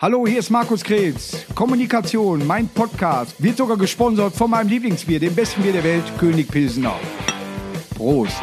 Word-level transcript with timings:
Hallo, 0.00 0.28
hier 0.28 0.38
ist 0.38 0.50
Markus 0.50 0.84
Krebs. 0.84 1.44
Kommunikation, 1.56 2.46
mein 2.46 2.68
Podcast, 2.68 3.34
wird 3.42 3.56
sogar 3.56 3.76
gesponsert 3.76 4.32
von 4.32 4.48
meinem 4.48 4.68
Lieblingsbier, 4.68 5.18
dem 5.18 5.34
besten 5.34 5.60
Bier 5.60 5.72
der 5.72 5.82
Welt, 5.82 6.04
König 6.20 6.46
Pilsener. 6.46 6.94
Prost. 7.96 8.40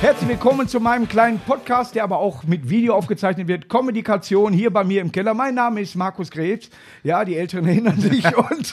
Herzlich 0.00 0.30
willkommen 0.30 0.66
zu 0.66 0.80
meinem 0.80 1.06
kleinen 1.06 1.38
Podcast, 1.40 1.94
der 1.94 2.04
aber 2.04 2.20
auch 2.20 2.44
mit 2.44 2.70
Video 2.70 2.94
aufgezeichnet 2.94 3.48
wird. 3.48 3.68
Kommunikation 3.68 4.50
hier 4.54 4.72
bei 4.72 4.82
mir 4.82 5.02
im 5.02 5.12
Keller. 5.12 5.34
Mein 5.34 5.54
Name 5.54 5.82
ist 5.82 5.94
Markus 5.94 6.30
Krebs. 6.30 6.70
Ja, 7.02 7.22
die 7.22 7.36
Älteren 7.36 7.66
erinnern 7.68 8.00
sich. 8.00 8.24
Und 8.50 8.72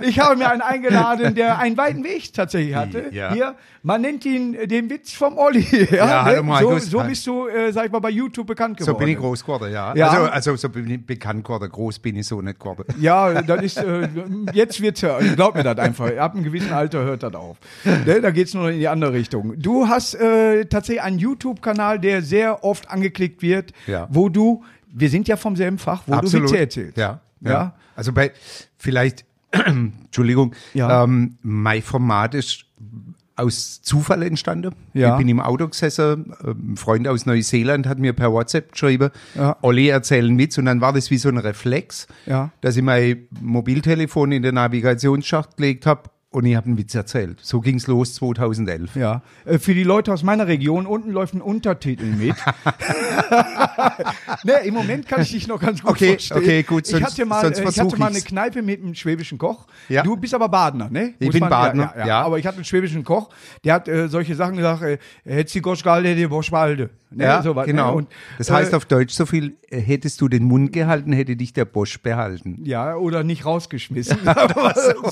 ich 0.00 0.20
habe 0.20 0.36
mir 0.36 0.48
einen 0.48 0.60
eingeladen, 0.60 1.34
der 1.34 1.58
einen 1.58 1.76
weiten 1.76 2.04
Weg 2.04 2.32
tatsächlich 2.32 2.76
hatte. 2.76 3.06
Ja. 3.10 3.32
Hier, 3.32 3.54
man 3.82 4.02
nennt 4.02 4.24
ihn 4.24 4.54
äh, 4.54 4.68
den 4.68 4.88
Witz 4.88 5.12
vom 5.14 5.36
Olli. 5.36 5.66
Ja, 5.90 6.06
Ja, 6.06 6.24
hallo, 6.24 6.36
ne? 6.36 6.42
Markus. 6.44 6.84
so, 6.84 7.00
so 7.00 7.04
bist 7.04 7.26
du, 7.26 7.48
äh, 7.48 7.72
sag 7.72 7.86
ich 7.86 7.90
mal, 7.92 7.98
bei 7.98 8.10
YouTube 8.10 8.46
bekannt 8.46 8.78
So 8.78 8.86
geworden. 8.86 8.98
bin 9.04 9.08
ich 9.08 9.18
groß 9.18 9.42
geworden, 9.42 9.72
ja. 9.72 9.92
Ja. 9.96 10.10
Also, 10.10 10.30
also 10.30 10.56
so 10.56 10.68
bin 10.68 10.88
ich 10.88 11.04
bekannt 11.04 11.42
geworden. 11.42 11.68
Groß 11.72 11.98
bin 11.98 12.14
ich 12.14 12.26
so 12.28 12.40
nicht 12.40 12.60
geworden. 12.60 12.84
Ja, 13.00 13.42
das 13.42 13.62
ist, 13.62 13.78
äh, 13.78 14.08
jetzt 14.52 14.80
wird's 14.80 15.00
ja, 15.00 15.18
glaub 15.34 15.56
mir 15.56 15.64
das 15.64 15.78
einfach. 15.78 16.16
Ab 16.16 16.34
einem 16.34 16.44
gewissen 16.44 16.72
Alter 16.72 17.00
hört 17.02 17.24
das 17.24 17.34
auf. 17.34 17.56
Ne, 17.84 18.20
da 18.20 18.30
geht's 18.30 18.54
nur 18.54 18.70
in 18.70 18.78
die 18.78 18.86
andere 18.86 19.12
Richtung. 19.12 19.54
Du 19.60 19.88
hast 19.88 20.14
äh, 20.14 20.66
tatsächlich 20.70 21.02
einen 21.02 21.18
YouTube-Kanal, 21.18 21.98
der 21.98 22.22
sehr 22.22 22.64
oft 22.64 22.90
angeklickt 22.90 23.42
wird, 23.42 23.72
Ja. 23.86 24.08
wo 24.10 24.28
du, 24.28 24.64
wir 24.92 25.08
sind 25.10 25.28
ja 25.28 25.36
vom 25.36 25.56
selben 25.56 25.78
Fach, 25.78 26.02
wo 26.06 26.16
du 26.20 26.32
Witze 26.32 26.58
erzählst. 26.58 26.96
Ja, 26.96 27.20
ja. 27.40 27.50
Ja? 27.50 27.74
Also 27.96 28.12
bei, 28.12 28.32
vielleicht, 28.76 29.24
Entschuldigung, 29.52 30.54
Ja. 30.74 31.04
ähm, 31.04 31.36
mein 31.42 31.82
Format 31.82 32.34
ist 32.34 32.64
aus 33.36 33.82
Zufall 33.82 34.22
entstanden. 34.24 34.74
Ja. 34.94 35.12
Ich 35.12 35.18
bin 35.18 35.28
im 35.28 35.38
Auto 35.40 35.68
gesessen, 35.68 36.34
ähm, 36.44 36.72
ein 36.72 36.76
Freund 36.76 37.06
aus 37.06 37.24
Neuseeland 37.24 37.86
hat 37.86 37.98
mir 38.00 38.12
per 38.12 38.32
WhatsApp 38.32 38.72
geschrieben, 38.72 39.10
Ja. 39.36 39.56
Olli 39.62 39.88
erzählen 39.88 40.36
Witz 40.38 40.58
und 40.58 40.64
dann 40.64 40.80
war 40.80 40.92
das 40.92 41.10
wie 41.12 41.18
so 41.18 41.28
ein 41.28 41.38
Reflex, 41.38 42.08
Ja. 42.26 42.50
dass 42.62 42.76
ich 42.76 42.82
mein 42.82 43.28
Mobiltelefon 43.40 44.32
in 44.32 44.42
den 44.42 44.56
Navigationsschacht 44.56 45.56
gelegt 45.56 45.86
habe 45.86 46.10
und 46.30 46.44
ich 46.44 46.56
habe 46.56 46.66
einen 46.66 46.78
Witz 46.78 46.94
erzählt. 46.94 47.38
So 47.42 47.60
ging's 47.60 47.86
los 47.86 48.14
2011. 48.14 48.96
Ja, 48.96 49.22
äh, 49.44 49.58
für 49.58 49.74
die 49.74 49.84
Leute 49.84 50.12
aus 50.12 50.22
meiner 50.22 50.46
Region, 50.46 50.86
unten 50.86 51.10
läuft 51.10 51.34
ein 51.34 51.42
Untertitel 51.42 52.04
mit. 52.04 52.36
ne, 54.44 54.52
Im 54.64 54.74
Moment 54.74 55.06
kann 55.06 55.22
ich 55.22 55.30
dich 55.32 55.46
noch 55.46 55.60
ganz 55.60 55.80
gut 55.82 55.90
Okay, 55.92 56.10
verstehen. 56.12 56.36
okay, 56.38 56.62
gut, 56.62 56.84
ich 56.86 56.90
sonst- 56.92 57.04
hatte 57.04 57.24
mal, 57.26 57.44
äh, 57.44 57.68
ich 57.68 57.78
hatte 57.80 57.96
mal 57.96 58.06
eine. 58.08 58.20
Kneipe 58.20 58.62
mit 58.62 58.82
einem 58.82 58.94
schwäbischen 58.94 59.38
Koch. 59.38 59.66
Ja. 59.88 60.02
Du 60.02 60.16
bist 60.16 60.34
aber 60.34 60.48
Badener, 60.48 60.90
ne? 60.90 61.14
Ich 61.18 61.26
Muss 61.26 61.32
bin 61.38 61.48
Badener, 61.48 61.92
ja, 61.94 62.00
ja, 62.00 62.06
ja. 62.06 62.22
Aber 62.22 62.38
ich 62.38 62.46
hatte 62.46 62.56
einen 62.56 62.64
schwäbischen 62.64 63.04
Koch, 63.04 63.28
der 63.64 63.74
hat 63.74 63.88
äh, 63.88 64.08
solche 64.08 64.34
Sachen 64.34 64.56
gesagt, 64.56 64.82
äh, 64.82 64.98
hättest 65.24 65.54
du 65.54 65.60
Gosch 65.60 65.82
gehalten, 65.82 66.08
hätte 66.08 66.28
Bosch 66.28 66.50
behalten. 66.50 66.90
Ne, 67.10 67.24
Ja, 67.24 67.42
sowas, 67.42 67.66
ne? 67.66 67.72
genau. 67.72 67.94
Und, 67.94 68.08
das 68.36 68.50
heißt 68.50 68.72
äh, 68.72 68.76
auf 68.76 68.84
Deutsch 68.84 69.14
so 69.14 69.24
viel, 69.24 69.56
äh, 69.70 69.80
hättest 69.80 70.20
du 70.20 70.28
den 70.28 70.44
Mund 70.44 70.74
gehalten, 70.74 71.12
hätte 71.12 71.36
dich 71.36 71.54
der 71.54 71.64
Bosch 71.64 71.98
behalten. 72.02 72.60
Ja, 72.64 72.96
oder 72.96 73.24
nicht 73.24 73.44
rausgeschmissen. 73.46 74.18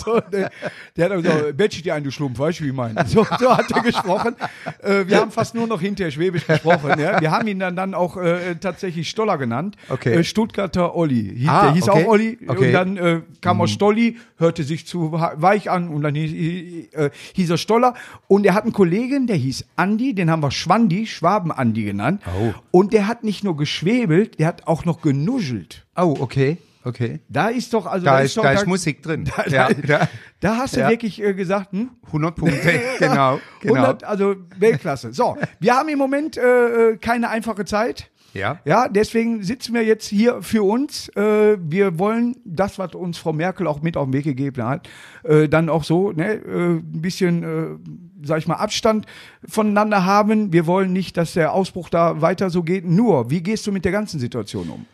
So, 0.05 0.21
der, 0.21 0.51
der 0.97 1.11
hat 1.11 1.23
gesagt, 1.23 1.57
Betsch 1.57 1.83
dir 1.83 1.95
ein, 1.95 2.05
du 2.05 2.11
Schlumpf, 2.11 2.39
weißt 2.39 2.61
du, 2.61 2.65
wie 2.65 2.69
ich 2.69 2.75
meine? 2.75 3.07
So, 3.07 3.25
so 3.39 3.57
hat 3.57 3.71
er 3.71 3.81
gesprochen. 3.83 4.37
Äh, 4.83 5.07
wir 5.07 5.21
haben 5.21 5.31
fast 5.31 5.55
nur 5.55 5.67
noch 5.67 5.81
hinterher 5.81 6.11
Schwäbisch 6.11 6.47
gesprochen. 6.47 6.99
Ja? 7.01 7.21
Wir 7.21 7.31
haben 7.31 7.47
ihn 7.49 7.59
dann, 7.59 7.77
dann 7.77 7.95
auch 7.95 8.17
äh, 8.17 8.56
tatsächlich 8.61 9.09
Stoller 9.09 9.39
genannt. 9.39 9.77
Okay. 9.89 10.15
Äh, 10.15 10.25
Stuttgarter 10.25 10.95
Olli. 10.95 11.35
Hieß, 11.37 11.49
Ah, 11.49 11.63
der 11.67 11.73
hieß 11.75 11.89
okay. 11.89 12.05
auch 12.05 12.09
Olli. 12.09 12.39
Okay. 12.47 12.67
Und 12.67 12.73
dann 12.73 12.97
äh, 12.97 13.21
kam 13.41 13.61
er 13.61 13.69
Stolli, 13.69 14.17
hörte 14.39 14.63
sich 14.65 14.87
zu 14.87 15.13
weich 15.13 15.71
an 15.71 15.89
und 15.89 16.03
dann 16.03 16.15
hieß, 16.15 16.93
äh, 16.95 17.11
hieß 17.35 17.51
er 17.51 17.59
Stoller. 17.59 17.95
Und 18.29 18.47
er 18.47 18.55
hat 18.55 18.65
einen 18.65 18.73
Kollegen, 18.73 19.27
der 19.27 19.37
hieß 19.37 19.65
Andi, 19.77 20.15
den 20.15 20.31
haben 20.31 20.43
wir 20.43 20.51
Schwandi, 20.51 21.07
Schwaben-Andi 21.07 21.85
genannt. 21.85 22.23
Oh. 22.27 22.53
Und 22.71 22.93
der 22.93 23.07
hat 23.09 23.25
nicht 23.25 23.45
nur 23.45 23.57
geschwebelt, 23.57 24.39
der 24.39 24.47
hat 24.49 24.67
auch 24.67 24.85
noch 24.85 25.01
genuschelt. 25.03 25.87
Oh, 25.97 26.17
okay, 26.21 26.59
okay. 26.85 27.21
Da 27.29 27.49
ist 27.49 27.73
doch, 27.73 27.87
also 27.87 28.05
Da 28.05 28.21
ist, 28.21 28.37
doch, 28.37 28.43
da 28.43 28.53
ist 28.53 28.67
Musik 28.67 29.03
drin. 29.03 29.25
da, 29.37 29.47
ja, 29.47 29.69
da, 29.73 30.09
da 30.41 30.57
hast 30.59 30.77
du 30.77 30.81
Ja. 30.81 30.91
wirklich 30.91 31.23
äh, 31.23 31.33
gesagt, 31.35 31.73
hm? 31.73 31.91
100 32.07 32.37
Punkte, 32.37 32.81
genau, 32.99 33.41
genau. 33.61 33.75
100, 33.75 34.05
also 34.05 34.37
Weltklasse. 34.59 35.13
So, 35.13 35.37
wir 35.61 35.75
haben 35.75 35.89
im 35.89 35.99
Moment 35.99 36.37
äh, 36.37 36.91
äh, 36.93 36.97
keine 36.99 37.29
einfache 37.31 37.65
Zeit. 37.65 38.11
Ja. 38.37 38.61
Ja, 38.65 38.89
deswegen 38.89 39.43
sitzen 39.43 39.75
wir 39.75 39.83
jetzt 39.85 40.07
hier 40.07 40.43
für 40.43 40.63
uns. 40.63 41.09
Äh, 41.17 41.57
wir 41.61 41.99
wollen 41.99 42.37
das, 42.45 42.79
was 42.79 42.95
uns 42.95 43.19
Frau 43.19 43.33
Merkel 43.33 43.67
auch 43.67 43.83
mit 43.83 43.97
auf 43.97 44.07
den 44.07 44.13
Weg 44.13 44.25
gegeben 44.25 44.63
hat, 44.65 44.89
äh, 45.25 45.49
dann 45.49 45.69
auch 45.69 45.85
so 45.85 46.13
ne, 46.13 46.35
äh, 46.35 46.75
ein 46.77 47.01
bisschen, 47.03 47.43
äh, 47.43 48.27
sag 48.27 48.39
ich 48.39 48.47
mal, 48.47 48.55
Abstand 48.57 49.07
voneinander 49.49 50.05
haben. 50.05 50.53
Wir 50.53 50.67
wollen 50.67 50.93
nicht, 50.93 51.17
dass 51.17 51.33
der 51.35 51.53
Ausbruch 51.53 51.89
da 51.89 52.21
weiter 52.21 52.51
so 52.51 52.63
geht. 52.63 52.85
Nur, 52.87 53.31
wie 53.31 53.43
gehst 53.43 53.67
du 53.67 53.73
mit 53.73 53.85
der 53.85 53.93
ganzen 53.93 54.21
Situation 54.21 54.69
um? 54.71 54.87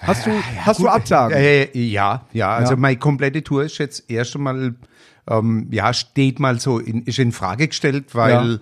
Hast 0.00 0.26
du, 0.26 0.30
hast 0.64 0.78
du 0.80 0.88
Absagen? 0.88 1.36
Äh, 1.36 1.76
ja, 1.76 2.26
ja, 2.32 2.50
also 2.54 2.74
Ja. 2.74 2.78
meine 2.78 2.98
komplette 2.98 3.42
Tour 3.42 3.64
ist 3.64 3.78
jetzt 3.78 4.08
erst 4.08 4.36
einmal, 4.36 4.76
ähm, 5.28 5.66
ja, 5.72 5.92
steht 5.92 6.38
mal 6.38 6.60
so, 6.60 6.78
in, 6.78 7.02
ist 7.02 7.18
in 7.18 7.32
Frage 7.32 7.66
gestellt, 7.66 8.14
weil 8.14 8.30
Ja. 8.30 8.58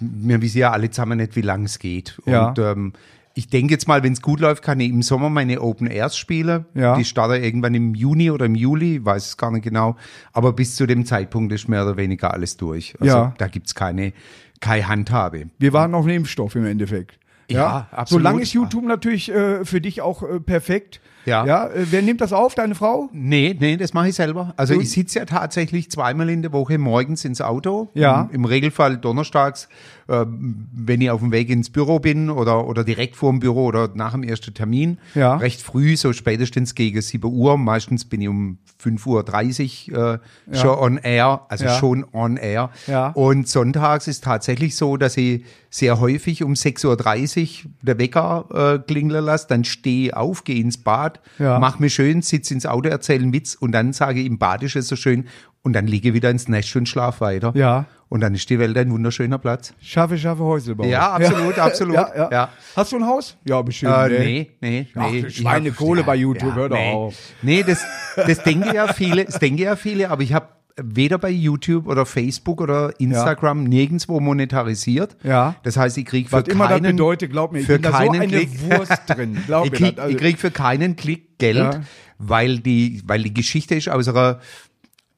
wir 0.00 0.42
wissen 0.42 0.58
ja 0.58 0.72
alle 0.72 0.90
zusammen 0.90 1.18
nicht, 1.18 1.36
wie 1.36 1.42
lang 1.42 1.64
es 1.64 1.78
geht. 1.78 2.18
Ja. 2.26 2.48
Und 2.48 2.58
ähm, 2.58 2.92
ich 3.34 3.48
denke 3.48 3.72
jetzt 3.72 3.86
mal, 3.86 4.02
wenn 4.02 4.12
es 4.12 4.22
gut 4.22 4.40
läuft, 4.40 4.62
kann 4.62 4.80
ich 4.80 4.90
im 4.90 5.02
Sommer 5.02 5.30
meine 5.30 5.60
Open 5.60 5.86
Airs 5.86 6.16
spielen. 6.16 6.66
Ja. 6.74 6.96
Die 6.96 7.04
starten 7.04 7.42
irgendwann 7.42 7.74
im 7.74 7.94
Juni 7.94 8.30
oder 8.30 8.46
im 8.46 8.54
Juli, 8.54 9.04
weiß 9.04 9.26
es 9.28 9.36
gar 9.36 9.50
nicht 9.52 9.62
genau. 9.62 9.96
Aber 10.32 10.52
bis 10.52 10.74
zu 10.76 10.86
dem 10.86 11.06
Zeitpunkt 11.06 11.52
ist 11.52 11.68
mehr 11.68 11.84
oder 11.84 11.96
weniger 11.96 12.34
alles 12.34 12.56
durch. 12.56 12.94
Also 13.00 13.16
Ja. 13.16 13.34
da 13.38 13.46
gibt's 13.46 13.74
keine, 13.74 14.12
keine 14.60 14.88
Handhabe. 14.88 15.46
Wir 15.58 15.72
waren 15.72 15.94
auf 15.94 16.06
Impfstoff 16.06 16.56
im 16.56 16.66
Endeffekt. 16.66 17.18
Ja, 17.48 17.88
absolut. 17.90 18.22
Solange 18.22 18.42
ist 18.42 18.52
YouTube 18.52 18.84
natürlich 18.84 19.30
äh, 19.30 19.64
für 19.64 19.80
dich 19.80 20.02
auch 20.02 20.22
äh, 20.22 20.38
perfekt. 20.40 21.00
Ja. 21.26 21.44
ja 21.46 21.66
äh, 21.68 21.86
wer 21.90 22.02
nimmt 22.02 22.20
das 22.20 22.32
auf? 22.32 22.54
Deine 22.54 22.74
Frau? 22.74 23.08
Nee, 23.12 23.56
nee, 23.58 23.76
das 23.76 23.92
mache 23.94 24.08
ich 24.08 24.14
selber. 24.14 24.54
Also 24.56 24.74
Du- 24.74 24.80
ich 24.80 24.90
sitze 24.90 25.18
ja 25.20 25.24
tatsächlich 25.24 25.90
zweimal 25.90 26.28
in 26.30 26.42
der 26.42 26.52
Woche 26.52 26.78
morgens 26.78 27.24
ins 27.24 27.40
Auto. 27.40 27.88
Ja. 27.94 28.28
Im, 28.30 28.36
im 28.40 28.44
Regelfall 28.44 28.96
donnerstags, 28.96 29.68
äh, 30.08 30.24
wenn 30.26 31.00
ich 31.00 31.10
auf 31.10 31.20
dem 31.20 31.32
Weg 31.32 31.50
ins 31.50 31.70
Büro 31.70 31.98
bin 31.98 32.30
oder, 32.30 32.66
oder 32.66 32.84
direkt 32.84 33.16
vor 33.16 33.30
dem 33.30 33.40
Büro 33.40 33.66
oder 33.66 33.90
nach 33.94 34.12
dem 34.12 34.22
ersten 34.22 34.54
Termin. 34.54 34.98
Ja. 35.14 35.36
Recht 35.36 35.60
früh, 35.62 35.96
so 35.96 36.12
spätestens 36.12 36.74
gegen 36.74 37.00
7 37.00 37.30
Uhr. 37.30 37.58
Meistens 37.58 38.04
bin 38.04 38.20
ich 38.22 38.28
um 38.28 38.58
5.30 38.82 39.92
Uhr 39.92 40.20
äh, 40.50 40.56
schon 40.56 40.78
on 40.78 40.96
air, 40.98 41.42
also 41.48 41.64
Ja. 41.64 41.78
schon 41.78 42.04
on 42.12 42.36
air. 42.36 42.70
Ja. 42.86 43.08
Und 43.08 43.48
sonntags 43.48 44.08
ist 44.08 44.24
tatsächlich 44.24 44.76
so, 44.76 44.96
dass 44.96 45.16
ich 45.16 45.44
sehr 45.68 46.00
häufig 46.00 46.42
um 46.42 46.54
6.30 46.54 47.64
Uhr 47.64 47.70
der 47.82 47.98
Wecker 47.98 48.44
äh, 48.52 48.78
klingeln 48.86 49.24
lasse, 49.24 49.46
dann 49.48 49.64
stehe 49.64 50.06
ich 50.08 50.14
auf, 50.14 50.44
gehe 50.44 50.60
ins 50.60 50.78
Bad, 50.78 51.09
Ja. 51.38 51.58
mach 51.58 51.78
mir 51.78 51.90
schön, 51.90 52.22
sitze 52.22 52.54
ins 52.54 52.66
Auto, 52.66 52.88
erzähle 52.88 53.22
einen 53.22 53.32
Witz 53.32 53.54
und 53.54 53.72
dann 53.72 53.92
sage 53.92 54.20
ich, 54.20 54.26
im 54.26 54.38
Bad 54.38 54.62
ist 54.62 54.74
so 54.74 54.96
schön 54.96 55.26
und 55.62 55.72
dann 55.74 55.86
liege 55.86 56.08
ich 56.08 56.14
wieder 56.14 56.30
ins 56.30 56.48
Nest 56.48 56.74
und 56.76 56.88
schlaf 56.88 57.20
weiter. 57.20 57.52
Ja. 57.54 57.86
Und 58.08 58.22
dann 58.22 58.34
ist 58.34 58.50
die 58.50 58.58
Welt 58.58 58.76
ein 58.76 58.90
wunderschöner 58.90 59.38
Platz. 59.38 59.72
Schaffe, 59.80 60.18
schaffe 60.18 60.42
Häuselbau. 60.42 60.84
Ja, 60.84 61.12
absolut, 61.12 61.58
absolut. 61.58 61.94
Ja, 61.94 62.10
ja. 62.16 62.28
Ja. 62.32 62.48
Hast 62.74 62.92
du 62.92 62.96
ein 62.96 63.06
Haus? 63.06 63.36
Ja, 63.44 63.62
bestimmt. 63.62 63.92
Äh, 63.92 64.08
ne? 64.08 64.18
nee, 64.18 64.50
nee, 64.60 64.88
Ach, 64.96 65.10
nee. 65.10 65.26
Ich 65.26 65.36
Schweinekohle 65.36 66.02
bei 66.02 66.16
YouTube, 66.16 66.54
hör 66.54 66.68
doch 66.68 66.76
nee. 66.76 66.92
auf. 66.92 67.14
Nee, 67.42 67.62
das, 67.62 67.84
das 68.16 68.42
denken 68.42 68.74
ja 68.74 68.92
viele, 68.92 69.24
das 69.24 69.38
denken 69.38 69.62
ja 69.62 69.76
viele, 69.76 70.10
aber 70.10 70.22
ich 70.22 70.32
habe 70.32 70.48
weder 70.76 71.18
bei 71.18 71.30
YouTube 71.30 71.86
oder 71.86 72.06
Facebook 72.06 72.60
oder 72.60 72.98
Instagram 73.00 73.64
nirgendwo 73.64 74.20
monetarisiert. 74.20 75.16
Ja. 75.22 75.56
Das 75.62 75.76
heißt, 75.76 75.98
ich 75.98 76.04
kriege 76.06 76.28
für 76.28 76.36
Was 76.36 76.48
immer 76.48 76.68
das 76.68 76.80
keinen, 76.80 76.96
bedeutet, 76.96 77.30
glaub 77.30 77.52
mir, 77.52 77.60
ich 77.60 77.66
für 77.66 77.74
bin 77.74 77.82
da 77.82 77.90
so 77.92 77.96
keinen 77.98 78.20
eine 78.22 78.26
Klick, 78.28 78.70
Wurst 78.70 79.02
drin. 79.08 79.38
Glaub 79.46 79.64
ich 79.66 79.72
mir 79.72 79.76
krieg, 79.78 79.96
das, 79.96 80.04
also- 80.06 80.16
krieg 80.18 80.38
für 80.38 80.50
keinen 80.50 80.96
Klick 80.96 81.38
Geld, 81.38 81.56
Ja. 81.56 81.80
weil 82.18 82.58
die, 82.58 83.02
weil 83.06 83.22
die 83.22 83.32
Geschichte 83.34 83.74
ist 83.74 83.88
aus 83.88 84.08
einer, 84.08 84.40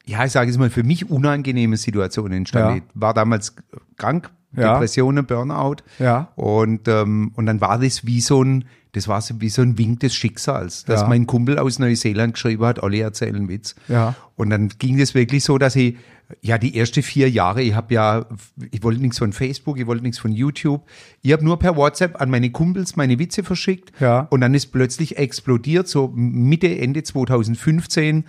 ja, 0.05 0.23
ich 0.25 0.31
sage 0.31 0.49
es 0.49 0.57
mal, 0.57 0.69
für 0.69 0.83
mich 0.83 1.09
unangenehme 1.09 1.77
Situation 1.77 2.31
entstanden. 2.31 2.69
Ja. 2.69 2.75
Ich 2.77 2.83
war 2.93 3.13
damals 3.13 3.55
krank, 3.97 4.31
Ja. 4.55 4.73
Depressionen, 4.73 5.25
Burnout. 5.25 5.77
Ja. 5.99 6.31
Und, 6.35 6.87
ähm, 6.87 7.31
und 7.35 7.45
dann 7.45 7.59
war 7.61 7.79
das 7.79 8.05
wie 8.05 8.21
so 8.21 8.43
ein, 8.43 8.65
das 8.93 9.07
war 9.07 9.21
so 9.21 9.41
wie 9.41 9.49
so 9.49 9.61
ein 9.61 9.77
Wink 9.77 9.99
des 9.99 10.15
Schicksals, 10.15 10.85
dass 10.85 11.01
Ja. 11.01 11.07
mein 11.07 11.27
Kumpel 11.27 11.59
aus 11.59 11.77
Neuseeland 11.79 12.33
geschrieben 12.35 12.63
hat, 12.65 12.81
Olli 12.81 12.99
erzählen 13.01 13.35
einen 13.35 13.49
Witz. 13.49 13.75
Ja. 13.87 14.15
Und 14.35 14.49
dann 14.49 14.69
ging 14.79 14.97
das 14.97 15.13
wirklich 15.13 15.43
so, 15.43 15.57
dass 15.57 15.75
ich, 15.75 15.97
ja, 16.41 16.57
die 16.57 16.75
ersten 16.77 17.03
vier 17.03 17.29
Jahre, 17.29 17.61
ich 17.61 17.75
habe 17.75 17.93
ja, 17.93 18.25
ich 18.71 18.81
wollte 18.81 19.01
nichts 19.01 19.19
von 19.19 19.33
Facebook, 19.33 19.77
ich 19.79 19.85
wollte 19.85 20.03
nichts 20.03 20.17
von 20.19 20.31
YouTube. 20.31 20.83
Ich 21.21 21.31
habe 21.33 21.43
nur 21.43 21.59
per 21.59 21.75
WhatsApp 21.75 22.19
an 22.21 22.29
meine 22.29 22.49
Kumpels 22.51 22.95
meine 22.95 23.19
Witze 23.19 23.43
verschickt. 23.43 23.91
Ja. 23.99 24.27
Und 24.31 24.41
dann 24.41 24.53
ist 24.53 24.67
plötzlich 24.67 25.17
explodiert, 25.17 25.87
so 25.87 26.11
Mitte, 26.15 26.75
Ende 26.79 27.03
2015 27.03 28.25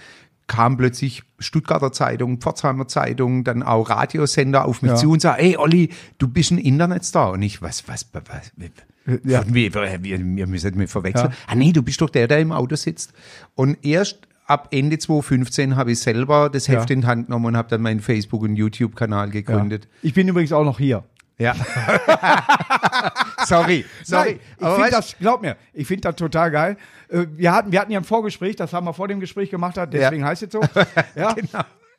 kam 0.46 0.76
plötzlich 0.76 1.22
Stuttgarter 1.38 1.92
Zeitung, 1.92 2.38
Pforzheimer 2.40 2.86
Zeitung, 2.88 3.44
dann 3.44 3.62
auch 3.62 3.88
Radiosender 3.88 4.66
auf 4.66 4.82
mich 4.82 4.90
Ja. 4.92 4.96
zu 4.96 5.10
und 5.10 5.20
sagen, 5.22 5.40
hey 5.42 5.56
Olli, 5.56 5.88
du 6.18 6.28
bist 6.28 6.50
ein 6.50 6.58
Internetstar. 6.58 7.32
Und 7.32 7.40
ich, 7.42 7.62
was, 7.62 7.88
was, 7.88 8.06
was, 8.12 8.22
was 8.28 8.52
Ja. 9.24 9.42
wir, 9.46 9.74
wir, 9.74 10.02
wir 10.02 10.46
müssen 10.46 10.76
mich 10.78 10.90
verwechseln. 10.90 11.30
Ja. 11.30 11.36
Ah 11.46 11.54
nee, 11.54 11.72
du 11.72 11.82
bist 11.82 12.00
doch 12.00 12.10
der, 12.10 12.26
der 12.28 12.38
im 12.40 12.52
Auto 12.52 12.74
sitzt. 12.76 13.12
Und 13.54 13.76
erst 13.84 14.18
ab 14.46 14.68
Ende 14.70 14.98
2015 14.98 15.76
habe 15.76 15.92
ich 15.92 16.00
selber 16.00 16.48
das 16.50 16.68
Heft 16.68 16.88
Ja. 16.90 16.94
in 16.94 17.00
die 17.02 17.06
Hand 17.06 17.26
genommen 17.26 17.46
und 17.46 17.56
habe 17.56 17.68
dann 17.68 17.82
meinen 17.82 18.00
Facebook- 18.00 18.42
und 18.42 18.56
YouTube-Kanal 18.56 19.30
gegründet. 19.30 19.88
Ich 20.02 20.14
bin 20.14 20.26
übrigens 20.28 20.52
auch 20.52 20.64
noch 20.64 20.78
hier. 20.78 21.04
Ja. 21.36 21.54
sorry, 23.46 23.84
sorry. 24.04 24.38
Nein, 24.60 24.68
ich 24.68 24.74
finde 24.76 24.90
das, 24.90 25.16
glaub 25.18 25.42
mir, 25.42 25.56
ich 25.72 25.86
finde 25.86 26.02
das 26.02 26.16
total 26.16 26.50
geil. 26.50 26.76
Äh, 27.08 27.26
Wir 27.36 27.52
hatten, 27.52 27.72
wir 27.72 27.80
hatten 27.80 27.90
ja 27.92 27.98
ein 27.98 28.04
Vorgespräch, 28.04 28.56
das 28.56 28.72
haben 28.72 28.86
wir 28.86 28.94
vor 28.94 29.08
dem 29.08 29.20
Gespräch 29.20 29.50
gemacht, 29.50 29.76
deswegen 29.92 30.24
heißt 30.24 30.44
es 30.44 30.52
so. 30.52 30.60
Ja. 31.16 31.34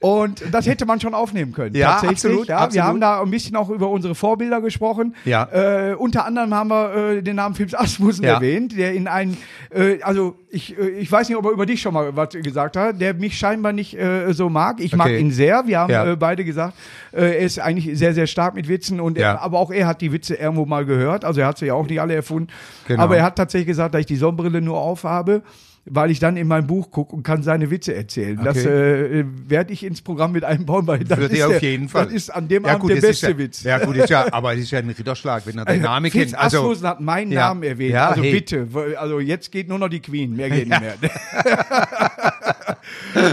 Und 0.06 0.44
das 0.52 0.68
hätte 0.68 0.86
man 0.86 1.00
schon 1.00 1.16
aufnehmen 1.16 1.52
können. 1.52 1.74
Ja, 1.76 1.98
absolut, 1.98 2.48
Ja, 2.48 2.58
absolut. 2.58 2.74
Wir 2.76 2.84
haben 2.84 3.02
da 3.02 3.22
ein 3.24 3.32
bisschen 3.32 3.56
auch 3.56 3.72
über 3.72 3.90
unsere 3.90 4.14
Vorbilder 4.14 4.62
gesprochen. 4.62 5.16
Ja. 5.26 5.46
Äh, 5.52 5.96
unter 5.96 6.26
anderem 6.28 6.54
haben 6.54 6.70
wir 6.70 6.96
äh, 6.96 7.22
den 7.24 7.38
Namen 7.38 7.56
Philips 7.56 7.74
Asmussen 7.74 8.24
Ja. 8.24 8.36
erwähnt, 8.36 8.78
der 8.78 8.94
in 8.94 9.08
einen, 9.08 9.36
äh, 9.72 10.02
also 10.04 10.36
ich, 10.50 10.78
äh, 10.78 10.90
ich 10.90 11.12
weiß 11.12 11.28
nicht, 11.28 11.38
ob 11.40 11.46
er 11.46 11.52
über 11.52 11.66
dich 11.66 11.82
schon 11.82 11.96
mal 11.96 12.16
was 12.16 12.30
gesagt 12.30 12.78
hat, 12.78 13.02
der 13.02 13.16
mich 13.16 13.36
scheinbar 13.38 13.74
nicht 13.74 13.98
äh, 13.98 14.32
so 14.34 14.48
mag. 14.50 14.80
Ich 14.80 14.96
mag 14.96 15.08
Okay. 15.08 15.20
ihn 15.20 15.32
sehr. 15.32 15.66
Wir 15.66 15.80
haben 15.80 15.92
Ja. 15.92 16.12
äh, 16.12 16.16
beide 16.16 16.46
gesagt, 16.46 16.76
er 17.12 17.40
ist 17.40 17.60
eigentlich 17.60 17.98
sehr, 17.98 18.14
sehr 18.14 18.28
stark 18.28 18.54
mit 18.54 18.68
Witzen 18.68 19.00
und 19.00 19.18
Ja. 19.18 19.32
er, 19.34 19.42
aber 19.42 19.58
auch 19.58 19.72
er 19.72 19.88
hat 19.88 20.02
die 20.02 20.12
Witze 20.12 20.36
irgendwo 20.36 20.66
mal 20.68 20.86
gehört. 20.86 21.26
Also 21.26 21.42
er 21.42 21.48
hat 21.48 21.58
sie 21.58 21.66
ja 21.66 21.74
auch 21.74 21.88
nicht 21.88 22.00
alle 22.00 22.14
erfunden. 22.14 22.50
Genau. 22.88 23.02
Aber 23.02 23.18
er 23.18 23.24
hat 23.24 23.38
tatsächlich 23.38 23.68
gesagt, 23.68 23.96
dass 23.96 24.02
ich 24.02 24.06
die 24.06 24.18
Sonnenbrille 24.18 24.62
nur 24.62 24.78
aufhabe, 24.78 25.42
weil 25.88 26.10
ich 26.10 26.20
dann 26.20 26.36
in 26.36 26.48
mein 26.48 26.66
Buch 26.66 26.90
gucke 26.90 27.16
und 27.16 27.22
kann 27.24 27.44
seine 27.44 27.70
Witze 27.70 27.94
erzählen. 27.94 28.40
Das 28.44 28.58
Okay. 28.58 29.20
äh, 29.20 29.26
werde 29.48 29.72
ich 29.72 29.84
ins 29.84 30.02
Programm 30.02 30.32
mit 30.32 30.44
einbauen, 30.44 30.88
weil 30.88 31.04
das 31.04 31.20
Würde 31.20 31.36
ist 31.36 31.44
auf 31.44 31.52
der, 31.52 31.62
jeden 31.62 31.90
Fall. 31.90 32.06
Das 32.06 32.14
ist 32.14 32.30
an 32.32 32.48
dem 32.48 32.64
Ja, 32.64 32.70
Abend 32.72 32.82
gut, 32.82 32.90
der 32.92 32.98
das 32.98 33.06
beste 33.10 33.32
ja, 33.32 33.38
Witz. 33.38 33.64
Ja, 33.64 33.78
gut, 33.78 33.96
ist 33.96 34.10
ja, 34.10 34.34
aber 34.34 34.54
es 34.56 34.62
ist 34.62 34.72
ja 34.72 34.80
ein 34.80 34.90
Ritterschlag, 34.90 35.46
wenn 35.46 35.60
er 35.60 35.66
den 35.76 35.84
Namen 35.84 36.10
kennt. 36.12 36.36
Also, 36.38 36.62
Asmussen 36.62 36.88
hat 36.88 37.02
meinen 37.02 37.32
Ja. 37.32 37.50
Namen 37.50 37.62
erwähnt. 37.64 37.94
Ja, 37.94 38.10
also 38.10 38.24
hey. 38.24 38.32
bitte, 38.32 38.68
also 38.98 39.20
jetzt 39.20 39.52
geht 39.52 39.70
nur 39.70 39.78
noch 39.78 39.90
die 39.90 40.00
Queen, 40.02 40.36
mehr 40.36 40.50
geht 40.50 40.68
nicht 40.68 40.82
mehr. 40.82 40.96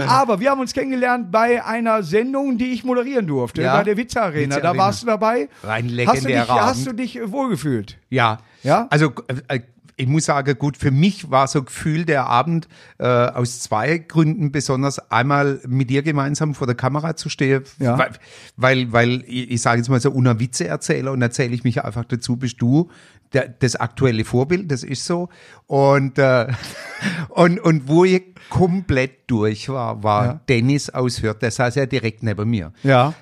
Aber 0.07 0.39
wir 0.39 0.49
haben 0.51 0.59
uns 0.61 0.73
kennengelernt 0.73 1.31
bei 1.31 1.63
einer 1.63 2.03
Sendung, 2.03 2.57
die 2.57 2.73
ich 2.73 2.83
moderieren 2.83 3.27
durfte, 3.27 3.63
bei 3.63 3.83
der 3.83 3.97
Witze 3.97 4.21
Arena. 4.21 4.55
Da 4.55 4.57
Witze-Arena. 4.57 4.83
warst 4.83 5.01
du 5.03 5.07
dabei. 5.07 5.49
Ein 5.67 5.69
Hast 5.69 5.83
du 5.83 5.87
dich, 5.87 5.95
legendärer 5.95 6.65
hast 6.65 6.87
du 6.87 6.93
dich 6.93 7.17
äh, 7.17 7.31
wohlgefühlt? 7.31 7.97
Ja. 8.09 8.39
Ja? 8.63 8.87
Also 8.89 9.11
äh, 9.47 9.59
ich 9.95 10.07
muss 10.07 10.25
sagen, 10.25 10.57
gut, 10.57 10.77
für 10.77 10.91
mich 10.91 11.29
war 11.31 11.47
so 11.47 11.63
Gefühl 11.63 12.05
der 12.05 12.25
Abend 12.27 12.67
äh, 12.99 13.05
aus 13.05 13.61
zwei 13.61 13.97
Gründen 13.99 14.51
besonders. 14.51 15.11
Einmal 15.11 15.59
mit 15.67 15.89
dir 15.89 16.01
gemeinsam 16.03 16.55
vor 16.55 16.67
der 16.67 16.75
Kamera 16.75 17.15
zu 17.15 17.29
stehen, 17.29 17.63
Ja. 17.79 17.97
weil, 17.97 18.11
weil, 18.57 18.91
weil 18.91 19.23
ich, 19.27 19.51
ich 19.51 19.61
sage 19.61 19.77
jetzt 19.79 19.89
mal 19.89 19.99
so, 19.99 20.11
unter 20.11 20.39
Witze 20.39 20.67
erzähler 20.67 21.11
und 21.11 21.21
erzähle 21.21 21.53
ich 21.53 21.63
mich 21.63 21.83
einfach 21.83 22.05
dazu, 22.05 22.37
bist 22.37 22.61
du 22.61 22.89
der, 23.33 23.47
das 23.47 23.75
aktuelle 23.75 24.25
Vorbild, 24.25 24.71
das 24.71 24.83
ist 24.83 25.05
so. 25.05 25.29
Und, 25.67 26.17
äh, 26.19 26.47
und, 27.29 27.59
und 27.59 27.87
wo 27.87 28.05
ich 28.05 28.23
komplett 28.49 29.29
durch 29.29 29.69
war, 29.69 30.03
war 30.03 30.25
Ja. 30.25 30.41
Dennis 30.49 30.89
aus 30.89 31.21
Hürth, 31.21 31.39
der 31.41 31.51
saß 31.51 31.75
ja 31.75 31.85
direkt 31.85 32.23
neben 32.23 32.49
mir. 32.49 32.71
Ja. 32.83 33.13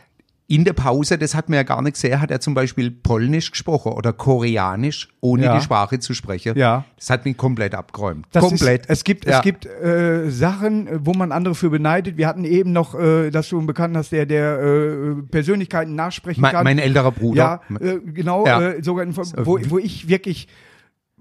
In 0.52 0.66
der 0.66 0.74
Pause, 0.74 1.18
das 1.18 1.34
hat 1.34 1.48
man 1.48 1.56
ja 1.56 1.64
gar 1.64 1.82
nicht 1.82 1.94
gesehen, 1.94 2.20
hat 2.20 2.30
er 2.30 2.42
zum 2.42 2.54
Beispiel 2.54 2.92
Polnisch 2.92 3.52
gesprochen 3.52 3.94
oder 3.94 4.12
Koreanisch, 4.12 5.08
ohne 5.22 5.46
Ja. 5.46 5.56
die 5.58 5.64
Sprache 5.64 6.00
zu 6.00 6.14
sprechen. 6.14 6.58
Ja. 6.58 6.84
Das 6.98 7.10
hat 7.10 7.24
mich 7.24 7.38
komplett 7.38 7.74
abgeräumt. 7.74 8.26
Das 8.34 8.44
komplett. 8.44 8.82
Ist, 8.82 8.90
es 8.90 9.04
gibt, 9.06 9.26
Ja. 9.26 9.38
es 9.38 9.44
gibt 9.44 9.66
äh, 9.66 10.30
Sachen, 10.30 10.88
äh, 10.88 11.00
wo 11.06 11.14
man 11.14 11.32
andere 11.32 11.56
für 11.56 11.70
beneidet. 11.70 12.18
Wir 12.18 12.28
hatten 12.28 12.44
eben 12.44 12.74
noch, 12.74 13.00
äh, 13.00 13.30
dass 13.30 13.48
du 13.48 13.60
einen 13.60 13.66
Bekannten 13.68 13.96
hast, 13.96 14.12
der 14.12 14.26
der 14.26 14.60
äh, 14.60 15.22
Persönlichkeiten 15.32 15.96
nachsprechen 15.96 16.42
mein, 16.42 16.52
kann. 16.52 16.64
mein 16.66 16.80
älterer 16.80 17.14
Bruder. 17.14 17.62
Ja, 17.70 17.78
äh, 17.80 18.00
genau. 18.14 18.46
Äh, 18.46 18.84
sogar 18.84 19.06
in, 19.06 19.16
wo, 19.16 19.58
wo 19.70 19.78
ich 19.78 20.10
wirklich 20.10 20.50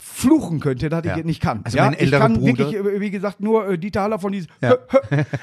fluchen 0.02 0.60
könnte, 0.60 0.88
dass 0.88 1.00
ich 1.04 1.10
Ja. 1.10 1.18
es 1.18 1.24
nicht 1.24 1.42
kann. 1.42 1.60
Also 1.62 1.76
ja, 1.76 1.84
mein 1.84 1.94
älterer 1.94 2.16
ich 2.16 2.22
kann 2.22 2.34
Bruder- 2.34 2.58
wirklich, 2.58 2.74
äh, 2.96 3.00
wie 3.00 3.10
gesagt, 3.10 3.40
nur 3.40 3.68
äh, 3.68 3.78
Dieter 3.78 4.02
Haller 4.02 4.18
von 4.18 4.32
diesem 4.32 4.50
Ja. 4.62 4.76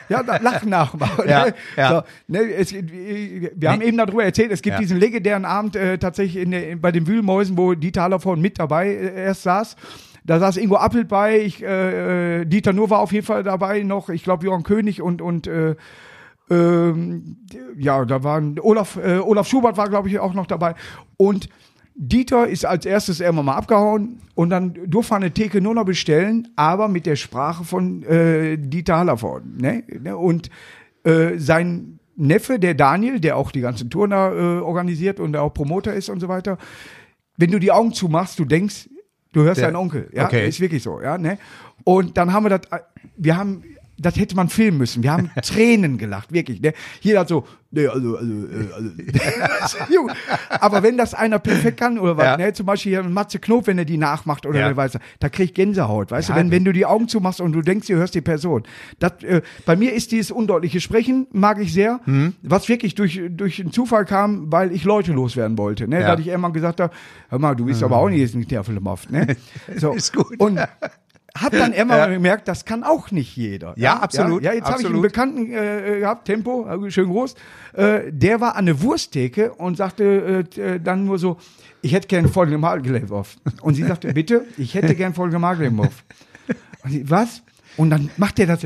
ja, 0.09 0.21
Lachen 0.41 0.69
nachmachen. 0.69 1.25
Ja, 1.29 1.45
ne? 1.45 1.53
ja. 1.75 1.89
So, 1.89 2.01
ne, 2.27 2.39
es, 2.53 2.73
wir 2.73 3.51
wir 3.55 3.71
haben 3.71 3.81
eben 3.81 3.97
darüber 3.97 4.23
erzählt, 4.23 4.51
es 4.51 4.61
gibt 4.61 4.79
diesen 4.79 4.97
legendären 4.99 5.45
Abend 5.45 5.75
äh, 5.75 5.97
tatsächlich 5.97 6.43
in 6.43 6.51
der, 6.51 6.75
bei 6.75 6.91
den 6.91 7.05
Wühlmäusen, 7.07 7.57
wo 7.57 7.73
Dieter 7.75 8.01
Haller 8.03 8.19
von 8.19 8.41
mit 8.41 8.59
dabei 8.59 8.87
äh, 8.89 9.25
erst 9.25 9.43
saß. 9.43 9.75
Da 10.25 10.39
saß 10.39 10.57
Ingo 10.57 10.75
Appelt 10.75 11.07
bei, 11.07 11.39
ich, 11.39 11.63
äh, 11.63 12.41
äh, 12.41 12.45
Dieter 12.45 12.73
Nur 12.73 12.89
war 12.89 12.99
auf 12.99 13.13
jeden 13.13 13.25
Fall 13.25 13.43
dabei 13.43 13.83
noch, 13.83 14.09
ich 14.09 14.23
glaube 14.23 14.45
Johann 14.45 14.63
König 14.63 15.01
und, 15.01 15.21
und 15.21 15.47
äh, 15.47 15.75
ähm, 16.49 17.37
ja, 17.77 18.05
da 18.05 18.23
waren 18.23 18.59
Olaf, 18.59 18.97
äh, 18.97 19.17
Olaf 19.19 19.47
Schubert 19.47 19.77
war, 19.77 19.89
glaube 19.89 20.09
ich, 20.09 20.19
auch 20.19 20.33
noch 20.33 20.47
dabei. 20.47 20.75
Und 21.17 21.49
Dieter 21.99 22.47
ist 22.47 22.63
als 22.63 22.85
erstes 22.85 23.19
irgendwann 23.19 23.45
mal 23.45 23.55
abgehauen 23.55 24.19
und 24.35 24.51
dann 24.51 24.77
durfte 24.85 25.15
eine 25.15 25.31
Theke 25.31 25.61
nur 25.61 25.73
noch 25.73 25.85
bestellen, 25.85 26.47
aber 26.55 26.87
mit 26.87 27.07
der 27.07 27.15
Sprache 27.15 27.63
von 27.63 28.03
äh, 28.03 28.57
Dieter 28.57 28.97
Hallervorden. 28.97 29.57
Ne? 29.57 29.83
Ne? 30.01 30.15
Und 30.15 30.51
äh, 31.03 31.37
sein 31.39 31.97
Neffe, 32.15 32.59
der 32.59 32.75
Daniel, 32.75 33.19
der 33.19 33.35
auch 33.35 33.51
die 33.51 33.61
ganzen 33.61 33.89
Touren 33.89 34.11
da 34.11 34.31
äh, 34.31 34.59
organisiert 34.59 35.19
und 35.19 35.35
auch 35.37 35.53
Promoter 35.53 35.93
ist 35.95 36.09
und 36.09 36.19
so 36.19 36.27
weiter, 36.27 36.59
wenn 37.37 37.49
du 37.51 37.59
die 37.59 37.71
Augen 37.71 37.93
zumachst, 37.93 38.37
du 38.37 38.45
denkst, 38.45 38.89
du 39.33 39.41
hörst 39.41 39.59
Der- 39.59 39.67
deinen 39.67 39.75
Onkel. 39.77 40.09
Ja, 40.13 40.25
okay. 40.25 40.47
ist 40.47 40.59
wirklich 40.59 40.83
so. 40.83 41.01
Ja, 41.01 41.17
ne? 41.17 41.39
Und 41.83 42.15
dann 42.17 42.31
haben 42.31 42.45
wir 42.45 42.49
das, 42.57 42.61
wir 43.15 43.37
haben, 43.37 43.63
das 43.97 44.15
hätte 44.17 44.35
man 44.35 44.49
filmen 44.49 44.77
müssen. 44.77 45.03
Wir 45.03 45.11
haben 45.11 45.29
Tränen 45.41 45.97
gelacht, 45.97 46.31
wirklich. 46.31 46.61
Ne? 46.61 46.73
Jeder 47.01 47.21
hat 47.21 47.27
so, 47.29 47.45
ne, 47.71 47.87
also, 47.89 48.17
also, 48.17 48.31
äh, 48.31 49.41
also. 49.41 50.07
Aber 50.49 50.83
wenn 50.83 50.97
das 50.97 51.13
einer 51.13 51.39
perfekt 51.39 51.79
kann 51.79 51.97
oder 51.99 52.17
was, 52.17 52.25
Ja. 52.25 52.37
ne? 52.37 52.53
zum 52.53 52.65
Beispiel 52.65 52.91
hier 52.93 53.03
Matze 53.03 53.39
Knob, 53.39 53.67
wenn 53.67 53.77
er 53.77 53.85
die 53.85 53.97
nachmacht 53.97 54.45
oder 54.45 54.59
Ja. 54.59 54.75
weiß, 54.75 54.97
da 55.19 55.29
krieg 55.29 55.45
ich 55.49 55.53
Gänsehaut, 55.53 56.11
weißt 56.11 56.29
Ja, 56.29 56.35
du, 56.35 56.41
wenn, 56.41 56.51
wenn 56.51 56.65
du 56.65 56.73
die 56.73 56.85
Augen 56.85 57.07
zumachst 57.07 57.41
und 57.41 57.53
du 57.53 57.61
denkst, 57.61 57.87
du 57.87 57.95
hörst 57.95 58.15
die 58.15 58.21
Person. 58.21 58.63
Das, 58.99 59.13
äh, 59.23 59.41
bei 59.65 59.75
mir 59.75 59.93
ist 59.93 60.11
dieses 60.11 60.31
undeutliche 60.31 60.79
Sprechen, 60.81 61.27
mag 61.31 61.59
ich 61.59 61.73
sehr, 61.73 61.99
Mhm. 62.05 62.33
was 62.41 62.69
wirklich 62.69 62.95
durch, 62.95 63.19
durch 63.29 63.59
einen 63.59 63.71
Zufall 63.71 64.05
kam, 64.05 64.51
weil 64.51 64.71
ich 64.71 64.83
Leute 64.83 65.11
loswerden 65.13 65.57
wollte. 65.57 65.87
Ne? 65.87 65.97
Ja. 65.99 66.05
Da 66.05 66.11
hatte 66.13 66.21
ich 66.21 66.27
irgendwann 66.27 66.53
gesagt 66.53 66.79
habe, 66.79 66.93
hör 67.29 67.39
mal, 67.39 67.55
du 67.55 67.65
bist 67.65 67.83
aber 67.83 67.97
auch 67.97 68.09
nicht 68.09 68.19
jetzt 68.19 68.35
ein 68.35 68.45
Nervenmoft, 68.49 69.11
ne? 69.11 69.35
So. 69.77 69.93
Ist 69.93 70.13
gut. 70.13 70.39
Und 70.39 70.59
hab 71.41 71.51
dann 71.51 71.73
irgendwann 71.73 71.99
mal 71.99 72.13
gemerkt, 72.13 72.47
das 72.47 72.65
kann 72.65 72.83
auch 72.83 73.11
nicht 73.11 73.35
jeder. 73.35 73.73
Ja, 73.77 73.99
absolut, 73.99 74.43
Ja, 74.43 74.53
jetzt 74.53 74.65
habe 74.65 74.81
ich 74.81 74.87
einen. 74.87 75.01
Bekannten 75.01 75.51
äh, 75.51 75.99
gehabt, 75.99 76.25
Tempo, 76.25 76.63
also 76.63 76.89
schön 76.89 77.09
groß, 77.09 77.35
äh, 77.73 78.11
der 78.11 78.41
war 78.41 78.55
an 78.55 78.65
der 78.65 78.81
Wursttheke 78.81 79.53
und 79.53 79.77
sagte 79.77 80.45
äh, 80.57 80.61
äh, 80.61 80.79
dann 80.79 81.05
nur 81.05 81.19
so, 81.19 81.37
ich 81.81 81.93
hätte 81.93 82.07
gern 82.07 82.27
folgende 82.27 82.57
Magelewurf. 82.57 83.37
Und 83.61 83.75
sie 83.75 83.83
sagte, 83.83 84.13
bitte, 84.13 84.45
ich 84.57 84.73
hätte 84.73 84.95
gern 84.95 85.13
folgende 85.13 85.39
Magelewurf. 85.39 86.03
Und 86.83 86.91
sie, 86.91 87.09
was? 87.09 87.43
Und 87.77 87.89
dann 87.89 88.09
macht 88.17 88.37
der 88.37 88.47
das 88.47 88.63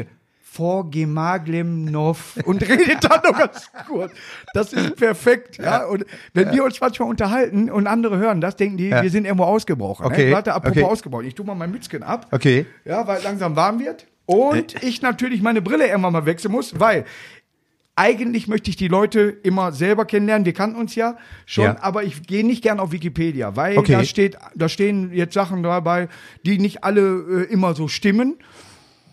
so, 0.53 0.63
Vorgemaglemnov 0.63 2.37
und 2.45 2.61
redet 2.67 3.03
dann 3.03 3.21
noch 3.23 3.37
ganz 3.37 3.71
kurz. 3.87 4.11
Das 4.53 4.73
ist 4.73 4.95
perfekt, 4.95 5.57
ja. 5.57 5.85
Und 5.85 6.05
wenn 6.33 6.51
wir 6.51 6.63
uns 6.63 6.79
manchmal 6.81 7.09
unterhalten 7.09 7.69
und 7.69 7.87
andere 7.87 8.17
hören 8.17 8.41
das, 8.41 8.55
denken 8.55 8.77
die, 8.77 8.89
Ja. 8.89 9.01
wir 9.01 9.09
sind 9.09 9.25
irgendwo 9.25 9.45
ausgebrochen. 9.45 10.05
Okay, 10.05 10.27
Ne? 10.27 10.31
Warte, 10.33 10.53
apropos 10.53 10.77
okay. 10.77 10.85
ausgebrochen. 10.85 11.25
Ich 11.27 11.35
tu 11.35 11.43
mal 11.43 11.55
mein 11.55 11.71
Mützchen 11.71 12.03
ab. 12.03 12.27
Okay. 12.31 12.65
Ja, 12.85 13.07
weil 13.07 13.21
langsam 13.23 13.55
warm 13.55 13.79
wird. 13.79 14.07
Und 14.25 14.81
ich 14.83 15.01
natürlich 15.01 15.41
meine 15.41 15.61
Brille 15.61 15.87
irgendwann 15.87 16.13
mal 16.13 16.25
wechseln 16.25 16.51
muss, 16.51 16.79
weil 16.79 17.05
eigentlich 17.95 18.47
möchte 18.47 18.69
ich 18.69 18.77
die 18.77 18.87
Leute 18.87 19.21
immer 19.43 19.73
selber 19.73 20.05
kennenlernen. 20.05 20.45
Wir 20.45 20.53
kannten 20.53 20.79
uns 20.79 20.95
ja 20.95 21.17
schon, 21.45 21.65
Ja. 21.65 21.77
aber 21.81 22.03
ich 22.03 22.23
gehe 22.23 22.45
nicht 22.45 22.63
gern 22.63 22.79
auf 22.79 22.91
Wikipedia, 22.93 23.55
weil 23.55 23.77
Okay. 23.77 23.91
da 23.93 24.03
steht, 24.05 24.37
da 24.55 24.69
stehen 24.69 25.11
jetzt 25.13 25.33
Sachen 25.33 25.61
dabei, 25.63 26.07
die 26.45 26.57
nicht 26.57 26.83
alle 26.83 27.45
äh, 27.49 27.51
immer 27.51 27.73
so 27.75 27.87
stimmen, 27.89 28.37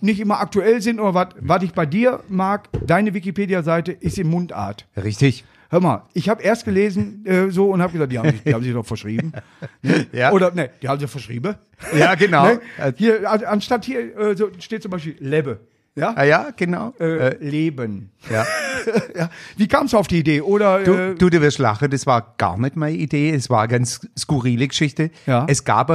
nicht 0.00 0.20
immer 0.20 0.40
aktuell 0.40 0.80
sind 0.80 1.00
oder 1.00 1.14
was. 1.14 1.28
Was 1.40 1.62
ich 1.62 1.72
bei 1.72 1.86
dir 1.86 2.20
mag, 2.28 2.68
deine 2.86 3.14
Wikipedia-Seite 3.14 3.92
ist 3.92 4.18
in 4.18 4.28
Mundart. 4.28 4.86
Richtig. 4.96 5.44
Hör 5.70 5.80
mal, 5.80 6.04
ich 6.14 6.30
habe 6.30 6.42
erst 6.42 6.64
gelesen 6.64 7.26
äh, 7.26 7.50
so 7.50 7.70
und 7.70 7.82
habe 7.82 7.92
gesagt, 7.92 8.10
die 8.10 8.18
haben, 8.18 8.30
sich, 8.30 8.42
die 8.42 8.54
haben 8.54 8.62
sich 8.64 8.72
doch 8.72 8.86
verschrieben. 8.86 9.32
Ne? 9.82 10.06
Ja. 10.12 10.32
Oder 10.32 10.50
ne, 10.52 10.70
die 10.82 10.88
haben 10.88 10.98
sich 10.98 11.10
verschrieben. 11.10 11.54
Ja, 11.96 12.14
genau. 12.14 12.46
Ne? 12.78 12.94
Hier, 12.96 13.30
an- 13.30 13.44
anstatt 13.44 13.84
hier 13.84 14.16
äh, 14.18 14.34
so 14.36 14.48
steht 14.58 14.80
zum 14.82 14.90
Beispiel 14.90 15.16
Lebbe. 15.18 15.60
Ja? 15.94 16.14
Ah 16.16 16.24
ja, 16.24 16.50
genau. 16.56 16.94
Äh, 16.98 17.04
Äh, 17.28 17.36
Leben. 17.44 18.10
ja. 18.30 18.46
ja. 19.16 19.28
Wie 19.56 19.68
kamst 19.68 19.92
du 19.92 19.98
auf 19.98 20.06
die 20.06 20.20
Idee? 20.20 20.40
Oder 20.40 20.84
Du, 20.84 20.92
äh, 20.94 21.14
du, 21.16 21.28
du 21.28 21.40
wirst 21.42 21.58
lachen, 21.58 21.90
das 21.90 22.06
war 22.06 22.34
gar 22.38 22.56
nicht 22.58 22.76
meine 22.76 22.96
Idee, 22.96 23.30
es 23.34 23.50
war 23.50 23.60
eine 23.62 23.68
ganz 23.68 24.00
skurrile 24.16 24.68
Geschichte. 24.68 25.10
Ja. 25.26 25.44
Es 25.48 25.64
gab 25.64 25.90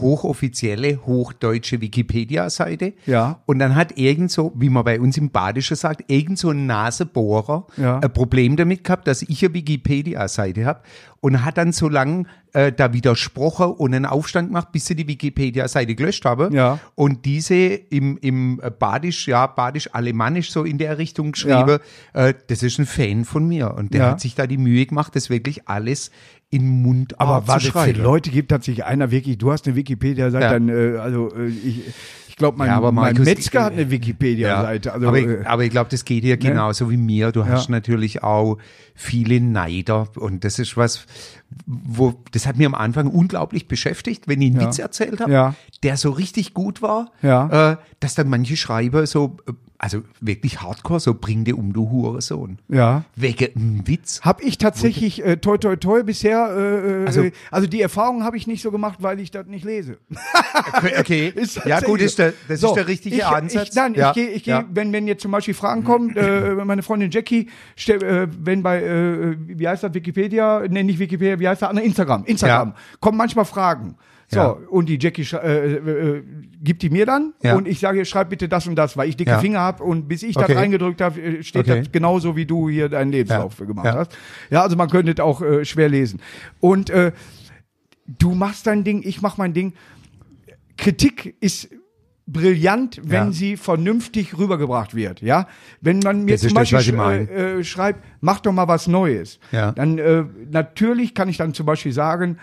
hochoffizielle, 0.00 1.00
hochdeutsche 1.06 1.80
Wikipedia-Seite. 1.80 2.92
Ja. 3.06 3.40
Und 3.46 3.58
dann 3.58 3.74
hat 3.74 3.98
irgend 3.98 4.30
so, 4.30 4.52
wie 4.54 4.68
man 4.70 4.84
bei 4.84 5.00
uns 5.00 5.16
im 5.16 5.30
Badischen 5.30 5.76
sagt, 5.76 6.04
irgend 6.10 6.38
so 6.38 6.50
ein 6.50 6.66
Nasebohrer 6.66 7.66
Ja. 7.76 7.98
ein 7.98 8.12
Problem 8.12 8.56
damit 8.56 8.84
gehabt, 8.84 9.06
dass 9.06 9.22
ich 9.22 9.44
eine 9.44 9.54
Wikipedia-Seite 9.54 10.64
habe 10.64 10.80
und 11.20 11.44
hat 11.44 11.56
dann 11.58 11.72
so 11.72 11.88
lange 11.88 12.24
äh, 12.52 12.70
da 12.72 12.92
widersprochen 12.92 13.66
und 13.72 13.94
einen 13.94 14.04
Aufstand 14.06 14.48
gemacht, 14.48 14.72
bis 14.72 14.86
sie 14.86 14.94
die 14.96 15.06
Wikipedia-Seite 15.08 15.94
gelöscht 15.94 16.24
habe. 16.24 16.50
Ja. 16.52 16.78
Und 16.94 17.24
diese 17.24 17.54
im, 17.54 18.18
im 18.20 18.60
Badisch, 18.78 19.26
ja, 19.28 19.46
Badisch-Alemannisch 19.46 20.50
so 20.52 20.64
in 20.64 20.78
der 20.78 20.98
Richtung 20.98 21.32
geschrieben, 21.32 21.78
äh, 22.12 22.34
das 22.48 22.62
ist 22.62 22.78
ein 22.78 22.86
Fan 22.86 23.24
von 23.24 23.46
mir. 23.48 23.74
Und 23.74 23.94
der 23.94 24.00
Ja. 24.02 24.10
hat 24.10 24.20
sich 24.20 24.34
da 24.34 24.46
die 24.46 24.58
Mühe 24.58 24.84
gemacht, 24.84 25.16
das 25.16 25.30
wirklich 25.30 25.68
alles 25.68 26.10
in 26.52 26.82
Mundart 26.82 27.18
aber 27.20 27.48
was 27.48 27.64
es 27.64 27.70
für. 27.70 27.90
Leute 27.92 28.30
gibt, 28.30 28.52
hat 28.52 28.62
sich 28.62 28.84
einer 28.84 29.10
wirklich, 29.10 29.38
du 29.38 29.50
hast 29.50 29.66
eine 29.66 29.74
Wikipedia-Seite, 29.74 30.44
Ja. 30.44 30.52
dann, 30.52 30.68
äh, 30.68 30.98
also 30.98 31.34
äh, 31.34 31.48
ich, 31.48 31.80
Ich 32.28 32.36
glaube, 32.36 32.56
mein, 32.56 32.68
Ja, 32.68 32.76
aber 32.78 32.92
mein 32.92 33.12
Markus, 33.12 33.26
Metzger 33.26 33.64
hat 33.64 33.72
eine 33.74 33.90
Wikipedia-Seite. 33.90 34.92
Also, 34.94 35.06
aber, 35.08 35.18
äh, 35.18 35.40
ich- 35.42 35.46
aber 35.46 35.64
ich 35.64 35.70
glaube, 35.70 35.90
das 35.90 36.04
geht 36.06 36.24
dir 36.24 36.36
genauso 36.38 36.90
wie 36.90 36.96
mir. 36.96 37.30
Du 37.30 37.44
hast 37.46 37.66
Ja. 37.68 37.72
natürlich 37.72 38.22
auch 38.22 38.56
viele 38.94 39.38
Neider 39.40 40.08
und 40.16 40.42
das 40.42 40.58
ist 40.58 40.76
was, 40.78 41.04
wo 41.66 42.14
das 42.32 42.46
hat 42.46 42.56
mir 42.56 42.66
am 42.66 42.74
Anfang 42.74 43.08
unglaublich 43.08 43.68
beschäftigt, 43.68 44.28
wenn 44.28 44.40
ich 44.40 44.50
einen 44.52 44.60
Ja. 44.60 44.66
Witz 44.66 44.78
erzählt 44.78 45.20
habe, 45.20 45.30
Ja. 45.32 45.54
der 45.82 45.96
so 45.98 46.10
richtig 46.10 46.54
gut 46.54 46.80
war, 46.80 47.12
Ja. 47.22 47.72
äh, 47.72 47.76
dass 48.00 48.14
dann 48.14 48.28
manche 48.28 48.56
Schreiber 48.56 49.06
so, 49.06 49.36
äh, 49.46 49.52
also 49.84 50.02
wirklich 50.20 50.62
Hardcore, 50.62 51.00
so 51.00 51.12
bring 51.12 51.42
dir 51.44 51.58
um, 51.58 51.72
du 51.72 51.90
Hurensohn. 51.90 52.58
ja. 52.68 53.02
Wegen 53.16 53.82
Witz. 53.84 54.20
Hab 54.22 54.40
ich 54.40 54.56
tatsächlich 54.56 55.24
äh, 55.24 55.36
toi 55.38 55.58
toi 55.58 55.74
toi 55.74 56.04
bisher, 56.04 56.38
äh, 56.56 57.06
Also- 57.06 57.22
also, 57.22 57.32
also 57.50 57.66
die 57.68 57.82
Erfahrung 57.82 58.22
habe 58.22 58.36
ich 58.36 58.46
nicht 58.46 58.62
so 58.62 58.70
gemacht, 58.70 58.98
weil 59.02 59.18
ich 59.18 59.32
das 59.32 59.46
nicht 59.48 59.64
lese. 59.64 59.98
Okay, 60.72 60.92
okay. 61.00 61.34
Ja 61.66 61.80
gut, 61.80 62.00
ist 62.00 62.18
der, 62.20 62.32
das 62.48 62.60
so. 62.60 62.68
ist 62.68 62.74
der 62.74 62.86
richtige 62.86 63.16
ich, 63.16 63.26
Ansatz. 63.26 63.70
Ich, 63.70 63.74
nein, 63.74 63.94
ja. 63.94 64.10
ich 64.10 64.14
gehe, 64.14 64.28
ich 64.30 64.44
geh, 64.44 64.50
ja. 64.52 64.64
wenn, 64.72 64.92
wenn 64.92 65.08
jetzt 65.08 65.22
zum 65.22 65.32
Beispiel 65.32 65.54
Fragen 65.54 65.82
kommen, 65.82 66.16
äh, 66.16 66.54
meine 66.64 66.82
Freundin 66.84 67.10
Jackie, 67.10 67.48
äh, 67.88 68.28
wenn 68.40 68.62
bei, 68.62 68.82
äh, 68.82 69.36
wie 69.38 69.66
heißt 69.66 69.82
das, 69.82 69.92
Wikipedia, 69.94 70.62
nee, 70.70 70.84
nicht 70.84 71.00
Wikipedia, 71.00 71.40
wie 71.40 71.48
heißt 71.48 71.60
das? 71.62 71.72
Instagram, 71.72 72.24
Instagram, 72.24 72.68
Ja. 72.68 72.74
kommen 73.00 73.18
manchmal 73.18 73.44
Fragen. 73.44 73.96
So, 74.32 74.38
Ja. 74.38 74.46
und 74.70 74.88
die 74.88 74.98
Jackie 74.98 75.26
äh, 75.34 75.36
äh, 75.74 76.16
äh, 76.16 76.22
gibt 76.62 76.80
die 76.82 76.88
mir 76.88 77.04
dann 77.04 77.34
Ja. 77.42 77.54
und 77.56 77.68
ich 77.68 77.80
sage, 77.80 78.04
schreib 78.06 78.30
bitte 78.30 78.48
das 78.48 78.66
und 78.66 78.76
das, 78.76 78.96
weil 78.96 79.08
ich 79.10 79.16
dicke 79.16 79.32
Ja. 79.32 79.38
Finger 79.40 79.60
habe 79.60 79.82
und 79.84 80.08
bis 80.08 80.22
ich 80.22 80.36
Okay. 80.36 80.46
das 80.48 80.56
reingedrückt 80.56 81.00
habe, 81.02 81.20
äh, 81.20 81.42
steht 81.42 81.68
Okay. 81.68 81.80
das 81.80 81.92
genauso, 81.92 82.34
wie 82.34 82.46
du 82.46 82.68
hier 82.70 82.88
deinen 82.88 83.12
Lebenslauf 83.12 83.58
gemacht 83.58 83.86
hast. 83.88 84.16
Ja, 84.50 84.62
also 84.62 84.74
man 84.76 84.88
könnte 84.88 85.12
es 85.12 85.20
auch 85.20 85.42
äh, 85.42 85.64
schwer 85.66 85.88
lesen. 85.90 86.20
Und 86.60 86.88
äh, 86.88 87.12
du 88.06 88.34
machst 88.34 88.66
dein 88.66 88.84
Ding, 88.84 89.02
ich 89.04 89.20
mach 89.20 89.36
mein 89.36 89.52
Ding. 89.52 89.74
Kritik 90.76 91.36
ist 91.40 91.68
brillant, 92.26 93.00
wenn 93.04 93.26
Ja. 93.26 93.32
sie 93.32 93.56
vernünftig 93.56 94.38
rübergebracht 94.38 94.94
wird. 94.94 95.20
Ja, 95.20 95.48
wenn 95.80 95.98
man 95.98 96.24
mir 96.24 96.32
Das 96.32 96.42
zum 96.42 96.54
das, 96.54 96.70
Beispiel 96.70 96.94
sch- 96.98 97.28
äh, 97.28 97.58
äh, 97.60 97.64
schreibt, 97.64 98.02
mach 98.20 98.40
doch 98.40 98.52
mal 98.52 98.68
was 98.68 98.86
Neues. 98.86 99.38
Ja. 99.50 99.72
Dann 99.72 99.98
äh, 99.98 100.24
natürlich 100.50 101.14
kann 101.14 101.28
ich 101.28 101.36
dann 101.36 101.52
zum 101.52 101.66
Beispiel 101.66 101.92
sagen, 101.92 102.38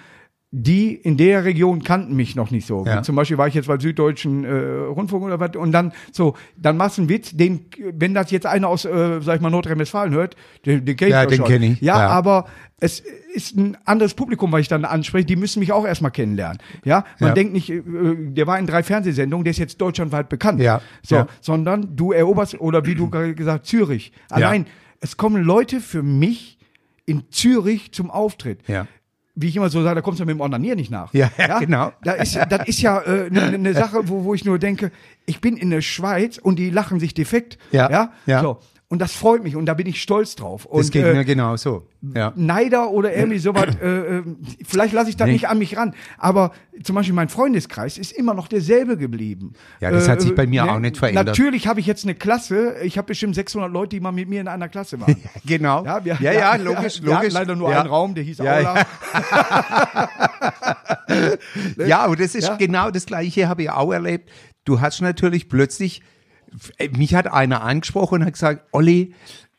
die 0.52 0.96
in 0.96 1.16
der 1.16 1.46
Region 1.46 1.84
kannten 1.84 2.16
mich 2.16 2.36
noch 2.36 2.50
nicht 2.50 2.66
so. 2.66 2.84
Ja. 2.84 3.04
Zum 3.04 3.16
Beispiel 3.16 3.38
war 3.38 3.48
ich 3.48 3.54
jetzt 3.54 3.68
beim 3.68 3.80
Süddeutschen 3.80 4.44
äh, 4.46 4.50
Rundfunk 4.52 5.24
oder 5.24 5.40
was 5.40 5.56
und 5.56 5.72
dann 5.72 5.92
so, 6.12 6.36
dann 6.58 6.76
machst 6.76 6.98
du 6.98 7.04
einen 7.04 7.10
Witz, 7.10 7.36
den, 7.38 7.66
wenn 7.94 8.16
das 8.16 8.32
jetzt 8.32 8.48
einer 8.48 8.68
aus, 8.68 8.84
äh, 8.84 9.22
sag 9.22 9.36
ich 9.36 9.42
mal, 9.42 9.52
Nordrhein-Westfalen 9.52 10.12
hört, 10.14 10.36
den, 10.66 10.86
den 10.86 10.96
kenn 10.98 11.10
ich 11.10 11.14
Ja, 11.14 11.26
den 11.28 11.38
schon. 11.38 11.46
kenn 11.48 11.62
ich. 11.62 11.82
Ja, 11.82 12.00
Ja. 12.00 12.08
aber 12.10 12.46
es 12.80 13.04
ist 13.34 13.58
ein 13.58 13.78
anderes 13.86 14.16
Publikum, 14.16 14.52
was 14.52 14.62
ich 14.62 14.68
dann 14.70 14.86
anspreche, 14.86 15.26
die 15.26 15.36
müssen 15.36 15.60
mich 15.60 15.72
auch 15.72 15.86
erstmal 15.86 16.10
kennenlernen. 16.12 16.58
Ja, 16.84 17.06
man 17.20 17.30
Ja. 17.30 17.34
denkt 17.36 17.54
nicht, 17.54 17.70
äh, 17.70 17.84
der 17.86 18.48
war 18.48 18.58
in 18.58 18.66
drei 18.66 18.82
Fernsehsendungen, 18.82 19.44
der 19.44 19.52
ist 19.52 19.60
jetzt 19.60 19.80
deutschlandweit 19.80 20.30
bekannt. 20.30 20.62
Ja. 20.62 20.82
So, 21.04 21.28
sondern 21.42 21.96
du 21.96 22.12
eroberst, 22.12 22.60
oder 22.60 22.86
wie 22.88 22.96
du 22.96 23.08
gerade 23.12 23.36
gesagt, 23.36 23.68
Zürich. 23.68 24.14
Allein, 24.32 24.66
es 25.00 25.16
kommen 25.16 25.44
Leute 25.44 25.80
für 25.80 26.02
mich 26.02 26.58
in 27.06 27.24
Zürich 27.30 27.92
zum 27.92 28.10
Auftritt 28.10 28.62
Ja. 28.68 28.88
Wie 29.42 29.48
ich 29.48 29.56
immer 29.56 29.70
so 29.70 29.82
sage, 29.82 29.96
da 29.96 30.02
kommst 30.02 30.20
du 30.20 30.26
mit 30.26 30.36
dem 30.36 30.42
Onanier 30.42 30.76
nicht 30.76 30.92
nach. 30.92 31.14
Ja, 31.14 31.32
ja, 31.38 31.60
genau. 31.60 31.92
Da 32.04 32.14
ist, 32.14 32.36
das 32.50 32.68
ist 32.68 32.82
ja 32.82 33.00
eine 33.00 33.28
äh, 33.28 33.30
ne, 33.30 33.58
ne 33.58 33.74
Sache, 33.76 34.10
wo, 34.10 34.26
wo 34.26 34.34
ich 34.34 34.44
nur 34.44 34.60
denke, 34.60 34.92
ich 35.26 35.40
bin 35.40 35.56
in 35.56 35.70
der 35.70 35.82
Schweiz 35.82 36.38
und 36.38 36.58
die 36.58 36.70
lachen 36.70 37.00
sich 37.00 37.14
defekt. 37.14 37.58
Ja, 37.72 37.90
ja. 37.90 38.12
ja. 38.26 38.42
So. 38.42 38.60
Und 38.92 38.98
das 39.00 39.14
freut 39.14 39.44
mich 39.44 39.56
und 39.56 39.68
da 39.68 39.76
bin 39.76 39.86
ich 39.86 40.02
stolz 40.02 40.36
drauf. 40.36 40.66
Und, 40.66 40.80
Das 40.80 40.90
geht 40.90 41.06
äh, 41.06 41.14
mir 41.14 41.24
genauso. 41.24 41.86
Ja. 42.16 42.34
Neider 42.36 42.90
oder 42.90 43.14
irgendwie 43.16 43.38
sowas, 43.38 43.76
äh, 43.80 44.18
äh, 44.18 44.24
vielleicht 44.68 44.96
lasse 44.96 45.12
ich 45.12 45.16
das 45.16 45.28
Nee. 45.28 45.34
nicht 45.34 45.48
an 45.48 45.60
mich 45.60 45.78
ran, 45.78 45.94
aber 46.18 46.54
zum 46.82 46.96
Beispiel 46.96 47.14
mein 47.14 47.30
Freundeskreis 47.30 48.00
ist 48.00 48.12
immer 48.12 48.34
noch 48.34 48.48
derselbe 48.48 48.98
geblieben. 48.98 49.54
Äh, 49.80 49.84
Ja, 49.86 49.92
das 49.92 50.10
hat 50.10 50.22
sich 50.22 50.34
bei 50.34 50.48
mir 50.48 50.64
auch 50.72 50.80
nicht 50.80 50.98
verändert. 50.98 51.28
Natürlich 51.28 51.68
habe 51.68 51.80
ich 51.80 51.86
jetzt 51.86 52.04
eine 52.04 52.16
Klasse, 52.16 52.78
ich 52.82 52.98
habe 52.98 53.06
bestimmt 53.10 53.36
600 53.36 53.72
Leute, 53.72 53.90
die 53.90 54.00
mal 54.00 54.12
mit 54.12 54.28
mir 54.28 54.42
in 54.42 54.48
einer 54.48 54.70
Klasse 54.70 55.00
waren. 55.00 55.18
Genau. 55.46 55.86
Ja, 55.86 56.04
wir, 56.04 56.18
ja, 56.20 56.32
ja, 56.32 56.56
logisch, 56.56 57.04
wir 57.04 57.14
logisch. 57.14 57.34
leider 57.34 57.56
nur 57.56 57.70
ja. 57.70 57.82
einen 57.82 57.90
Raum, 57.90 58.16
der 58.16 58.24
hieß 58.24 58.40
Ja, 58.40 58.58
Aula. 58.58 58.86
Ja, 61.86 62.06
und 62.08 62.20
das 62.20 62.36
ist 62.36 62.58
genau 62.58 62.92
das 62.92 63.06
Gleiche, 63.06 63.48
habe 63.48 63.64
ich 63.64 63.70
auch 63.70 63.92
erlebt. 63.92 64.30
Du 64.66 64.82
hast 64.82 65.02
natürlich 65.02 65.50
plötzlich, 65.50 66.02
äh, 66.02 66.04
mich 66.98 67.16
hat 67.16 67.28
einer 67.28 67.62
angesprochen 67.62 68.22
und 68.22 68.26
hat 68.26 68.34
gesagt, 68.34 68.68
Olli, 68.72 69.14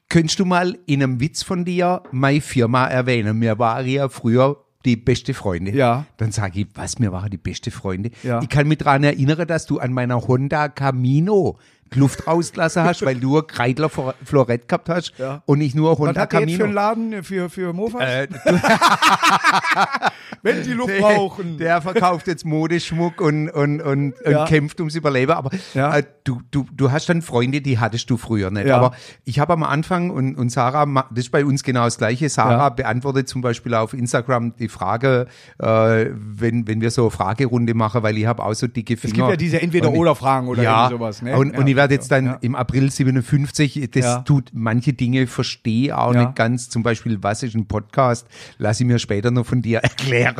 könntest 0.09 0.39
du 0.39 0.45
mal 0.45 0.79
in 0.87 1.03
einem 1.03 1.21
Witz 1.21 1.43
von 1.43 1.65
dir 1.65 2.03
meine 2.11 2.41
Firma 2.41 2.87
erwähnen? 2.87 3.41
Wir 3.41 3.59
waren 3.59 3.87
ja 3.87 4.09
früher 4.09 4.57
die 4.85 4.97
beste 4.97 5.35
Freunde. 5.35 5.73
Ja. 5.73 6.07
Dann 6.17 6.33
sage 6.33 6.61
ich, 6.61 6.67
was, 6.75 6.99
wir 6.99 7.13
waren 7.13 7.31
die 7.31 7.37
beste 7.37 7.71
Freunde? 7.71 8.11
Ja. 8.23 8.41
Ich 8.43 8.49
kann 8.49 8.67
mich 8.67 8.79
daran 8.79 9.05
erinnern, 9.05 9.47
dass 9.47 9.67
du 9.67 9.79
an 9.79 9.93
meiner 9.93 10.27
Honda 10.27 10.69
Camino 10.69 11.59
Luft 11.95 12.27
rausgelassen 12.27 12.85
hast, 12.85 13.05
weil 13.05 13.17
du 13.17 13.43
Kreidler 13.43 13.89
Flor- 13.89 14.15
Florett 14.25 14.69
gehabt 14.69 14.89
hast 14.89 15.13
Ja. 15.19 15.43
und 15.47 15.59
nicht 15.59 15.75
nur 15.75 15.93
Was 15.93 15.99
Honda 15.99 16.21
hat 16.23 16.33
der 16.33 16.41
jetzt 16.41 16.57
für 16.57 16.65
einen 16.65 16.75
Camino. 16.75 17.11
Laden 17.11 17.25
für, 17.25 17.51
für 17.51 17.73
Mofas? 17.73 18.03
Äh, 18.03 18.29
Wenn 20.43 20.63
die 20.63 20.73
Luft 20.73 20.97
brauchen. 20.99 21.59
Der 21.59 21.83
verkauft 21.83 22.27
jetzt 22.27 22.45
Modeschmuck 22.47 23.21
und, 23.21 23.51
und, 23.51 23.81
und, 23.83 24.15
Ja. 24.27 24.41
und 24.43 24.49
kämpft 24.49 24.81
ums 24.81 24.95
Überleben. 24.95 25.33
Aber 25.33 25.51
Ja. 25.75 25.97
äh, 25.99 26.03
du, 26.25 26.41
du, 26.51 26.67
du 26.73 26.91
hast 26.91 27.09
dann 27.09 27.21
Freunde, 27.23 27.61
die 27.61 27.79
hattest 27.79 28.09
du 28.09 28.17
früher 28.17 28.51
nicht. 28.51 28.71
Aber 28.71 28.93
ich 29.25 29.39
habe 29.39 29.53
am 29.53 29.63
Anfang, 29.63 30.11
und, 30.11 30.37
und 30.37 30.51
Sarah, 30.51 30.87
das 31.11 31.25
ist 31.25 31.31
bei 31.31 31.45
uns 31.45 31.63
genau 31.63 31.85
das 31.85 31.99
Gleiche, 31.99 32.29
Sarah 32.29 32.71
beantwortet 32.71 33.29
zum 33.29 33.43
Beispiel 33.43 33.75
auf 33.75 33.93
Instagram 33.93 34.55
die 34.57 34.69
Frage, 34.69 35.27
äh, 35.59 36.07
wenn, 36.15 36.67
wenn 36.67 36.81
wir 36.81 36.91
so 36.91 37.03
eine 37.03 37.11
Fragerunde 37.11 37.75
machen, 37.75 38.03
weil 38.03 38.17
ich 38.17 38.27
habe 38.27 38.43
auch 38.43 38.55
so 38.55 38.67
dicke 38.67 38.97
Finger. 38.97 39.13
Es 39.13 39.17
gibt 39.17 39.29
ja 39.31 39.37
diese 39.37 39.61
Entweder-Oder-Fragen 39.61 40.49
oder 40.49 40.63
ja, 40.63 40.85
irgendwie 40.85 40.99
sowas. 40.99 41.23
Ne? 41.23 41.37
Und, 41.37 41.57
und 41.59 41.67
werde 41.81 41.95
jetzt 41.95 42.11
dann 42.11 42.27
Ja. 42.27 42.39
im 42.41 42.55
April 42.55 42.91
57, 42.91 43.91
das 43.91 44.05
Ja. 44.05 44.19
tut 44.21 44.51
manche 44.53 44.93
Dinge 44.93 45.27
verstehe 45.27 45.97
auch 45.97 46.15
Ja. 46.15 46.25
nicht 46.25 46.37
ganz. 46.37 46.69
Zum 46.69 46.83
Beispiel, 46.83 47.19
was 47.23 47.43
ist 47.43 47.55
ein 47.55 47.67
Podcast? 47.67 48.27
Lass 48.59 48.81
ich 48.81 48.87
mir 48.87 48.99
später 48.99 49.31
noch 49.31 49.47
von 49.47 49.63
dir 49.63 49.79
erklären. 49.81 50.37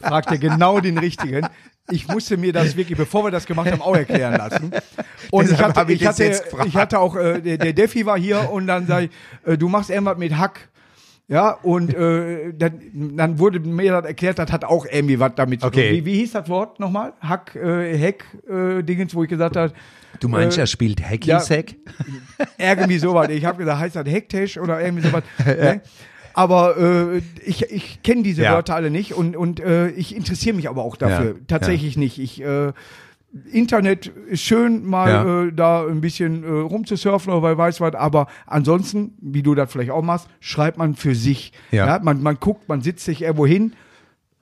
fragt 0.00 0.30
er 0.30 0.38
genau 0.38 0.80
den 0.80 0.98
richtigen. 0.98 1.46
Ich 1.90 2.06
musste 2.06 2.36
mir 2.36 2.52
das 2.52 2.76
wirklich, 2.76 2.98
bevor 2.98 3.24
wir 3.24 3.30
das 3.30 3.46
gemacht 3.46 3.70
haben, 3.72 3.80
auch 3.80 3.96
erklären 3.96 4.36
lassen. 4.36 4.70
Und 5.30 5.44
ich 5.44 5.50
Deshalb 5.52 5.68
hatte, 5.70 5.80
habe 5.80 5.92
ich 5.94 6.02
ich 6.02 6.06
hatte, 6.06 6.42
ich 6.66 6.76
hatte 6.76 6.98
auch, 6.98 7.16
äh, 7.16 7.40
der, 7.40 7.56
der 7.58 7.72
Defi 7.72 8.04
war 8.04 8.18
hier 8.18 8.50
und 8.50 8.66
dann 8.66 8.86
sag 8.86 9.04
ich, 9.04 9.10
äh, 9.46 9.56
du 9.56 9.68
machst 9.68 9.88
irgendwas 9.90 10.18
mit 10.18 10.36
Hack. 10.36 10.68
Ja, 11.30 11.50
und 11.62 11.92
äh, 11.94 12.54
dann, 12.54 12.80
dann 13.16 13.38
wurde 13.38 13.60
mir 13.60 13.92
das 13.92 14.04
erklärt, 14.06 14.38
das 14.38 14.50
hat 14.50 14.64
auch 14.64 14.86
irgendwie 14.90 15.18
was 15.20 15.32
damit 15.36 15.60
zu 15.60 15.66
Okay. 15.66 15.88
tun. 15.88 15.96
Wie, 15.98 16.04
wie 16.06 16.14
hieß 16.20 16.32
das 16.32 16.48
Wort 16.48 16.80
nochmal? 16.80 17.12
Hack, 17.20 17.54
äh, 17.54 17.96
Heck, 17.98 18.24
äh, 18.48 18.82
Dingens, 18.82 19.14
wo 19.14 19.22
ich 19.24 19.28
gesagt 19.28 19.56
habe, 19.56 19.72
Du 20.20 20.28
meinst, 20.28 20.56
Äh, 20.58 20.62
er 20.62 20.66
spielt 20.66 21.00
Hacky-Sack? 21.02 21.74
irgendwie 22.58 22.98
sowas. 22.98 23.28
Ich 23.30 23.44
habe 23.44 23.58
gesagt, 23.58 23.78
heißt 23.80 23.96
das 23.96 24.06
Hektisch 24.06 24.58
oder 24.58 24.80
irgendwie 24.80 25.06
sowas. 25.06 25.22
ne? 25.46 25.80
Aber 26.34 26.76
äh, 26.76 27.22
ich, 27.44 27.62
ich 27.70 28.02
kenne 28.02 28.22
diese 28.22 28.42
Ja. 28.42 28.52
Wörter 28.54 28.74
alle 28.74 28.90
nicht 28.90 29.14
und, 29.14 29.36
und 29.36 29.60
äh, 29.60 29.88
ich 29.90 30.14
interessiere 30.14 30.54
mich 30.56 30.68
aber 30.68 30.82
auch 30.84 30.96
dafür. 30.96 31.32
Ja, 31.32 31.40
Tatsächlich 31.48 31.96
nicht. 31.96 32.18
Ich 32.18 32.40
äh, 32.42 32.72
Internet 33.52 34.06
ist 34.06 34.42
schön, 34.42 34.86
mal 34.86 35.08
Ja. 35.10 35.42
äh, 35.44 35.52
da 35.52 35.86
ein 35.86 36.00
bisschen 36.00 36.44
äh, 36.44 36.48
rumzusurfen 36.48 37.32
oder 37.32 37.42
wer 37.42 37.58
weiß 37.58 37.80
was, 37.80 37.94
aber 37.94 38.26
ansonsten, 38.46 39.14
wie 39.20 39.42
du 39.42 39.54
das 39.54 39.70
vielleicht 39.70 39.90
auch 39.90 40.02
machst, 40.02 40.28
schreibt 40.40 40.78
man 40.78 40.94
für 40.94 41.14
sich. 41.14 41.52
Ja. 41.70 41.98
man, 42.02 42.22
man 42.22 42.36
guckt, 42.40 42.68
man 42.68 42.80
sitzt 42.80 43.04
sich 43.04 43.22
irgendwo 43.22 43.46
hin. 43.46 43.74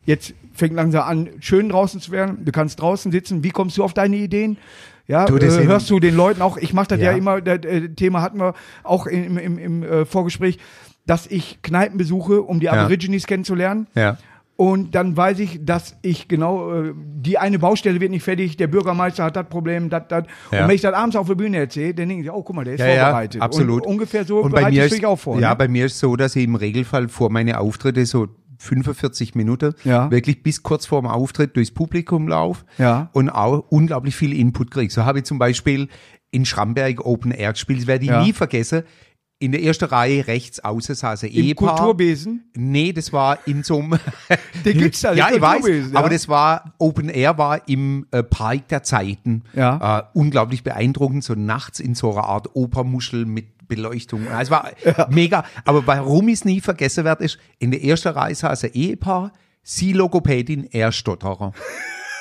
Jetzt 0.04 0.34
fängt 0.52 0.74
langsam 0.74 1.02
an, 1.08 1.28
schön 1.40 1.68
draußen 1.68 2.00
zu 2.00 2.12
werden. 2.12 2.44
Du 2.44 2.52
kannst 2.52 2.80
draußen 2.80 3.10
sitzen. 3.10 3.42
Wie 3.42 3.50
kommst 3.50 3.76
du 3.76 3.82
auf 3.82 3.92
deine 3.92 4.16
Ideen? 4.16 4.56
Ja, 5.08 5.24
Du, 5.26 5.38
das 5.38 5.56
äh, 5.56 5.64
hörst 5.66 5.88
du 5.90 6.00
den 6.00 6.16
Leuten 6.16 6.42
auch, 6.42 6.56
ich 6.56 6.72
mache 6.72 6.88
das 6.88 6.98
ja, 7.00 7.12
Ja. 7.12 7.16
immer, 7.16 7.40
das 7.40 7.58
äh, 7.64 7.88
Thema 7.90 8.22
hatten 8.22 8.38
wir 8.40 8.54
auch 8.82 9.06
im, 9.06 9.38
im, 9.38 9.58
im 9.58 9.82
äh, 9.82 10.04
Vorgespräch, 10.04 10.58
dass 11.06 11.26
ich 11.28 11.60
Kneipen 11.62 11.98
besuche, 11.98 12.42
um 12.42 12.58
die 12.60 12.66
Ja. 12.66 12.72
Aborigines 12.72 13.26
kennenzulernen. 13.26 13.86
Ja. 13.94 14.18
Und 14.58 14.94
dann 14.94 15.14
weiß 15.16 15.38
ich, 15.40 15.60
dass 15.66 15.96
ich 16.00 16.28
genau, 16.28 16.72
äh, 16.72 16.94
die 16.96 17.36
eine 17.36 17.58
Baustelle 17.58 18.00
wird 18.00 18.10
nicht 18.10 18.22
fertig, 18.24 18.56
der 18.56 18.68
Bürgermeister 18.68 19.22
hat 19.24 19.36
das 19.36 19.46
Problem, 19.48 19.90
das, 19.90 20.04
das. 20.08 20.24
Ja. 20.50 20.62
Und 20.62 20.68
wenn 20.68 20.74
ich 20.76 20.80
das 20.80 20.94
abends 20.94 21.14
auf 21.14 21.26
der 21.26 21.34
Bühne 21.34 21.58
erzähle, 21.58 21.92
dann 21.92 22.08
denken 22.08 22.24
sie, 22.24 22.30
oh, 22.30 22.42
guck 22.42 22.56
mal, 22.56 22.64
der 22.64 22.74
ist 22.74 22.80
Ja, 22.80 22.86
ja, 22.88 23.04
vorbereitet. 23.04 23.42
absolut. 23.42 23.82
Und 23.82 23.88
ungefähr 23.92 24.24
so 24.24 24.38
Und 24.40 24.52
bei 24.52 24.60
bereite 24.62 24.76
mir 24.76 24.86
ich 24.86 24.92
ist, 24.94 25.04
auch 25.04 25.16
vor. 25.18 25.38
Ja, 25.38 25.50
ne? 25.50 25.56
bei 25.56 25.68
mir 25.68 25.84
ist 25.86 25.98
so, 25.98 26.16
dass 26.16 26.34
ich 26.36 26.44
im 26.44 26.54
Regelfall 26.54 27.08
vor 27.08 27.30
meine 27.30 27.60
Auftritte 27.60 28.06
so 28.06 28.28
45 28.58 29.34
Minuten 29.34 29.74
Ja. 29.84 30.10
wirklich 30.10 30.42
bis 30.42 30.62
kurz 30.62 30.86
vor 30.86 31.00
dem 31.02 31.06
Auftritt 31.08 31.56
durchs 31.56 31.70
Publikum 31.70 32.28
laufe 32.28 32.64
Ja. 32.78 33.10
und 33.12 33.30
auch 33.30 33.64
unglaublich 33.70 34.16
viel 34.16 34.32
Input 34.32 34.70
kriege. 34.70 34.92
So 34.92 35.04
habe 35.04 35.18
ich 35.20 35.24
zum 35.24 35.38
Beispiel 35.38 35.88
in 36.30 36.44
Schramberg 36.44 37.04
Open 37.04 37.30
Air 37.30 37.52
gespielt, 37.52 37.80
das 37.80 37.86
werde 37.86 38.04
ich 38.04 38.10
Ja. 38.10 38.22
nie 38.22 38.32
vergessen. 38.32 38.82
In 39.38 39.52
der 39.52 39.62
ersten 39.62 39.84
Reihe 39.84 40.26
rechts 40.28 40.60
außen 40.60 40.94
saß 40.94 41.24
ein 41.24 41.30
Im 41.30 41.44
Ehepaar. 41.44 41.76
Kulturbesen. 41.76 42.50
Nee, 42.56 42.94
das 42.94 43.12
war 43.12 43.38
in 43.46 43.62
so 43.64 43.78
einem. 43.80 43.98
Den 44.64 44.78
gibt's 44.78 45.02
da, 45.02 45.12
Ja, 45.14 45.28
ich 45.30 45.38
weiß. 45.42 45.92
Ja. 45.92 45.98
Aber 45.98 46.08
das 46.08 46.26
war, 46.26 46.72
Open 46.78 47.10
Air 47.10 47.36
war 47.36 47.68
im 47.68 48.06
äh, 48.12 48.22
Park 48.22 48.68
der 48.68 48.82
Zeiten. 48.82 49.42
Ja. 49.54 49.98
Äh, 49.98 50.02
unglaublich 50.14 50.64
beeindruckend, 50.64 51.22
so 51.22 51.34
nachts 51.34 51.80
in 51.80 51.94
so 51.94 52.12
einer 52.12 52.24
Art 52.24 52.56
Opermuschel 52.56 53.26
mit 53.26 53.55
Beleuchtung. 53.68 54.26
Es 54.26 54.50
war 54.50 54.70
mega. 55.10 55.44
Aber 55.64 55.86
warum 55.86 56.28
ich 56.28 56.34
es 56.34 56.44
nie 56.44 56.60
vergessen 56.60 57.04
werde, 57.04 57.24
ist, 57.24 57.38
in 57.58 57.70
der 57.70 57.82
ersten 57.82 58.08
Reihe 58.08 58.34
saß 58.34 58.64
ein 58.64 58.72
Ehepaar, 58.72 59.32
sie 59.62 59.92
Logopädin, 59.92 60.68
er 60.70 60.92
Stotterer. 60.92 61.52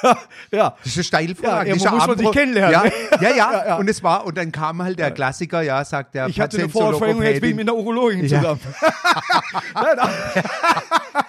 ja. 0.51 0.75
Das 0.83 0.87
ist 0.87 0.97
eine 0.97 1.03
Steilvorlage. 1.03 1.75
Ja, 1.75 1.89
ein 1.91 1.95
muss 1.95 2.07
man 2.07 2.17
sich 2.17 2.31
kennenlernen, 2.31 2.71
Ja, 2.73 2.83
ne? 2.83 2.91
ja, 3.21 3.29
ja, 3.29 3.35
Ja, 3.51 3.67
ja. 3.67 3.75
Und 3.77 3.89
es 3.89 4.03
war, 4.03 4.25
und 4.25 4.37
dann 4.37 4.51
kam 4.51 4.81
halt 4.81 4.99
der 4.99 5.11
Klassiker, 5.11 5.61
ja, 5.61 5.83
sagt 5.85 6.15
der 6.15 6.27
Ich 6.27 6.39
hatte 6.39 6.57
eine 6.57 6.67
Patient 6.67 6.91
Vorverhängung, 6.91 7.23
jetzt 7.23 7.41
bin 7.41 7.51
ich 7.51 7.55
mit 7.55 7.69
einer 7.69 7.77
Urologin 7.77 8.25
Ja. 8.25 8.37
zusammen. 8.39 8.59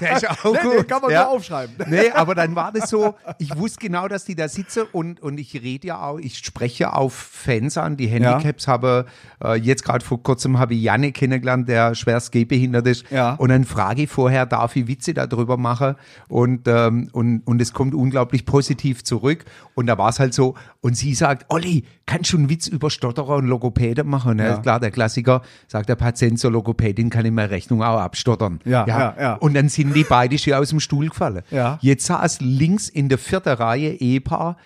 Der 0.00 0.16
ist 0.16 0.28
auch 0.28 0.52
Nee, 0.52 0.58
gut. 0.62 0.73
den 0.75 0.87
kann 0.87 1.02
man 1.02 1.11
ja. 1.11 1.26
aufschreiben. 1.26 1.75
Nee, 1.88 2.11
aber 2.11 2.35
dann 2.35 2.54
war 2.56 2.73
das 2.73 2.90
so, 2.90 3.14
ich 3.38 3.56
wusste 3.56 3.78
genau, 3.80 4.08
dass 4.08 4.25
die 4.25 4.35
da 4.35 4.49
sitzen 4.49 4.82
und, 4.92 5.20
und 5.20 5.38
ich 5.38 5.54
rede 5.54 5.87
ja 5.88 6.00
auch, 6.02 6.18
ich 6.18 6.38
spreche 6.38 6.92
auf 6.92 7.14
Fans 7.14 7.78
an, 7.78 7.96
die 7.96 8.06
Handicaps 8.08 8.66
habe, 8.68 9.06
äh, 9.42 9.54
jetzt 9.54 9.85
gerade 9.85 10.04
vor 10.04 10.23
kurzem 10.23 10.58
habe 10.58 10.75
ich 10.75 10.82
Janne 10.82 11.12
kennengelernt, 11.12 11.68
der 11.68 11.94
schwerst 11.94 12.32
gehbehindert 12.32 12.87
ist. 12.87 13.11
Ja. 13.11 13.35
Und 13.35 13.50
dann 13.50 13.64
frage 13.64 14.02
ich 14.02 14.11
vorher, 14.11 14.44
darf 14.46 14.75
ich 14.76 14.88
Witze 14.88 15.14
darüber 15.14 15.56
machen? 15.56 15.94
Und, 16.28 16.66
ähm, 16.66 17.08
und, 17.12 17.42
und 17.46 17.62
es 17.62 17.73
kommt 17.73 17.94
unglaublich 17.94 18.44
positiv 18.44 18.55
zurück. 18.62 19.44
Und 19.75 19.86
da 19.86 19.98
war 19.98 20.08
es 20.08 20.18
halt 20.18 20.34
so, 20.34 20.54
und 20.80 20.96
sie 20.96 21.14
sagt, 21.14 21.46
Olli, 21.48 21.84
kannst 22.06 22.32
du 22.32 22.38
einen 22.38 22.48
Witz 22.48 22.66
über 22.66 22.90
Stotterer 22.90 23.36
und 23.36 23.46
Logopäde 23.46 24.04
machen? 24.04 24.38
Ja. 24.38 24.46
Ja. 24.46 24.58
klar, 24.58 24.80
der 24.80 24.90
Klassiker, 24.90 25.42
sagt 25.68 25.88
der 25.88 25.96
Patient 25.96 26.38
zur 26.38 26.52
Logopädin, 26.52 27.10
kann 27.10 27.25
ich 27.25 27.32
meine 27.32 27.50
Rechnung 27.50 27.82
auch 27.82 27.98
abstottern. 27.98 28.60
Ja, 28.64 28.86
ja, 28.86 29.14
ja. 29.18 29.34
Und 29.34 29.54
dann 29.54 29.68
sind 29.68 29.94
die 29.94 30.04
beide 30.04 30.38
schon 30.38 30.54
aus 30.54 30.70
dem 30.70 30.80
Stuhl 30.80 31.08
gefallen. 31.08 31.42
Ja. 31.50 31.78
Jetzt 31.82 32.06
saß 32.06 32.40
links 32.40 32.88
in 32.88 33.08
der 33.08 33.18
vierten 33.18 33.54
Reihe 33.54 33.92
Ehepaar, 33.92 34.56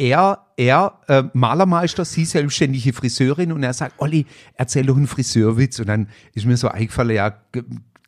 er, 0.00 0.46
er 0.56 0.98
äh, 1.08 1.24
Malermeister, 1.34 2.06
sie 2.06 2.24
selbstständige 2.24 2.94
Friseurin 2.94 3.52
und 3.52 3.62
er 3.62 3.74
sagt, 3.74 3.96
Olli, 3.98 4.24
erzähl 4.54 4.86
doch 4.86 4.96
einen 4.96 5.06
Friseurwitz. 5.06 5.78
Und 5.78 5.88
dann 5.88 6.08
ist 6.32 6.46
mir 6.46 6.56
so 6.56 6.68
eingefallen, 6.68 7.16
ja, 7.16 7.34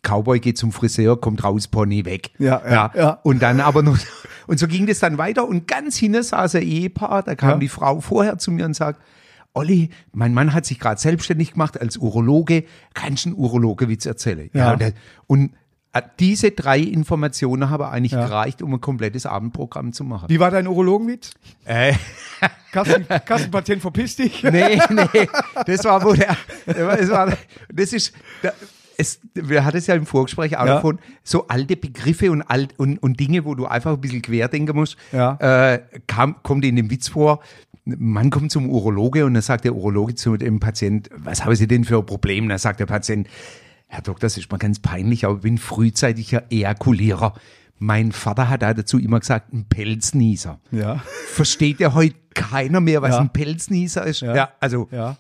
Cowboy 0.03 0.41
geht 0.41 0.59
zum 0.59 0.73
Friseur, 0.73 1.21
kommt 1.21 1.45
raus, 1.45 1.69
Pony 1.69 2.05
weg. 2.05 2.31
Ja, 2.39 2.61
ja, 2.69 2.91
ja. 2.95 3.11
Und 3.23 3.41
dann 3.43 3.61
aber 3.61 3.83
noch, 3.83 3.97
und 4.47 4.59
so 4.59 4.67
ging 4.67 4.87
das 4.87 4.99
dann 4.99 5.17
weiter 5.19 5.47
und 5.47 5.69
ganz 5.69 5.97
hinten 5.97 6.23
saß 6.23 6.57
ein 6.57 6.63
Ehepaar, 6.63 7.23
da 7.23 7.35
kam 7.35 7.51
Ja. 7.51 7.57
die 7.59 7.69
Frau 7.69 8.01
vorher 8.01 8.39
zu 8.39 8.51
mir 8.51 8.65
und 8.65 8.75
sagt, 8.75 9.01
Olli, 9.55 9.91
mein 10.13 10.33
Mann 10.35 10.55
hat 10.55 10.65
sich 10.67 10.81
gerade 10.81 11.01
selbstständig 11.01 11.53
gemacht 11.53 11.81
als 11.81 11.99
Urologe, 11.99 12.65
kannst 12.95 13.27
du 13.27 13.31
einen 13.31 13.39
Urologe-Witz 13.39 14.07
erzählen? 14.07 14.49
Ja. 14.55 14.73
und, 14.73 14.81
der, 14.81 14.93
und 15.27 15.53
äh, 15.93 16.01
diese 16.19 16.53
drei 16.53 16.79
Informationen 16.81 17.69
haben 17.69 17.85
eigentlich 17.85 18.13
Ja. 18.13 18.25
gereicht, 18.27 18.63
um 18.63 18.73
ein 18.75 18.81
komplettes 18.81 19.27
Abendprogramm 19.27 19.93
zu 19.93 20.05
machen. 20.05 20.31
Wie 20.31 20.41
war 20.41 20.51
dein 20.51 20.67
Urologenwitz? 20.67 21.33
Äh, 21.67 21.93
Kassen, 22.73 23.07
Kassenpatient 23.07 23.83
verpiss 23.83 24.17
dich. 24.17 24.43
nee, 24.43 24.81
nee, 24.91 25.29
das 25.67 25.85
war 25.85 26.03
wo 26.03 26.15
der, 26.15 26.35
das 26.67 27.11
war, 27.11 27.33
das 27.71 27.93
ist, 27.93 28.15
es, 29.03 29.21
wir 29.35 29.65
hatten 29.65 29.77
es 29.77 29.87
ja 29.87 29.95
im 29.95 30.07
Vorgespräch 30.07 30.57
auch 30.57 30.67
Ja. 30.67 30.75
davon, 30.77 30.99
so 31.23 31.47
alte 31.49 31.77
Begriffe 31.77 32.31
und, 32.33 32.43
alt, 32.43 32.75
und, 32.79 32.99
und 33.03 33.21
Dinge, 33.21 33.45
wo 33.45 33.55
du 33.55 33.67
einfach 33.67 33.93
ein 33.93 34.01
bisschen 34.01 34.23
querdenken 34.23 34.75
musst, 34.75 34.97
Ja. 35.13 35.37
äh, 35.75 35.81
kam, 36.07 36.43
kommt 36.43 36.65
in 36.65 36.77
dem 36.77 36.91
Witz 36.91 37.09
vor, 37.09 37.41
man 37.85 38.31
kommt 38.31 38.53
zum 38.53 38.71
Urologe 38.71 39.27
und 39.27 39.35
dann 39.35 39.43
sagt 39.43 39.65
der 39.65 39.75
Urologe 39.75 40.15
zu 40.15 40.37
dem 40.37 40.61
Patient, 40.61 41.11
was 41.17 41.45
haben 41.45 41.55
Sie 41.57 41.67
denn 41.67 41.85
für 41.85 41.99
ein 41.99 42.07
Problem? 42.07 42.49
Dann 42.49 42.59
sagt 42.59 42.79
der 42.81 42.87
Patient, 42.87 43.27
Herr 43.89 44.03
Doktor, 44.03 44.21
das 44.27 44.39
ist 44.39 44.51
mal 44.51 44.57
ganz 44.59 44.79
peinlich, 44.79 45.25
aber 45.27 45.35
ich 45.37 45.43
bin 45.43 45.59
frühzeitiger 45.59 46.45
Ejakulierer. 46.51 47.35
Mein 47.79 48.13
Vater 48.13 48.49
hat 48.49 48.63
da 48.63 48.73
dazu 48.73 48.99
immer 48.99 49.19
gesagt, 49.21 49.53
ein 49.53 49.65
Pelznieser. 49.69 50.61
Ja. 50.71 51.03
Versteht 51.27 51.81
ja 51.81 51.93
heute 51.95 52.15
keiner 52.35 52.81
mehr, 52.81 53.03
was 53.03 53.11
Ja. 53.17 53.19
ein 53.21 53.31
Pelznieser 53.33 54.07
ist? 54.07 54.21
Ja. 54.23 54.51
also 54.61 54.89
Ja. 54.93 55.17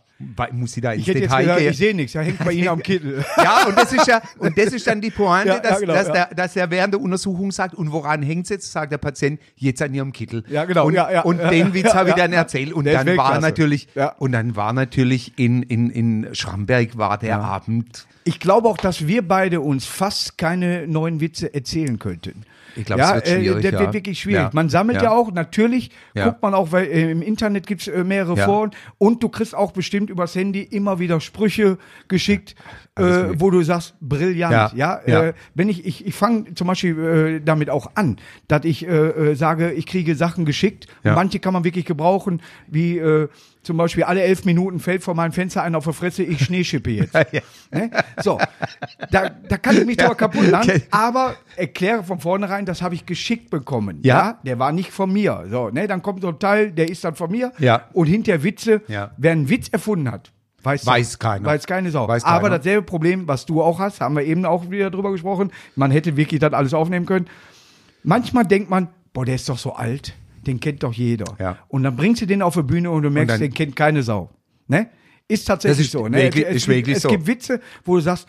Muss 0.52 0.76
ich 0.76 0.82
da 0.82 0.92
ins 0.92 1.06
Ich 1.06 1.12
Detail 1.14 1.42
gesagt, 1.42 1.58
gehen? 1.58 1.70
ich 1.70 1.76
sehe 1.78 1.94
nichts, 1.94 2.12
ja, 2.14 2.20
hängt 2.22 2.38
bei 2.44 2.52
Ihnen 2.52 2.68
am 2.68 2.82
Kittel. 2.82 3.24
Ja, 3.36 3.66
und 3.66 3.76
das 3.76 3.92
ist 3.92 4.06
ja, 4.06 4.20
und 4.38 4.56
das 4.56 4.66
ist 4.72 4.86
dann 4.86 5.00
die 5.00 5.10
Pointe, 5.10 5.48
Ja, 5.48 5.54
ja, 5.56 5.60
dass, 5.60 5.80
genau, 5.80 5.92
dass, 5.94 6.06
ja. 6.08 6.12
Der, 6.12 6.26
dass 6.34 6.56
er 6.56 6.70
während 6.70 6.94
der 6.94 7.00
Untersuchung 7.00 7.52
sagt, 7.52 7.74
und 7.74 7.92
woran 7.92 8.22
hängt's 8.22 8.48
jetzt? 8.50 8.72
Sagt 8.72 8.92
der 8.92 8.98
Patient, 8.98 9.40
jetzt 9.56 9.80
an 9.82 9.92
ihrem 9.94 10.12
Kittel. 10.12 10.44
Ja, 10.48 10.64
genau, 10.64 10.86
Und, 10.86 10.94
ja, 10.94 11.10
ja, 11.10 11.22
und 11.22 11.38
ja, 11.38 11.50
den 11.50 11.74
Witz 11.74 11.86
ja, 11.86 11.94
habe 11.94 12.10
ich 12.10 12.16
ja. 12.16 12.22
dann 12.24 12.32
erzählt. 12.32 12.72
Und 12.72 12.84
Der 12.84 12.94
dann 13.04 13.06
war 13.06 13.30
Weltklasse. 13.32 13.40
natürlich, 13.40 13.88
Ja. 13.94 14.08
und 14.18 14.32
dann 14.32 14.56
war 14.56 14.72
natürlich 14.72 15.38
in, 15.38 15.62
in, 15.62 15.90
in 15.90 16.34
Schramberg 16.34 16.96
war 16.98 17.18
der 17.18 17.40
Abend. 17.40 18.06
Ich 18.24 18.38
glaube 18.38 18.68
auch, 18.68 18.76
dass 18.78 19.06
wir 19.06 19.26
beide 19.26 19.60
uns 19.60 19.84
fast 19.84 20.38
keine 20.38 20.86
neuen 20.86 21.20
Witze 21.20 21.52
erzählen 21.52 21.98
könnten. 21.98 22.42
Ich 22.76 22.84
glaube, 22.84 23.02
es 23.02 23.14
wird 23.14 23.26
äh, 23.28 23.34
schwierig, 23.40 23.62
Das 23.62 23.72
ja. 23.72 23.80
wird 23.80 23.92
wirklich 23.92 24.18
schwierig. 24.20 24.42
Ja. 24.42 24.50
Man 24.52 24.68
sammelt 24.68 24.98
ja, 24.98 25.04
Ja. 25.04 25.10
auch, 25.12 25.32
natürlich 25.32 25.90
Ja. 26.14 26.26
guckt 26.28 26.42
man 26.42 26.54
auch, 26.54 26.72
weil 26.72 26.86
äh, 26.86 27.10
im 27.10 27.22
Internet 27.22 27.66
gibt's 27.66 27.88
äh, 27.88 28.04
mehrere 28.04 28.36
Ja. 28.36 28.44
Foren 28.46 28.70
und 28.98 29.22
du 29.22 29.28
kriegst 29.28 29.54
auch 29.54 29.72
bestimmt 29.72 30.10
übers 30.10 30.34
Handy 30.34 30.62
immer 30.62 30.98
wieder 30.98 31.20
Sprüche 31.20 31.78
geschickt, 32.08 32.54
äh, 32.96 33.02
wo 33.36 33.50
du 33.50 33.62
sagst, 33.62 33.94
brillant. 34.00 34.52
Ja, 34.52 34.70
Ja. 34.74 35.00
Ja. 35.06 35.22
Äh, 35.24 35.34
wenn 35.54 35.68
ich, 35.68 35.84
ich, 35.86 36.06
ich 36.06 36.14
fange 36.14 36.54
zum 36.54 36.66
Beispiel 36.66 36.98
äh, 36.98 37.40
damit 37.44 37.70
auch 37.70 37.90
an, 37.94 38.16
dass 38.48 38.64
ich 38.64 38.86
äh, 38.86 38.90
äh, 38.90 39.34
sage, 39.34 39.72
ich 39.72 39.86
kriege 39.86 40.14
Sachen 40.14 40.44
geschickt. 40.44 40.86
Ja. 41.04 41.14
Manche 41.14 41.38
kann 41.38 41.52
man 41.52 41.64
wirklich 41.64 41.84
gebrauchen, 41.84 42.42
wie 42.68 42.98
äh, 42.98 43.28
zum 43.62 43.76
Beispiel 43.76 44.04
alle 44.04 44.22
elf 44.22 44.44
Minuten 44.44 44.80
fällt 44.80 45.02
vor 45.04 45.14
meinem 45.14 45.32
Fenster 45.32 45.62
einer 45.62 45.78
auf 45.78 45.84
die 45.86 45.92
Fresse, 45.92 46.22
ich 46.22 46.44
Schneeschippe 46.44 46.90
jetzt. 46.90 47.14
Ne? 47.74 47.90
So, 48.22 48.38
da, 49.10 49.30
da 49.30 49.56
kann 49.56 49.78
ich 49.78 49.86
mich 49.86 49.96
drüber 49.98 50.14
kaputt 50.14 50.46
lachen, 50.48 50.70
Okay. 50.72 50.82
aber 50.90 51.36
erkläre 51.56 52.04
von 52.04 52.20
vornherein, 52.20 52.66
das 52.66 52.82
habe 52.82 52.94
ich 52.94 53.06
geschickt 53.06 53.48
bekommen. 53.48 54.00
Ja. 54.02 54.38
Der 54.44 54.58
war 54.58 54.72
nicht 54.72 54.90
von 54.90 55.10
mir. 55.10 55.46
So, 55.50 55.70
ne? 55.70 55.86
Dann 55.88 56.02
kommt 56.02 56.20
so 56.20 56.28
ein 56.28 56.38
Teil, 56.38 56.70
der 56.72 56.90
ist 56.90 57.02
dann 57.04 57.14
von 57.14 57.30
mir. 57.30 57.50
Ja. 57.58 57.88
Und 57.94 58.08
hinter 58.08 58.42
Witze, 58.42 58.82
Ja. 58.88 59.12
wer 59.16 59.32
einen 59.32 59.48
Witz 59.48 59.68
erfunden 59.70 60.10
hat, 60.10 60.32
weiß, 60.64 60.84
Weiß 60.84 61.18
keiner. 61.18 61.46
Weiß 61.46 61.66
keine 61.66 61.90
Sau. 61.90 62.06
Weiß 62.06 62.24
aber 62.24 62.42
keiner. 62.48 62.58
dasselbe 62.58 62.82
Problem, 62.82 63.26
was 63.26 63.46
du 63.46 63.62
auch 63.62 63.78
hast, 63.78 64.00
haben 64.02 64.16
wir 64.16 64.24
eben 64.24 64.44
auch 64.44 64.70
wieder 64.70 64.90
drüber 64.90 65.10
gesprochen. 65.12 65.50
Man 65.74 65.90
hätte 65.90 66.16
wirklich 66.18 66.40
das 66.40 66.52
alles 66.52 66.74
aufnehmen 66.74 67.06
können. 67.06 67.26
Manchmal 68.02 68.44
denkt 68.44 68.68
man, 68.68 68.88
boah, 69.14 69.24
der 69.24 69.36
ist 69.36 69.48
doch 69.48 69.58
so 69.58 69.72
alt, 69.74 70.12
den 70.46 70.60
kennt 70.60 70.82
doch 70.82 70.92
jeder. 70.92 71.36
Ja. 71.38 71.58
Und 71.68 71.82
dann 71.84 71.96
bringst 71.96 72.22
du 72.22 72.26
den 72.26 72.42
auf 72.42 72.54
die 72.54 72.62
Bühne 72.62 72.90
und 72.90 73.02
du 73.02 73.10
merkst, 73.10 73.34
dann- 73.34 73.40
den 73.40 73.54
kennt 73.54 73.76
keine 73.76 74.02
Sau. 74.02 74.30
Ne? 74.68 74.88
Ist 75.28 75.46
tatsächlich 75.46 75.86
ist 75.86 75.92
so. 75.92 76.08
Ne? 76.08 76.16
wirklich- 76.18 76.44
es, 76.44 76.56
ist 76.56 76.62
es, 76.62 76.68
wirklich 76.68 76.84
gibt, 76.84 76.96
es 76.96 77.02
so. 77.02 77.08
gibt 77.08 77.26
Witze, 77.26 77.60
wo 77.84 77.94
du 77.96 78.00
sagst, 78.02 78.26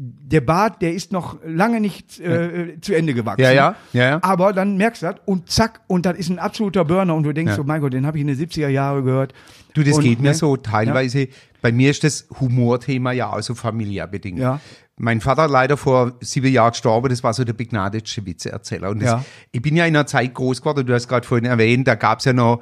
der 0.00 0.40
Bart, 0.42 0.80
der 0.80 0.92
ist 0.94 1.10
noch 1.10 1.38
lange 1.44 1.80
nicht 1.80 2.20
äh, 2.20 2.80
zu 2.80 2.94
Ende 2.94 3.14
gewachsen. 3.14 3.42
Ja, 3.42 3.50
ja, 3.50 3.76
ja, 3.92 4.02
ja. 4.10 4.18
Aber 4.22 4.52
dann 4.52 4.76
merkst 4.76 5.02
du 5.02 5.06
das 5.06 5.16
und 5.24 5.50
zack, 5.50 5.80
und 5.88 6.06
das 6.06 6.16
ist 6.16 6.28
ein 6.30 6.38
absoluter 6.38 6.84
Burner 6.84 7.16
und 7.16 7.24
du 7.24 7.32
denkst 7.34 7.50
Ja. 7.50 7.56
so, 7.56 7.64
mein 7.64 7.80
Gott, 7.80 7.92
den 7.94 8.06
habe 8.06 8.16
ich 8.16 8.20
in 8.22 8.28
den 8.28 8.36
70er 8.36 8.68
Jahren 8.68 9.04
gehört. 9.04 9.34
Du, 9.74 9.82
das 9.82 9.96
und, 9.96 10.04
geht 10.04 10.20
mir 10.20 10.28
ne? 10.28 10.34
so 10.34 10.56
teilweise. 10.56 11.26
Bei 11.60 11.72
mir 11.72 11.90
ist 11.90 12.04
das 12.04 12.28
Humorthema 12.38 13.10
ja 13.10 13.32
auch 13.32 13.40
so 13.42 13.56
familiär 13.56 14.06
bedingt. 14.06 14.38
Ja. 14.38 14.60
Mein 14.98 15.20
Vater 15.20 15.48
leider 15.48 15.76
vor 15.76 16.12
sieben 16.20 16.52
Jahren 16.52 16.72
gestorben, 16.72 17.08
das 17.08 17.22
war 17.22 17.32
so 17.32 17.44
der 17.44 17.52
begnadete 17.52 18.26
Witzeerzähler. 18.26 18.90
Und 18.90 19.00
das, 19.00 19.10
Ja. 19.10 19.24
ich 19.52 19.62
bin 19.62 19.76
ja 19.76 19.86
in 19.86 19.94
einer 19.96 20.06
Zeit 20.06 20.34
groß 20.34 20.60
geworden, 20.60 20.86
du 20.86 20.92
hast 20.94 21.08
gerade 21.08 21.26
vorhin 21.26 21.44
erwähnt, 21.44 21.86
da 21.86 21.94
gab's 21.94 22.24
ja 22.24 22.32
noch 22.32 22.60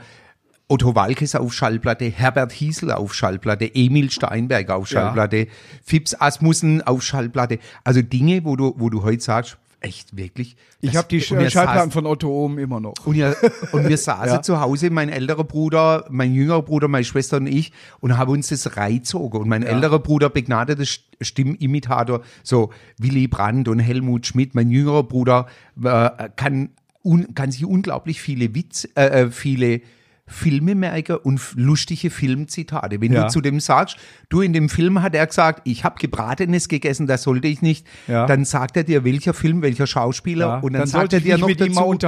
Otto 0.68 0.94
Walkes 0.94 1.34
auf 1.36 1.52
Schallplatte, 1.54 2.06
Herbert 2.06 2.50
Hiesel 2.52 2.90
auf 2.92 3.14
Schallplatte, 3.14 3.72
Emil 3.74 4.10
Steinberg 4.10 4.68
auf 4.70 4.90
Ja. 4.90 5.00
Schallplatte, 5.02 5.46
Fips 5.84 6.14
Asmussen 6.20 6.82
auf 6.82 7.02
Schallplatte. 7.02 7.58
Also 7.84 8.02
Dinge, 8.02 8.44
wo 8.44 8.56
du, 8.56 8.74
wo 8.76 8.90
du 8.90 9.02
heute 9.04 9.22
sagst, 9.22 9.56
echt 9.86 10.16
wirklich. 10.16 10.56
Ich 10.80 10.96
habe 10.96 11.08
die 11.08 11.20
Schallplatten 11.20 11.90
von 11.90 12.06
Otto 12.06 12.28
oben 12.28 12.58
immer 12.58 12.80
noch. 12.80 12.94
und, 13.06 13.14
ja, 13.14 13.34
und 13.72 13.88
wir 13.88 13.96
saßen 14.08 14.26
Ja. 14.36 14.42
zu 14.42 14.60
Hause, 14.60 14.90
mein 14.90 15.08
älterer 15.08 15.44
Bruder, 15.44 16.04
mein 16.10 16.34
jüngerer 16.34 16.62
Bruder, 16.62 16.88
meine 16.88 17.04
Schwester 17.04 17.36
und 17.38 17.46
ich, 17.46 17.72
und 18.00 18.16
haben 18.18 18.30
uns 18.32 18.48
das 18.48 18.76
reinzogen. 18.76 19.40
Und 19.40 19.48
mein 19.48 19.62
älterer 19.62 19.98
Bruder, 20.00 20.28
begnadeter 20.30 20.82
St- 20.82 21.00
Stimmimitator, 21.20 22.22
so 22.42 22.70
Willy 22.98 23.28
Brandt 23.28 23.68
und 23.68 23.78
Helmut 23.78 24.26
Schmidt, 24.26 24.54
mein 24.54 24.70
jüngerer 24.70 25.04
Bruder, 25.04 25.46
äh, 25.82 26.10
kann, 26.36 26.70
un, 27.04 27.34
kann 27.34 27.50
sich 27.50 27.64
unglaublich 27.64 28.20
viele 28.20 28.54
Witz, 28.54 28.88
äh, 28.96 29.22
äh, 29.24 29.30
viele 29.30 29.80
Filme 30.28 30.74
merken 30.74 31.16
und 31.18 31.40
lustige 31.54 32.10
Filmzitate. 32.10 33.00
Wenn 33.00 33.12
Ja. 33.12 33.24
du 33.24 33.28
zu 33.30 33.40
dem 33.40 33.60
sagst, 33.60 33.96
du 34.28 34.40
in 34.40 34.52
dem 34.52 34.68
Film 34.68 35.00
hat 35.02 35.14
er 35.14 35.26
gesagt, 35.26 35.62
ich 35.64 35.84
habe 35.84 35.96
gebratenes 36.00 36.68
gegessen, 36.68 37.06
das 37.06 37.22
sollte 37.22 37.46
ich 37.46 37.62
nicht, 37.62 37.86
Ja. 38.08 38.26
dann 38.26 38.44
sagt 38.44 38.76
er 38.76 38.82
dir, 38.84 39.04
welcher 39.04 39.34
Film, 39.34 39.62
welcher 39.62 39.86
Schauspieler, 39.86 40.46
Ja, 40.46 40.58
und 40.58 40.72
dann, 40.72 40.80
dann 40.82 40.88
sagt 40.88 41.12
er 41.12 41.20
dir 41.20 41.38
noch 41.38 41.50
dazu, 41.52 41.98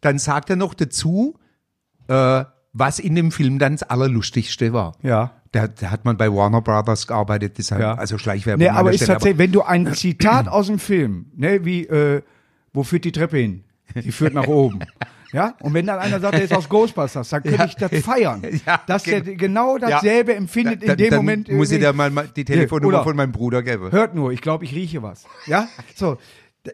dann 0.00 0.18
sagt 0.18 0.50
er 0.50 0.56
noch 0.56 0.74
dazu, 0.74 1.34
äh, 2.08 2.44
was 2.72 2.98
in 2.98 3.14
dem 3.14 3.32
Film 3.32 3.58
dann 3.58 3.72
das 3.72 3.82
Allerlustigste 3.84 4.72
war. 4.72 4.92
Ja. 5.02 5.32
Da, 5.52 5.66
da 5.66 5.90
hat 5.90 6.04
man 6.04 6.16
bei 6.16 6.30
Warner 6.32 6.60
Brothers 6.60 7.06
gearbeitet, 7.06 7.56
deshalb, 7.58 7.80
Ja. 7.80 7.94
also 7.94 8.18
Schleichwerbung. 8.18 8.62
Nee, 8.62 8.68
aber 8.68 8.92
ist 8.92 9.06
tatsächlich, 9.06 9.38
wenn 9.38 9.52
du 9.52 9.62
ein 9.62 9.92
Zitat 9.94 10.46
aus 10.48 10.66
dem 10.66 10.78
Film, 10.78 11.26
ne, 11.34 11.64
wie, 11.64 11.86
äh, 11.86 12.22
wo 12.74 12.82
führt 12.82 13.04
die 13.04 13.12
Treppe 13.12 13.38
hin? 13.38 13.64
Die 13.94 14.12
führt 14.12 14.34
nach 14.34 14.46
oben. 14.46 14.80
Ja, 15.32 15.54
und 15.60 15.74
wenn 15.74 15.84
dann 15.84 15.98
einer 15.98 16.20
sagt, 16.20 16.34
der 16.34 16.44
ist 16.44 16.54
aus 16.54 16.68
Ghostbusters, 16.68 17.28
dann 17.28 17.42
könnte 17.42 17.58
Ja. 17.58 17.64
ich 17.66 17.74
das 17.74 17.90
feiern. 18.00 18.42
Ja, 18.66 18.80
dass 18.86 19.02
der 19.02 19.20
genau. 19.20 19.74
genau 19.74 19.78
dasselbe 19.78 20.34
empfindet 20.34 20.82
dann, 20.84 20.90
in 20.90 20.96
dem 20.96 21.14
Moment. 21.16 21.50
muss 21.50 21.70
ich 21.72 21.80
dir 21.80 21.92
mal 21.92 22.10
die 22.34 22.44
Telefonnummer 22.44 23.02
von 23.02 23.16
meinem 23.16 23.32
Bruder 23.32 23.62
geben. 23.62 23.90
Hört 23.90 24.14
nur, 24.14 24.30
ich 24.30 24.40
glaube, 24.40 24.64
ich 24.64 24.72
rieche 24.72 25.02
was. 25.02 25.24
Ja, 25.46 25.68
so. 25.96 26.16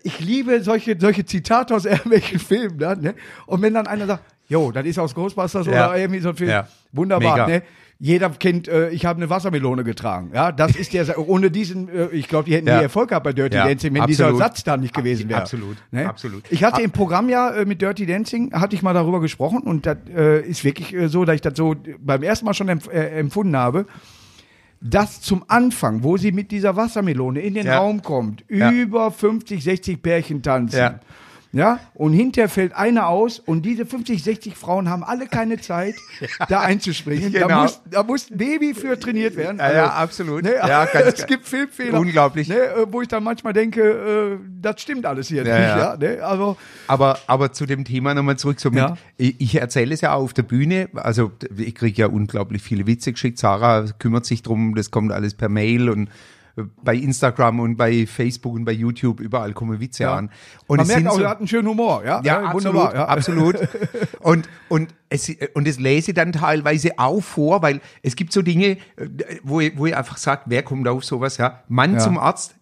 Ich 0.04 0.20
liebe 0.20 0.62
solche, 0.62 0.96
solche 1.00 1.24
Zitate 1.24 1.74
aus 1.74 1.84
irgendwelchen 1.86 2.38
Filmen. 2.38 2.78
Dann, 2.78 3.00
ne? 3.00 3.14
Und 3.46 3.62
wenn 3.62 3.72
dann 3.74 3.86
einer 3.86 4.06
sagt, 4.06 4.22
Jo, 4.48 4.70
das 4.70 4.84
ist 4.84 4.98
aus 4.98 5.14
Ghostbusters 5.14 5.66
Ja. 5.66 5.88
oder 5.88 5.96
irgendwie 5.98 6.20
so 6.20 6.28
ein 6.28 6.36
Film. 6.36 6.50
Ja. 6.50 6.68
Wunderbar, 6.92 7.32
Mega. 7.32 7.46
ne? 7.48 7.62
Jeder 8.04 8.30
kennt, 8.30 8.66
äh, 8.66 8.90
ich 8.90 9.04
habe 9.06 9.18
eine 9.18 9.30
Wassermelone 9.30 9.84
getragen. 9.84 10.32
Ja, 10.34 10.50
das 10.50 10.74
ist 10.74 10.92
der, 10.92 11.16
ohne 11.20 11.52
diesen, 11.52 11.88
äh, 11.88 12.08
ich 12.08 12.26
glaube, 12.26 12.46
die 12.50 12.56
hätten 12.56 12.66
Ja. 12.66 12.78
nie 12.78 12.82
Erfolg 12.82 13.10
gehabt 13.10 13.22
bei 13.22 13.32
Dirty 13.32 13.56
Ja, 13.56 13.64
Dancing, 13.68 13.94
wenn 13.94 14.02
absolut. 14.02 14.32
dieser 14.32 14.36
Satz 14.38 14.64
da 14.64 14.76
nicht 14.76 14.92
gewesen 14.92 15.28
wäre. 15.28 15.42
Absolut, 15.42 15.76
Ne? 15.92 16.08
absolut. 16.08 16.42
Ich 16.50 16.64
hatte 16.64 16.82
im 16.82 16.90
Programm 16.90 17.28
ja 17.28 17.50
äh, 17.52 17.64
mit 17.64 17.80
Dirty 17.80 18.04
Dancing, 18.04 18.52
hatte 18.54 18.74
ich 18.74 18.82
mal 18.82 18.92
darüber 18.92 19.20
gesprochen 19.20 19.60
und 19.62 19.86
das 19.86 19.98
äh, 20.16 20.40
ist 20.40 20.64
wirklich 20.64 20.92
äh, 20.92 21.06
so, 21.08 21.24
dass 21.24 21.36
ich 21.36 21.42
das 21.42 21.56
so 21.56 21.76
beim 22.00 22.24
ersten 22.24 22.44
Mal 22.44 22.54
schon 22.54 22.68
empf 22.68 22.88
äh, 22.88 23.20
empfunden 23.20 23.56
habe, 23.56 23.86
dass 24.80 25.20
zum 25.20 25.44
Anfang, 25.46 26.02
wo 26.02 26.16
sie 26.16 26.32
mit 26.32 26.50
dieser 26.50 26.74
Wassermelone 26.74 27.40
in 27.40 27.54
den 27.54 27.66
Ja. 27.66 27.78
Raum 27.78 28.02
kommt, 28.02 28.44
Ja. 28.48 28.72
über 28.72 29.12
50, 29.12 29.62
60 29.62 30.02
Pärchen 30.02 30.42
tanzen. 30.42 30.76
Ja. 30.78 30.98
Ja, 31.54 31.80
und 31.92 32.14
hinterher 32.14 32.48
fällt 32.48 32.72
einer 32.74 33.08
aus 33.08 33.38
und 33.38 33.60
diese 33.66 33.84
50, 33.84 34.24
60 34.24 34.56
Frauen 34.56 34.88
haben 34.88 35.04
alle 35.04 35.26
keine 35.26 35.60
Zeit, 35.60 35.94
da 36.48 36.60
einzuspringen. 36.60 37.30
Da, 37.30 37.42
Genau. 37.42 37.62
muss, 37.64 37.80
da 37.90 38.02
muss 38.02 38.30
ein 38.30 38.38
Baby 38.38 38.72
für 38.72 38.98
trainiert 38.98 39.36
werden. 39.36 39.58
Ja, 39.58 39.70
ja, 39.72 39.86
absolut. 39.92 40.44
Ne, 40.44 40.54
Ja, 40.54 40.84
ganz- 40.92 41.18
es 41.20 41.26
gibt 41.26 41.46
Filmfehler. 41.46 42.00
Unglaublich. 42.00 42.48
Ne, 42.48 42.56
äh, 42.56 42.86
wo 42.90 43.02
ich 43.02 43.08
dann 43.08 43.22
manchmal 43.22 43.52
denke, 43.52 43.82
äh, 43.82 44.38
das 44.62 44.80
stimmt 44.80 45.04
alles 45.04 45.28
hier 45.28 45.44
Ja, 45.44 45.58
nicht. 45.58 45.68
ja. 45.68 45.78
Ja. 45.78 45.96
Ne? 45.98 46.22
Also, 46.24 46.56
Aber, 46.86 47.18
aber 47.26 47.52
zu 47.52 47.66
dem 47.66 47.84
Thema 47.84 48.14
nochmal 48.14 48.38
zurück. 48.38 48.58
So 48.58 48.70
mit, 48.70 48.78
Ja. 48.78 48.96
ich, 49.18 49.54
erzähle 49.56 49.92
es 49.92 50.00
ja 50.00 50.14
auch 50.14 50.22
auf 50.22 50.32
der 50.32 50.44
Bühne. 50.44 50.88
Also 50.94 51.32
ich 51.58 51.74
kriege 51.74 52.00
ja 52.00 52.06
unglaublich 52.06 52.62
viele 52.62 52.86
Witze 52.86 53.12
geschickt. 53.12 53.36
Sarah 53.38 53.84
kümmert 53.98 54.24
sich 54.24 54.42
drum. 54.42 54.74
Das 54.74 54.90
kommt 54.90 55.12
alles 55.12 55.34
per 55.34 55.50
Mail 55.50 55.90
und 55.90 56.08
bei 56.82 56.94
Instagram 56.96 57.60
und 57.60 57.76
bei 57.76 58.06
Facebook 58.06 58.54
und 58.54 58.64
bei 58.64 58.72
YouTube 58.72 59.20
überall 59.20 59.52
kommen 59.54 59.80
Witze 59.80 60.02
Ja. 60.04 60.16
an. 60.16 60.30
Und 60.66 60.76
man 60.78 60.86
es 60.86 60.92
merkt 60.92 61.08
auch, 61.08 61.16
so, 61.16 61.22
er 61.22 61.30
hat 61.30 61.38
einen 61.38 61.48
schönen 61.48 61.68
Humor. 61.68 62.04
Ja, 62.04 62.20
ja, 62.22 62.40
Äh, 62.40 62.44
absolut, 62.44 62.54
wunderbar. 62.74 62.94
Ja. 62.94 63.04
absolut. 63.08 63.56
Und, 64.20 64.48
und, 64.68 64.94
es, 65.08 65.30
und 65.54 65.66
das 65.66 65.78
lese 65.80 66.14
dann 66.14 66.32
teilweise 66.32 66.90
auch 66.98 67.20
vor, 67.20 67.60
weil 67.62 67.80
es 68.02 68.14
gibt 68.16 68.32
so 68.32 68.40
Dinge, 68.42 68.76
äh, 68.96 69.08
wo 69.42 69.60
ich, 69.60 69.76
wo 69.76 69.86
ich 69.86 69.96
einfach 69.96 70.16
sage, 70.16 70.42
wer 70.46 70.62
kommt 70.62 70.86
auf 70.88 71.04
sowas, 71.04 71.36
ja? 71.38 71.62
Mann 71.68 71.94
Ja. 71.94 71.98
zum 71.98 72.18
Arzt, 72.18 72.54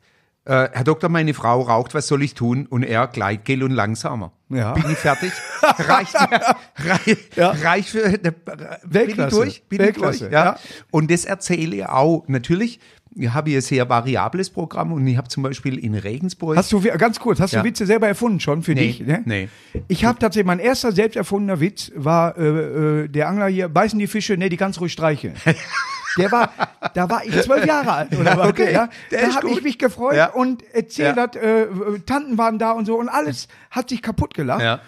äh, 0.47 0.69
Herr 0.73 0.85
Doktor, 0.85 1.09
meine 1.09 1.35
Frau 1.35 1.61
raucht, 1.63 1.95
was 1.95 2.07
soll 2.07 2.23
ich 2.23 2.35
tun? 2.35 2.67
Und 2.67 2.83
er, 2.83 3.07
Gleitgel 3.07 3.63
und 3.63 3.71
langsamer. 3.73 4.33
Ja. 4.49 4.73
Bin 4.73 4.91
ich 4.91 4.99
fertig? 4.99 5.33
Reicht 5.63 6.15
mir, 6.15 6.41
rei, 6.91 7.17
Ja. 7.37 7.51
reicht 7.51 7.89
für, 7.91 8.03
äh, 8.05 8.19
bin 8.19 8.33
ich 8.33 8.93
Weltklasse. 8.93 9.37
durch? 9.37 9.63
Bin 9.69 9.79
Weltklasse, 9.79 10.15
ich 10.15 10.21
durch? 10.23 10.33
Ja. 10.33 10.45
ja. 10.45 10.59
Und 10.91 11.11
das 11.11 11.25
erzähle 11.25 11.77
ich 11.77 11.87
auch. 11.87 12.25
Natürlich, 12.27 12.81
ich 13.15 13.29
habe 13.33 13.51
hier 13.51 13.59
ein 13.59 13.63
sehr 13.63 13.89
variables 13.89 14.51
Programm 14.51 14.93
und 14.93 15.07
ich 15.07 15.17
habe 15.17 15.29
zum 15.29 15.43
Beispiel 15.43 15.79
in 15.79 15.95
Regensburg. 15.95 16.57
Hast 16.57 16.73
du, 16.73 16.81
ganz 16.81 17.21
kurz, 17.21 17.39
hast 17.39 17.53
Ja. 17.53 17.61
du 17.63 17.69
Witze 17.69 17.87
selber 17.87 18.09
erfunden 18.09 18.41
schon 18.41 18.63
für 18.63 18.73
Nee, 18.75 18.87
dich? 18.89 19.01
Ne? 19.01 19.23
nee. 19.27 19.49
Ich 19.89 20.05
habe 20.05 20.19
tatsächlich, 20.19 20.47
mein 20.47 20.59
erster 20.59 20.91
selbst 20.91 21.17
erfundener 21.17 21.61
Witz 21.61 21.93
war, 21.95 22.37
äh, 22.39 23.03
äh, 23.05 23.09
der 23.09 23.29
Angler 23.29 23.47
hier, 23.49 23.69
beißen 23.69 23.99
die 23.99 24.07
Fische, 24.09 24.37
nee, 24.37 24.49
die 24.49 24.57
ganz 24.57 24.81
ruhig 24.81 24.93
streicheln. 24.93 25.35
Der 26.19 26.33
war, 26.33 26.51
da 26.95 27.09
war 27.11 27.25
ich 27.25 27.41
zwölf 27.43 27.65
Jahre 27.67 27.93
alt 27.93 28.19
oder 28.19 28.37
was, 28.37 28.49
okay, 28.49 28.73
ja. 28.73 28.89
Da 29.11 29.35
habe 29.35 29.51
ich 29.51 29.63
mich 29.63 29.79
gefreut 29.79 30.17
Ja. 30.17 30.27
und 30.31 30.63
erzählt, 30.75 31.17
Ja. 31.17 31.23
hat, 31.23 31.37
äh, 31.37 31.67
Tanten 32.07 32.39
waren 32.39 32.59
da 32.59 32.73
und 32.73 32.87
so 32.87 32.97
und 32.99 33.09
alles 33.09 33.49
hat 33.71 33.89
sich 33.89 34.03
kaputt 34.03 34.35
gelacht. 34.35 34.63
Ja. 34.63 34.81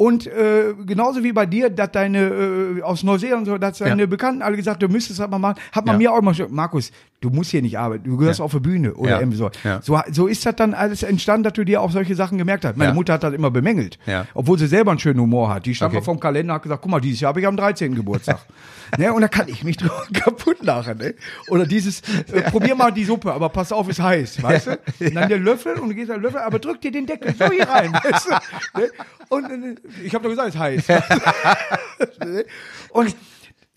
Und 0.00 0.28
äh, 0.28 0.74
genauso 0.86 1.24
wie 1.24 1.32
bei 1.32 1.44
dir, 1.44 1.70
dass 1.70 1.90
deine 1.90 2.18
äh, 2.78 2.82
aus 2.82 3.02
Neuseeland 3.02 3.46
so, 3.48 3.58
dass 3.58 3.78
deine 3.78 4.02
Ja. 4.02 4.06
Bekannten 4.06 4.42
alle 4.42 4.56
gesagt, 4.56 4.80
du 4.80 4.86
müsstest 4.88 5.18
das 5.18 5.28
mal 5.28 5.40
machen, 5.40 5.58
hat 5.72 5.86
man 5.86 5.94
Ja. 5.94 5.98
mir 5.98 6.12
auch 6.14 6.18
immer 6.20 6.34
schon, 6.34 6.54
Markus, 6.54 6.92
du 7.20 7.30
musst 7.30 7.50
hier 7.50 7.62
nicht 7.62 7.76
arbeiten, 7.80 8.08
du 8.08 8.16
gehörst 8.16 8.38
Ja. 8.38 8.44
auf 8.44 8.52
der 8.52 8.60
Bühne 8.60 8.94
oder 8.94 9.18
irgendwie 9.18 9.38
so. 9.38 9.50
So. 9.82 9.98
So 10.12 10.28
ist 10.28 10.46
das 10.46 10.54
dann 10.54 10.72
alles 10.72 11.02
entstanden, 11.02 11.42
dass 11.42 11.54
du 11.54 11.64
dir 11.64 11.82
auch 11.82 11.90
solche 11.90 12.14
Sachen 12.14 12.38
gemerkt 12.38 12.64
hast. 12.64 12.76
Meine. 12.76 12.94
Mutter 12.94 13.14
hat 13.14 13.24
das 13.24 13.34
immer 13.34 13.50
bemängelt, 13.50 13.98
obwohl 14.34 14.56
sie 14.56 14.68
selber 14.68 14.92
einen 14.92 15.00
schönen 15.00 15.18
Humor 15.18 15.52
hat. 15.52 15.66
Die 15.66 15.74
stand 15.74 15.90
Okay. 15.90 15.98
mal 16.00 16.04
vom 16.04 16.20
Kalender 16.20 16.52
und 16.52 16.56
hat 16.58 16.62
gesagt, 16.62 16.80
guck 16.82 16.92
mal, 16.92 17.00
dieses 17.00 17.18
Jahr 17.18 17.30
habe 17.30 17.40
ich 17.40 17.46
am 17.48 17.56
13. 17.56 17.96
Geburtstag. 17.96 18.38
ne? 18.96 19.12
Und 19.12 19.22
da 19.22 19.28
kann 19.28 19.48
ich 19.48 19.64
mich 19.64 19.76
drüber 19.78 20.06
kaputt 20.12 20.62
lachen. 20.62 20.98
Ne? 20.98 21.14
Oder 21.48 21.66
dieses, 21.66 22.00
äh, 22.32 22.42
probier 22.50 22.74
mal 22.74 22.90
die 22.92 23.04
Suppe, 23.04 23.32
aber 23.32 23.48
pass 23.48 23.72
auf, 23.72 23.88
ist 23.88 24.00
heiß, 24.00 24.42
weißt 24.42 24.66
du? 24.66 24.78
Und 25.00 25.14
dann 25.14 25.28
der 25.28 25.38
Löffel 25.38 25.74
und 25.74 25.90
du 25.90 25.94
gehst 25.94 26.10
an 26.10 26.18
den 26.18 26.22
Löffel, 26.24 26.40
aber 26.40 26.58
drück 26.58 26.80
dir 26.80 26.92
den 26.92 27.06
Deckel 27.06 27.34
so 27.34 27.50
hier 27.50 27.68
rein. 27.68 27.92
Weißt 28.02 28.26
du? 28.26 28.80
ne? 28.80 28.90
Und 29.28 29.44
äh, 29.44 29.74
ich 30.04 30.14
habe 30.14 30.24
doch 30.24 30.30
gesagt, 30.30 30.48
es 30.48 30.54
ist 30.54 30.60
heiß. 30.60 30.84
und 32.90 33.16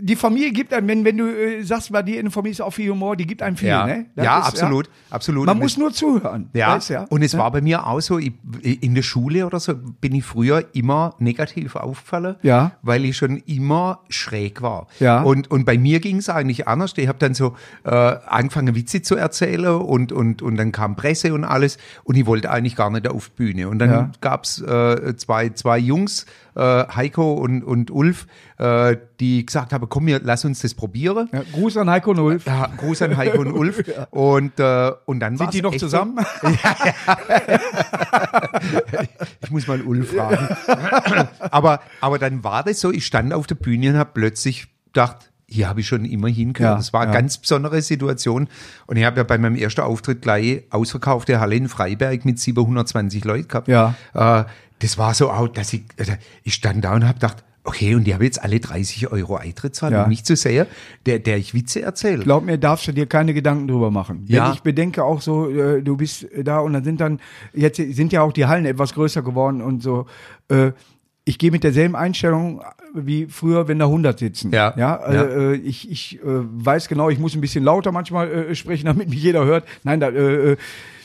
die 0.01 0.15
Familie 0.15 0.51
gibt 0.51 0.73
einem, 0.73 0.87
wenn, 0.87 1.05
wenn 1.05 1.17
du 1.17 1.27
äh, 1.27 1.61
sagst, 1.63 1.91
bei 1.91 2.01
dir 2.01 2.17
in 2.17 2.25
der 2.25 2.31
Familie 2.31 2.53
ist 2.53 2.61
auch 2.61 2.71
viel 2.71 2.89
Humor, 2.91 3.15
die 3.15 3.27
gibt 3.27 3.41
einem 3.41 3.55
viel, 3.55 3.69
ja, 3.69 3.85
ne? 3.85 4.05
Das 4.15 4.25
ja 4.25 4.39
ist, 4.39 4.47
absolut, 4.47 4.89
absolut. 5.09 5.45
Man 5.45 5.57
Und 5.57 5.63
muss 5.63 5.77
nur 5.77 5.93
zuhören. 5.93 6.49
Ja, 6.53 6.75
weißt 6.75 6.89
ja? 6.89 7.03
und 7.09 7.21
es 7.21 7.33
Ja. 7.33 7.39
war 7.39 7.51
bei 7.51 7.61
mir 7.61 7.85
auch 7.85 7.99
so, 8.01 8.17
ich, 8.17 8.33
in 8.61 8.95
der 8.95 9.03
Schule 9.03 9.45
oder 9.45 9.59
so 9.59 9.73
bin 9.75 10.15
ich 10.15 10.23
früher 10.25 10.65
immer 10.73 11.15
negativ 11.19 11.75
aufgefallen, 11.75 12.35
Ja. 12.41 12.71
weil 12.81 13.05
ich 13.05 13.15
schon 13.17 13.37
immer 13.45 13.99
schräg 14.09 14.61
war. 14.61 14.87
Ja. 14.99 15.21
Und, 15.21 15.51
und 15.51 15.65
bei 15.65 15.77
mir 15.77 15.99
ging 15.99 16.17
es 16.17 16.29
eigentlich 16.29 16.67
anders. 16.67 16.93
Ich 16.97 17.07
habe 17.07 17.19
dann 17.19 17.33
so 17.33 17.55
äh, 17.83 17.89
angefangen, 17.91 18.75
Witze 18.75 19.01
zu 19.01 19.15
erzählen 19.15 19.75
und, 19.75 20.11
und, 20.11 20.41
und 20.41 20.57
dann 20.57 20.71
kam 20.71 20.95
Presse 20.95 21.33
und 21.33 21.43
alles 21.43 21.77
und 22.03 22.15
ich 22.17 22.25
wollte 22.25 22.49
eigentlich 22.49 22.75
gar 22.75 22.89
nicht 22.89 23.07
auf 23.07 23.29
die 23.29 23.43
Bühne. 23.43 23.69
Und 23.69 23.79
dann 23.79 23.89
Ja. 23.91 24.11
gab's 24.21 24.59
äh, 24.61 25.15
zwei, 25.17 25.49
zwei 25.49 25.77
Jungs, 25.77 26.25
äh, 26.55 26.61
Heiko 26.61 27.33
und, 27.33 27.63
und 27.63 27.91
Ulf, 27.91 28.27
äh, 28.57 28.97
die 29.19 29.45
gesagt 29.45 29.73
haben, 29.73 29.87
komm, 29.89 30.07
wir, 30.07 30.19
lass 30.23 30.45
uns 30.45 30.61
das 30.61 30.73
probieren. 30.73 31.29
Ja, 31.31 31.43
Gruß 31.51 31.77
an 31.77 31.89
Heiko 31.89 32.13
Nulf. 32.13 32.45
Ja, 32.45 32.69
Gruß 32.77 33.01
an 33.03 33.17
Heiko 33.17 33.41
und 33.41 33.53
Ulf. 33.53 33.83
Und, 34.11 34.59
äh, 34.59 34.91
und 35.05 35.19
dann 35.19 35.37
Sind 35.37 35.53
die 35.53 35.61
noch 35.61 35.75
zusammen? 35.75 36.19
Ich 39.41 39.51
muss 39.51 39.67
mal 39.67 39.81
Ulf 39.81 40.13
fragen. 40.13 40.47
aber, 41.39 41.81
aber 41.99 42.19
dann 42.19 42.43
war 42.43 42.63
das 42.63 42.79
so, 42.79 42.91
ich 42.91 43.05
stand 43.05 43.33
auf 43.33 43.47
der 43.47 43.55
Bühne 43.55 43.91
und 43.91 43.97
habe 43.97 44.11
plötzlich 44.13 44.67
gedacht, 44.87 45.30
hier 45.51 45.67
habe 45.67 45.81
ich 45.81 45.87
schon 45.87 46.05
immer 46.05 46.29
hingehört. 46.29 46.71
Ja, 46.71 46.77
das 46.77 46.93
war 46.93 47.01
eine 47.01 47.11
ja. 47.11 47.19
ganz 47.19 47.37
besondere 47.37 47.81
Situation. 47.81 48.47
Und 48.87 48.97
ich 48.97 49.03
habe 49.03 49.17
ja 49.17 49.23
bei 49.23 49.37
meinem 49.37 49.55
ersten 49.55 49.81
Auftritt 49.81 50.21
gleich 50.21 50.63
ausverkaufte 50.69 51.39
Halle 51.39 51.55
in 51.55 51.67
Freiberg 51.67 52.23
mit 52.25 52.39
720 52.39 53.25
Leuten 53.25 53.47
gehabt. 53.47 53.67
Ja. 53.67 53.95
Äh, 54.13 54.45
das 54.79 54.97
war 54.97 55.13
so 55.13 55.29
auch, 55.29 55.47
dass 55.47 55.73
ich, 55.73 55.83
also 55.99 56.13
ich 56.43 56.53
stand 56.53 56.83
da 56.83 56.93
und 56.93 57.03
habe 57.03 57.15
gedacht, 57.15 57.43
okay, 57.63 57.93
und 57.93 58.05
die 58.05 58.13
haben 58.13 58.23
jetzt 58.23 58.41
alle 58.41 58.59
30 58.59 59.11
Euro 59.11 59.35
Eintritt 59.35 59.75
zahlen, 59.75 59.93
Ja. 59.93 60.07
mich 60.07 60.23
zu 60.23 60.35
sehen, 60.35 60.65
der, 61.05 61.19
der 61.19 61.37
ich 61.37 61.53
Witze 61.53 61.81
erzähle. 61.81 62.23
Glaub 62.23 62.43
mir, 62.43 62.57
darfst 62.57 62.87
du 62.87 62.91
dir 62.91 63.05
keine 63.05 63.33
Gedanken 63.33 63.67
drüber 63.67 63.91
machen. 63.91 64.25
Ja. 64.27 64.47
Wenn 64.47 64.53
ich 64.53 64.61
bedenke 64.61 65.03
auch 65.03 65.21
so, 65.21 65.49
äh, 65.49 65.83
du 65.83 65.97
bist 65.97 66.25
da 66.43 66.59
und 66.59 66.73
dann 66.73 66.83
sind 66.83 67.01
dann, 67.01 67.19
jetzt 67.53 67.77
sind 67.77 68.11
ja 68.13 68.21
auch 68.21 68.33
die 68.33 68.47
Hallen 68.47 68.65
etwas 68.65 68.93
größer 68.93 69.21
geworden 69.21 69.61
und 69.61 69.83
so. 69.83 70.07
Äh, 70.49 70.71
ich 71.23 71.37
gehe 71.37 71.51
mit 71.51 71.63
derselben 71.63 71.95
Einstellung 71.95 72.61
wie 72.93 73.27
früher, 73.27 73.67
wenn 73.67 73.79
da 73.79 73.85
100 73.85 74.17
sitzen. 74.19 74.51
Ja. 74.51 74.73
ja, 74.75 74.95
äh, 74.95 75.15
Ja. 75.15 75.23
äh, 75.23 75.55
ich, 75.55 75.89
ich 75.89 76.19
äh, 76.19 76.23
weiß 76.25 76.87
genau, 76.87 77.09
ich 77.09 77.19
muss 77.19 77.35
ein 77.35 77.41
bisschen 77.41 77.63
lauter 77.63 77.91
manchmal 77.91 78.31
äh, 78.31 78.55
sprechen, 78.55 78.85
damit 78.87 79.09
mich 79.09 79.21
jeder 79.21 79.45
hört. 79.45 79.65
Nein, 79.83 79.99
da, 79.99 80.09
äh, 80.09 80.51
äh, 80.53 80.57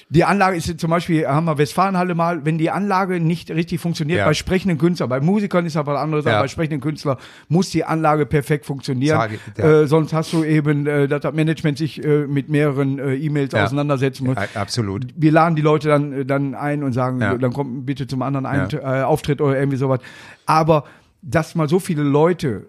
die 0.09 0.23
Anlage 0.25 0.57
ist 0.57 0.79
zum 0.79 0.90
Beispiel, 0.90 1.27
haben 1.27 1.47
wir 1.47 1.59
Westfalenhalle 1.59 2.14
mal, 2.14 2.45
wenn 2.45 2.59
die 2.59 2.71
Anlage 2.71 3.19
nicht 3.19 3.51
richtig 3.51 3.81
funktioniert, 3.81 4.19
Ja. 4.21 4.27
bei 4.27 4.35
sprechenden 4.35 4.79
Künstlern, 4.79 5.09
bei 5.09 5.21
Musikern 5.21 5.66
ist 5.66 5.75
das 5.75 5.85
was 5.85 5.99
anderes, 5.99 6.25
Ja. 6.25 6.35
aber 6.35 6.42
bei 6.42 6.49
sprechenden 6.49 6.81
Künstlern 6.81 7.16
muss 7.49 7.71
die 7.71 7.85
Anlage 7.85 8.25
perfekt 8.25 8.66
funktionieren. 8.66 9.16
Sage 9.19 9.38
ja. 9.59 9.83
äh, 9.83 9.87
sonst 9.88 10.12
hast 10.12 10.33
du 10.33 10.45
eben, 10.45 10.87
äh, 10.87 11.09
dass 11.09 11.23
das 11.23 11.35
Management 11.35 11.79
sich 11.79 12.05
äh, 12.05 12.27
mit 12.29 12.49
mehreren 12.49 13.01
äh, 13.01 13.14
E-Mails 13.16 13.53
auseinandersetzen 13.55 14.27
muss. 14.27 14.37
Absolut. 14.55 15.07
Wir 15.16 15.33
laden 15.33 15.57
die 15.57 15.62
Leute 15.62 15.88
dann, 15.88 16.12
äh, 16.12 16.25
dann 16.25 16.55
ein 16.55 16.85
und 16.85 16.92
sagen, 16.92 17.19
dann 17.19 17.53
kommt 17.53 17.85
bitte 17.85 18.07
zum 18.07 18.23
anderen 18.23 18.47
äh, 18.47 19.03
Auftritt 19.03 19.40
oder 19.40 19.59
irgendwie 19.59 19.79
sowas. 19.79 19.99
Aber 20.47 20.85
dass 21.23 21.57
mal 21.57 21.69
so 21.69 21.81
viele 21.81 22.05
Leute 22.05 22.66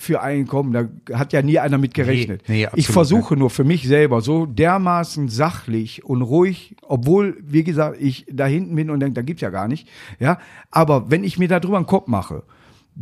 für 0.00 0.22
einen 0.22 0.46
kommen, 0.46 0.72
da 0.72 1.18
hat 1.18 1.34
ja 1.34 1.42
nie 1.42 1.58
einer 1.58 1.76
mit 1.76 1.92
gerechnet. 1.92 2.44
Nee, 2.48 2.64
nee, 2.64 2.68
ich 2.74 2.88
versuche 2.88 3.36
nur 3.36 3.50
für 3.50 3.64
mich 3.64 3.86
selber 3.86 4.22
so 4.22 4.46
dermaßen 4.46 5.28
sachlich 5.28 6.02
und 6.06 6.22
ruhig, 6.22 6.74
obwohl, 6.80 7.36
wie 7.42 7.64
gesagt, 7.64 7.98
ich 8.00 8.24
da 8.32 8.46
hinten 8.46 8.74
bin 8.74 8.88
und 8.88 9.00
denke, 9.00 9.12
da 9.12 9.20
gibt's 9.20 9.42
ja 9.42 9.50
gar 9.50 9.68
nicht. 9.68 9.86
Ja, 10.18 10.38
aber 10.70 11.10
wenn 11.10 11.22
ich 11.22 11.38
mir 11.38 11.48
darüber 11.48 11.76
einen 11.76 11.84
Kopf 11.84 12.06
mache, 12.06 12.44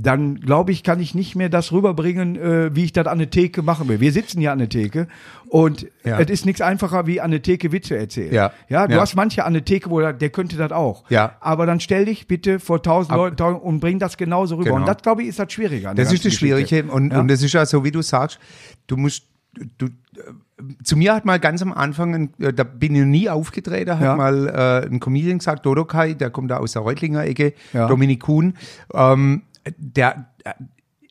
dann 0.00 0.38
glaube 0.40 0.70
ich, 0.70 0.84
kann 0.84 1.00
ich 1.00 1.14
nicht 1.14 1.34
mehr 1.34 1.48
das 1.48 1.72
rüberbringen, 1.72 2.37
äh, 2.37 2.74
wie 2.76 2.84
ich 2.84 2.92
das 2.92 3.06
an 3.08 3.18
der 3.18 3.30
Theke 3.30 3.62
machen 3.62 3.88
will. 3.88 3.98
Wir 4.00 4.12
sitzen 4.12 4.38
hier 4.38 4.52
an 4.52 4.58
der 4.58 4.68
Theke 4.68 5.08
und 5.48 5.88
Ja. 6.04 6.20
es 6.20 6.30
ist 6.30 6.46
nichts 6.46 6.61
einfacher, 6.61 7.06
wie 7.08 7.20
an 7.20 7.32
der 7.32 7.42
Theke 7.42 7.72
Witze 7.72 7.96
erzählen. 7.96 8.32
Ja. 8.32 8.52
ja 8.68 8.87
du 8.87 8.94
Ja. 8.94 9.00
hast 9.00 9.16
manche 9.16 9.44
an 9.44 9.54
der 9.54 9.64
Theke, 9.64 9.90
wo 9.90 9.98
der, 9.98 10.12
der 10.12 10.30
könnte 10.30 10.56
das 10.56 10.70
auch. 10.70 11.04
Ja. 11.11 11.32
Aber 11.40 11.66
dann 11.66 11.80
stell 11.80 12.04
dich 12.04 12.28
bitte 12.28 12.61
vor 12.61 12.80
tausend 12.82 13.16
Leuten 13.16 13.42
und 13.42 13.80
bring 13.80 13.98
das 13.98 14.16
genauso 14.16 14.54
rüber. 14.54 14.66
Genau. 14.66 14.76
Und 14.76 14.87
das, 14.87 14.98
glaube 15.02 15.22
ich, 15.22 15.28
ist 15.28 15.38
das 15.40 15.52
Schwierige 15.52 15.90
Das 15.96 16.12
ist 16.12 16.24
das 16.24 16.34
Schwierige. 16.34 16.84
Und, 16.84 17.12
Ja. 17.12 17.18
und 17.20 17.28
das 17.28 17.42
ist 17.42 17.52
ja 17.52 17.66
so, 17.66 17.82
wie 17.84 17.90
du 17.90 18.00
sagst, 18.02 18.38
du 18.87 18.96
musst, 18.96 19.24
du, 19.78 19.87
äh, 19.87 19.90
zu 20.84 20.96
mir 20.96 21.14
hat 21.14 21.24
mal 21.24 21.38
ganz 21.40 21.62
am 21.62 21.72
Anfang, 21.72 22.30
äh, 22.38 22.52
da 22.52 22.64
bin 22.64 22.94
ich 22.94 23.04
nie 23.04 23.28
aufgetreten, 23.28 23.92
hat 23.98 24.02
Ja. 24.02 24.16
mal 24.16 24.48
äh, 24.48 24.87
ein 24.88 25.00
Comedian 25.00 25.38
gesagt, 25.38 25.64
Dodo 25.66 25.84
Kai, 25.84 26.14
der 26.14 26.30
kommt 26.30 26.50
da 26.50 26.58
aus 26.58 26.72
der 26.72 26.82
Reutlinger 26.82 27.24
Ecke, 27.24 27.54
Ja. 27.72 27.87
Dominik 27.88 28.20
Kuhn, 28.20 28.54
ähm, 28.94 29.42
der, 29.76 30.28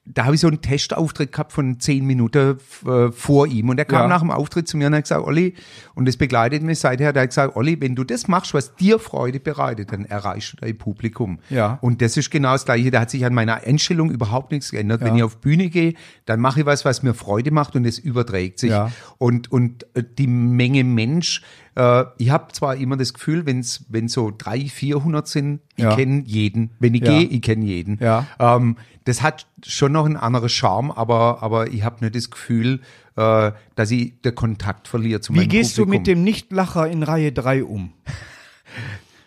da 0.09 0.23
habe 0.23 0.35
ich 0.35 0.41
so 0.41 0.47
einen 0.47 0.61
Testauftritt 0.61 1.33
gehabt 1.33 1.51
von 1.51 1.81
zehn 1.81 2.05
Minuten 2.05 2.57
äh, 2.85 3.11
vor 3.11 3.45
ihm 3.45 3.67
und 3.67 3.77
er 3.77 3.83
kam 3.83 4.03
Ja. 4.03 4.07
nach 4.07 4.21
dem 4.21 4.31
Auftritt 4.31 4.65
zu 4.65 4.77
mir 4.77 4.87
und 4.87 4.95
hat 4.95 5.03
gesagt, 5.03 5.25
Olli, 5.27 5.53
und 5.95 6.07
das 6.07 6.15
begleitet 6.15 6.63
mich 6.63 6.79
seither, 6.79 7.11
der 7.11 7.23
hat 7.23 7.29
gesagt, 7.31 7.57
Olli, 7.57 7.75
wenn 7.81 7.93
du 7.93 8.05
das 8.05 8.29
machst, 8.29 8.53
was 8.53 8.73
dir 8.75 8.99
Freude 8.99 9.41
bereitet, 9.41 9.91
dann 9.91 10.05
erreichst 10.05 10.53
du 10.53 10.57
dein 10.65 10.77
Publikum. 10.77 11.39
Ja. 11.49 11.77
Und 11.81 12.01
das 12.01 12.15
ist 12.15 12.31
genau 12.31 12.53
das 12.53 12.63
Gleiche, 12.63 12.89
da 12.89 13.01
hat 13.01 13.09
sich 13.09 13.25
an 13.25 13.33
meiner 13.33 13.55
Einstellung 13.65 14.09
überhaupt 14.09 14.53
nichts 14.53 14.71
geändert. 14.71 15.01
Wenn 15.01 15.07
Ja. 15.09 15.15
ich 15.17 15.23
auf 15.23 15.41
Bühne 15.41 15.67
gehe, 15.69 15.93
dann 16.25 16.39
mache 16.39 16.61
ich 16.61 16.65
was, 16.65 16.85
was 16.85 17.03
mir 17.03 17.13
Freude 17.13 17.51
macht 17.51 17.75
und 17.75 17.83
es 17.83 17.99
überträgt 17.99 18.59
sich. 18.59 18.69
Ja. 18.69 18.91
Und, 19.17 19.51
und 19.51 19.85
äh, 19.93 20.03
die 20.17 20.27
Menge 20.27 20.85
Mensch, 20.85 21.41
äh, 21.77 22.05
ich 22.17 22.29
habe 22.31 22.51
zwar 22.51 22.75
immer 22.75 22.97
das 22.97 23.13
Gefühl, 23.13 23.45
wenn's 23.45 23.85
wenn 23.89 24.07
so 24.07 24.33
drei, 24.35 24.61
400 24.67 25.27
sind, 25.27 25.59
ich 25.75 25.83
Ja. 25.83 25.95
kenne 25.95 26.23
jeden. 26.25 26.71
Wenn 26.79 26.93
ich 26.95 27.01
Ja. 27.01 27.19
gehe, 27.19 27.27
ich 27.27 27.41
kenne 27.41 27.63
jeden. 27.65 27.99
Ja. 28.01 28.25
Ähm, 28.39 28.77
das 29.05 29.21
hat 29.21 29.47
schon 29.65 29.91
noch 29.93 30.05
einen 30.05 30.17
anderen 30.17 30.49
Charme, 30.49 30.91
aber, 30.91 31.41
aber 31.41 31.67
ich 31.71 31.83
habe 31.83 32.03
nicht 32.03 32.15
das 32.15 32.29
Gefühl, 32.29 32.81
äh, 33.15 33.51
dass 33.75 33.91
ich 33.91 34.19
den 34.21 34.35
Kontakt 34.35 34.87
verliere 34.87 35.21
zu 35.21 35.33
Wie 35.33 35.37
meinem 35.37 35.49
gehst 35.49 35.77
du 35.77 35.83
Publikum. 35.83 35.99
mit 36.01 36.07
dem 36.07 36.23
Nichtlacher 36.23 36.87
in 36.89 37.03
Reihe 37.03 37.31
3 37.31 37.63
um? 37.63 37.93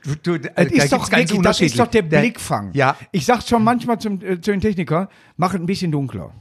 Du, 0.03 0.15
du, 0.15 0.39
Das 0.41 0.55
da 0.55 0.63
ist, 0.63 0.93
doch 0.95 1.11
wirklich, 1.13 1.43
das 1.43 1.61
ist 1.61 1.79
doch 1.79 1.87
der 1.87 2.01
Blickfang. 2.01 2.71
Ja. 2.73 2.97
Ich 3.13 3.27
sag 3.27 3.43
schon 3.43 3.63
manchmal 3.63 3.99
zum, 4.01 4.15
äh, 4.23 4.41
zu 4.41 4.51
den 4.51 4.61
Technikern, 4.63 5.09
mach 5.37 5.53
es 5.53 5.61
ein 5.61 5.67
bisschen 5.67 5.93
dunkler. 5.93 6.33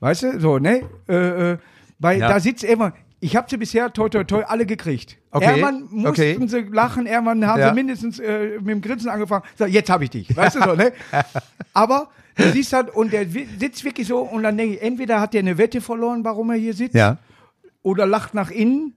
Weißt 0.00 0.24
du, 0.24 0.40
so, 0.40 0.58
ne? 0.58 0.82
Äh, 1.08 1.52
äh, 1.52 1.58
weil 2.00 2.18
Ja. 2.18 2.28
da 2.28 2.40
sitzt 2.40 2.64
immer, 2.64 2.92
ich 3.24 3.36
habe 3.36 3.46
sie 3.48 3.56
bisher 3.56 3.92
toi 3.92 4.08
toi 4.08 4.24
toi 4.24 4.42
alle 4.46 4.66
gekriegt. 4.66 5.16
Okay, 5.30 5.46
Irgendwann 5.46 5.82
mussten 5.90 6.06
okay. 6.06 6.38
sie 6.46 6.60
lachen, 6.70 7.06
irgendwann 7.06 7.46
haben 7.46 7.60
Ja. 7.60 7.68
sie 7.70 7.74
mindestens 7.74 8.18
äh, 8.18 8.58
mit 8.60 8.68
dem 8.68 8.80
Grinsen 8.82 9.08
angefangen. 9.08 9.44
Sag, 9.56 9.70
jetzt 9.70 9.88
habe 9.90 10.04
ich 10.04 10.10
dich. 10.10 10.36
Weißt 10.36 10.56
du 10.56 10.62
so, 10.62 10.74
ne? 10.74 10.92
Aber 11.72 12.08
du 12.36 12.50
siehst 12.52 12.72
halt, 12.72 12.90
und 12.94 13.12
der 13.12 13.26
sitzt 13.26 13.84
wirklich 13.84 14.06
so 14.06 14.18
und 14.20 14.42
dann 14.42 14.56
denke 14.56 14.74
ich, 14.76 14.82
entweder 14.82 15.20
hat 15.20 15.32
der 15.34 15.40
eine 15.40 15.56
Wette 15.58 15.80
verloren, 15.80 16.24
warum 16.24 16.50
er 16.50 16.56
hier 16.56 16.74
sitzt, 16.74 16.94
Ja, 16.94 17.16
oder 17.82 18.06
lacht 18.06 18.34
nach 18.34 18.50
innen, 18.50 18.94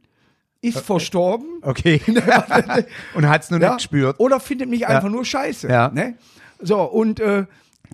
ist 0.61 0.79
verstorben. 0.79 1.47
okay. 1.61 2.01
und 3.13 3.27
hat's 3.29 3.49
nur 3.49 3.59
Ja? 3.61 3.69
nicht 3.69 3.77
gespürt. 3.77 4.19
Oder 4.19 4.39
findet 4.39 4.69
mich 4.69 4.87
einfach 4.87 5.09
nur 5.09 5.23
scheiße. 5.23 5.67
Ja. 5.69 5.89
Ne? 5.89 6.15
So, 6.59 6.81
und 6.81 7.19
äh, 7.19 7.45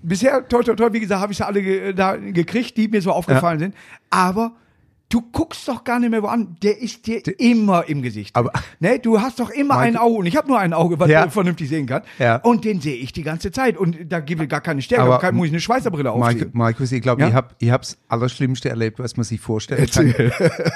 bisher, 0.02 0.46
toi, 0.48 0.62
toi, 0.62 0.74
toi, 0.74 0.92
wie 0.92 1.00
gesagt, 1.00 1.20
habe 1.20 1.32
ich 1.32 1.38
sie 1.38 1.46
alle 1.46 1.62
ge 1.62 1.92
da 1.92 2.16
gekriegt, 2.16 2.76
die 2.76 2.88
mir 2.88 3.02
so 3.02 3.12
aufgefallen 3.12 3.58
sind. 3.60 3.74
Aber 4.10 4.52
du 5.14 5.22
guckst 5.32 5.68
doch 5.68 5.84
gar 5.84 6.00
nicht 6.00 6.10
mehr 6.10 6.22
wo 6.22 6.26
an. 6.26 6.56
Der 6.62 6.80
ist 6.82 7.06
dir 7.06 7.22
immer 7.38 7.88
im 7.88 8.02
Gesicht. 8.02 8.34
Aber- 8.34 8.50
ne? 8.80 8.98
Du 8.98 9.20
hast 9.20 9.38
doch 9.38 9.50
immer 9.50 9.76
ein 9.78 9.96
Auge. 9.96 10.14
Und 10.18 10.26
ich 10.26 10.36
habe 10.36 10.48
nur 10.48 10.58
ein 10.58 10.72
Auge, 10.72 10.98
was 10.98 11.08
Ja. 11.08 11.24
du 11.24 11.30
vernünftig 11.30 11.68
sehen 11.68 11.86
kann. 11.86 12.02
Ja. 12.18 12.36
Und 12.36 12.64
den 12.64 12.80
sehe 12.80 12.96
ich 12.96 13.12
die 13.12 13.22
ganze 13.22 13.52
Zeit. 13.52 13.76
Und 13.76 13.96
da 14.10 14.18
gibt 14.20 14.42
es 14.42 14.48
gar 14.48 14.60
keine 14.60 14.82
Stärke. 14.82 15.04
Aber- 15.04 15.18
kann, 15.20 15.36
muss 15.36 15.46
ich 15.46 15.52
eine 15.52 15.60
Schweißerbrille 15.60 16.10
aufziehen. 16.10 16.50
Markus, 16.52 16.90
ich 16.90 17.00
glaube, 17.02 17.22
Ja? 17.22 17.28
ich 17.28 17.34
habe 17.34 17.54
ich 17.58 17.70
hab's 17.70 17.96
Allerschlimmste 18.08 18.68
erlebt, 18.70 18.98
was 18.98 19.16
man 19.16 19.24
sich 19.24 19.40
vorstellen 19.40 19.86
kann. 19.90 20.14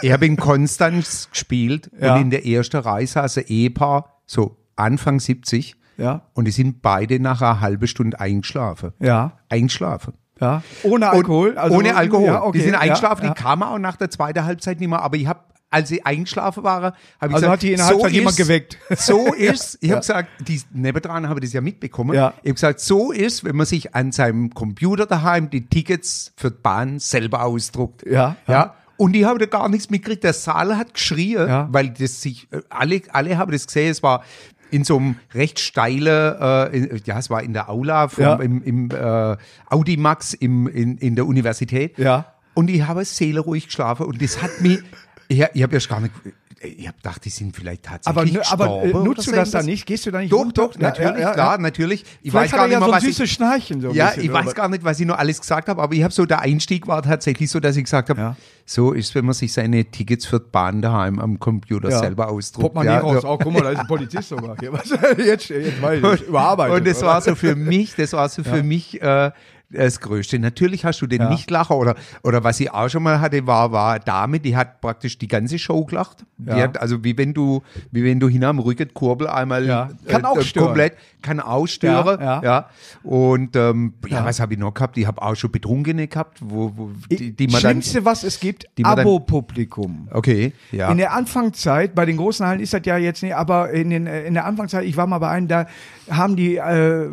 ich 0.02 0.12
habe 0.12 0.26
in 0.26 0.36
Konstanz 0.36 1.28
gespielt 1.30 1.90
Ja. 2.00 2.14
und 2.14 2.20
in 2.22 2.30
der 2.30 2.46
ersten 2.46 2.76
Reihe 2.76 3.06
saß 3.06 3.38
ein 3.38 3.44
Ehepaar, 3.48 4.20
so 4.26 4.56
Anfang 4.76 5.18
70, 5.18 5.74
Ja. 5.96 6.22
und 6.34 6.44
die 6.44 6.52
sind 6.52 6.80
beide 6.82 7.18
nach 7.18 7.42
einer 7.42 7.60
halben 7.60 7.88
Stunde 7.88 8.20
eingeschlafen. 8.20 8.92
Ja. 9.00 9.38
Eingeschlafen. 9.48 10.14
Ja. 10.40 10.62
Ohne 10.82 11.10
Alkohol. 11.10 11.56
also- 11.58 11.76
ohne 11.76 11.94
Alkohol. 11.96 12.26
Ja, 12.26 12.42
okay. 12.42 12.58
Die 12.58 12.64
sind 12.64 12.74
eingeschlafen, 12.74 13.24
ja, 13.26 13.32
die 13.34 13.40
kamen 13.42 13.62
auch 13.64 13.78
nach 13.78 13.96
der 13.96 14.10
zweiten 14.10 14.44
Halbzeit 14.44 14.80
nicht 14.80 14.88
mehr, 14.88 15.02
aber 15.02 15.16
ich 15.16 15.26
habe 15.26 15.40
als 15.70 15.90
sie 15.90 16.02
eingeschlafen 16.06 16.64
waren, 16.64 16.82
habe 16.84 16.94
ich 17.20 17.22
Also 17.22 17.34
gesagt, 17.34 17.52
hat 17.52 17.62
die 17.62 17.70
in 17.72 17.76
der 17.76 17.86
Halbzeit 17.88 18.12
jemand 18.12 18.38
ist- 18.38 18.46
geweckt. 18.46 18.78
So 18.96 19.34
ist, 19.34 19.76
ich 19.82 19.90
habe 19.90 20.00
gesagt, 20.00 20.28
die 20.48 20.62
nebendran 20.72 21.28
habe 21.28 21.40
das 21.40 21.52
ja 21.52 21.60
mitbekommen. 21.60 22.14
Ja. 22.16 22.32
Ich 22.42 22.48
habe 22.48 22.54
gesagt, 22.54 22.80
so 22.80 23.12
ist, 23.12 23.44
wenn 23.44 23.54
man 23.54 23.66
sich 23.66 23.94
an 23.94 24.10
seinem 24.10 24.54
Computer 24.54 25.04
daheim 25.04 25.50
die 25.50 25.66
Tickets 25.68 26.32
für 26.36 26.50
die 26.50 26.56
Bahn 26.62 26.98
selber 27.00 27.42
ausdruckt. 27.42 28.06
Ja, 28.06 28.36
ja. 28.46 28.52
ja. 28.54 28.74
Und 28.96 29.12
die 29.12 29.26
haben 29.26 29.38
da 29.38 29.44
gar 29.44 29.68
nichts 29.68 29.90
mitgekriegt. 29.90 30.24
Der 30.24 30.32
Saal 30.32 30.74
hat 30.74 30.94
geschrien, 30.94 31.46
Ja. 31.46 31.68
weil 31.70 31.90
das 31.90 32.22
sich, 32.22 32.48
äh, 32.50 32.62
alle, 32.70 33.02
alle 33.12 33.36
haben 33.36 33.52
das 33.52 33.66
gesehen, 33.66 33.90
es 33.90 34.02
war 34.02 34.24
in 34.70 34.84
so 34.84 34.96
einem 34.96 35.16
recht 35.34 35.58
steile, 35.60 36.70
äh, 36.72 36.76
in, 36.78 37.00
ja, 37.04 37.18
es 37.18 37.30
war 37.30 37.42
in 37.42 37.52
der 37.52 37.68
Aula 37.70 38.08
vom, 38.08 38.24
Ja. 38.24 38.34
im, 38.36 38.62
im 38.62 38.90
äh, 38.90 39.36
Audimax 39.70 40.34
im, 40.34 40.66
in, 40.68 40.98
in 40.98 41.14
der 41.16 41.26
Universität. 41.26 41.96
Ja. 41.98 42.32
Und 42.54 42.70
ich 42.70 42.86
habe 42.86 43.04
seelenruhig 43.04 43.66
geschlafen 43.66 44.06
und 44.06 44.20
das 44.22 44.42
hat 44.42 44.60
mich, 44.60 44.80
ich, 45.28 45.44
ich 45.54 45.62
habe 45.62 45.74
erst 45.74 45.88
gar 45.88 46.00
nicht, 46.00 46.12
ich 46.60 46.86
habe 46.88 46.96
gedacht, 46.96 47.24
die 47.24 47.30
sind 47.30 47.54
vielleicht 47.54 47.86
Aber, 47.88 47.98
tatsächlich 48.02 48.36
nö- 48.38 48.52
aber 48.52 48.82
äh, 48.82 48.92
nutzt 48.92 49.26
du 49.28 49.30
das 49.32 49.50
da 49.52 49.58
irgendwas. 49.58 49.64
nicht? 49.66 49.86
Gehst 49.86 50.06
du 50.06 50.10
da 50.10 50.18
nicht 50.18 50.32
Doch, 50.32 50.38
runter? 50.40 50.68
doch, 50.68 50.78
natürlich, 50.78 51.12
Ja, 51.12 51.18
ja, 51.20 51.32
klar, 51.32 51.52
ja. 51.52 51.58
natürlich. 51.58 52.04
Ich 52.22 52.30
Vielleicht 52.32 52.52
weiß 52.52 52.58
gar 52.58 52.66
nicht 52.66 52.72
ja 52.72 52.78
mehr, 52.80 52.88
so 52.88 52.92
was 52.94 53.02
ich, 53.04 53.08
süßes 53.16 53.30
Schnarchen. 53.30 53.80
So 53.80 53.90
ja, 53.92 54.06
bisschen, 54.08 54.22
ich 54.24 54.32
weiß 54.32 54.42
aber- 54.42 54.54
gar 54.54 54.68
nicht, 54.68 54.82
was 54.84 54.98
ich 54.98 55.06
noch 55.06 55.16
alles 55.18 55.40
gesagt 55.40 55.68
habe, 55.68 55.80
aber 55.80 55.94
ich 55.94 56.02
habe 56.02 56.12
so, 56.12 56.26
der 56.26 56.40
Einstieg 56.40 56.86
war 56.88 57.02
tatsächlich 57.02 57.48
so, 57.50 57.60
dass 57.60 57.76
ich 57.76 57.84
gesagt 57.84 58.10
habe, 58.10 58.36
so 58.64 58.92
ist, 58.92 59.14
wenn 59.14 59.24
man 59.24 59.34
sich 59.34 59.52
seine 59.52 59.84
Tickets 59.84 60.26
für 60.26 60.40
die 60.40 60.50
Bahn 60.50 60.82
daheim 60.82 61.18
am 61.20 61.38
Computer 61.38 61.90
selber 61.96 62.28
ausdruckt. 62.28 62.74
Portemonnaie 62.74 62.94
ja, 62.96 63.00
raus. 63.00 63.24
Oh, 63.24 63.38
guck 63.40 63.52
mal, 63.52 63.62
da 63.62 63.70
ist 63.70 63.78
ein 63.80 63.86
Polizist 63.86 64.28
sogar. 64.28 64.56
Was? 64.72 64.90
Jetzt, 65.18 65.48
jetzt 65.50 65.80
weiß 65.80 66.02
ich, 66.20 66.26
überarbeitet. 66.28 66.76
Und 66.78 66.86
das 66.86 67.02
war 67.02 67.20
so 67.22 67.34
für 67.34 67.54
mich, 67.56 67.94
das 67.94 68.12
war 68.12 68.28
so 68.28 68.42
für 68.44 68.62
mich 68.62 69.00
äh, 69.00 69.30
das 69.70 70.00
Größte. 70.00 70.38
Natürlich 70.38 70.84
hast 70.84 71.00
du 71.02 71.06
den 71.06 71.20
Ja. 71.22 71.28
Nichtlacher 71.28 71.76
oder, 71.76 71.94
oder 72.22 72.42
was 72.44 72.58
ich 72.60 72.70
auch 72.72 72.88
schon 72.88 73.02
mal 73.02 73.20
hatte, 73.20 73.46
war, 73.46 73.70
war 73.72 73.92
eine 73.94 74.00
Dame, 74.04 74.40
die 74.40 74.56
hat 74.56 74.80
praktisch 74.80 75.18
die 75.18 75.28
ganze 75.28 75.58
Show 75.58 75.84
gelacht. 75.84 76.24
Ja. 76.44 76.56
hat, 76.62 76.80
also 76.80 77.02
wie 77.04 77.18
wenn 77.18 77.34
du, 77.34 77.62
wie 77.90 78.04
wenn 78.04 78.20
du 78.20 78.28
hinterm 78.28 78.60
Rücken 78.60 78.94
Kurbel 78.94 79.26
einmal 79.26 79.66
Ja. 79.66 79.88
Kann 80.06 80.24
auch 80.24 80.40
stören. 80.40 80.66
komplett, 80.66 80.94
kann 81.20 81.40
auch 81.40 81.66
stören. 81.66 82.20
Ja, 82.20 82.40
Ja. 82.42 82.68
Und 83.02 83.56
ähm, 83.56 83.94
ja. 84.06 84.24
Was 84.24 84.40
habe 84.40 84.54
ich 84.54 84.58
noch 84.60 84.72
gehabt? 84.72 84.96
Ich 84.96 85.06
habe 85.06 85.20
auch 85.20 85.34
schon 85.34 85.50
Betrunkene 85.50 86.06
gehabt, 86.08 86.38
wo, 86.42 86.72
wo 86.76 86.90
die, 87.10 87.32
die 87.34 87.46
man 87.48 87.54
dann. 87.54 87.70
Schlimmste, 87.72 88.04
was 88.04 88.22
es 88.24 88.40
gibt, 88.40 88.66
dann- 88.76 88.86
Abo-Publikum. 88.86 90.08
Okay, 90.12 90.52
ja. 90.72 90.90
In 90.90 90.98
der 90.98 91.12
Anfangszeit, 91.12 91.94
bei 91.94 92.06
den 92.06 92.16
großen 92.16 92.46
Hallen 92.46 92.60
ist 92.60 92.72
das 92.72 92.82
ja 92.84 92.96
jetzt 92.96 93.22
nicht, 93.22 93.34
aber 93.34 93.70
in, 93.70 93.90
den, 93.90 94.06
äh, 94.06 94.24
in 94.24 94.34
der 94.34 94.44
Anfangszeit, 94.46 94.84
ich 94.84 94.96
war 94.96 95.06
mal 95.06 95.18
bei 95.18 95.28
einem, 95.28 95.48
da 95.48 95.66
haben 96.10 96.36
die, 96.36 96.56
äh, 96.56 97.08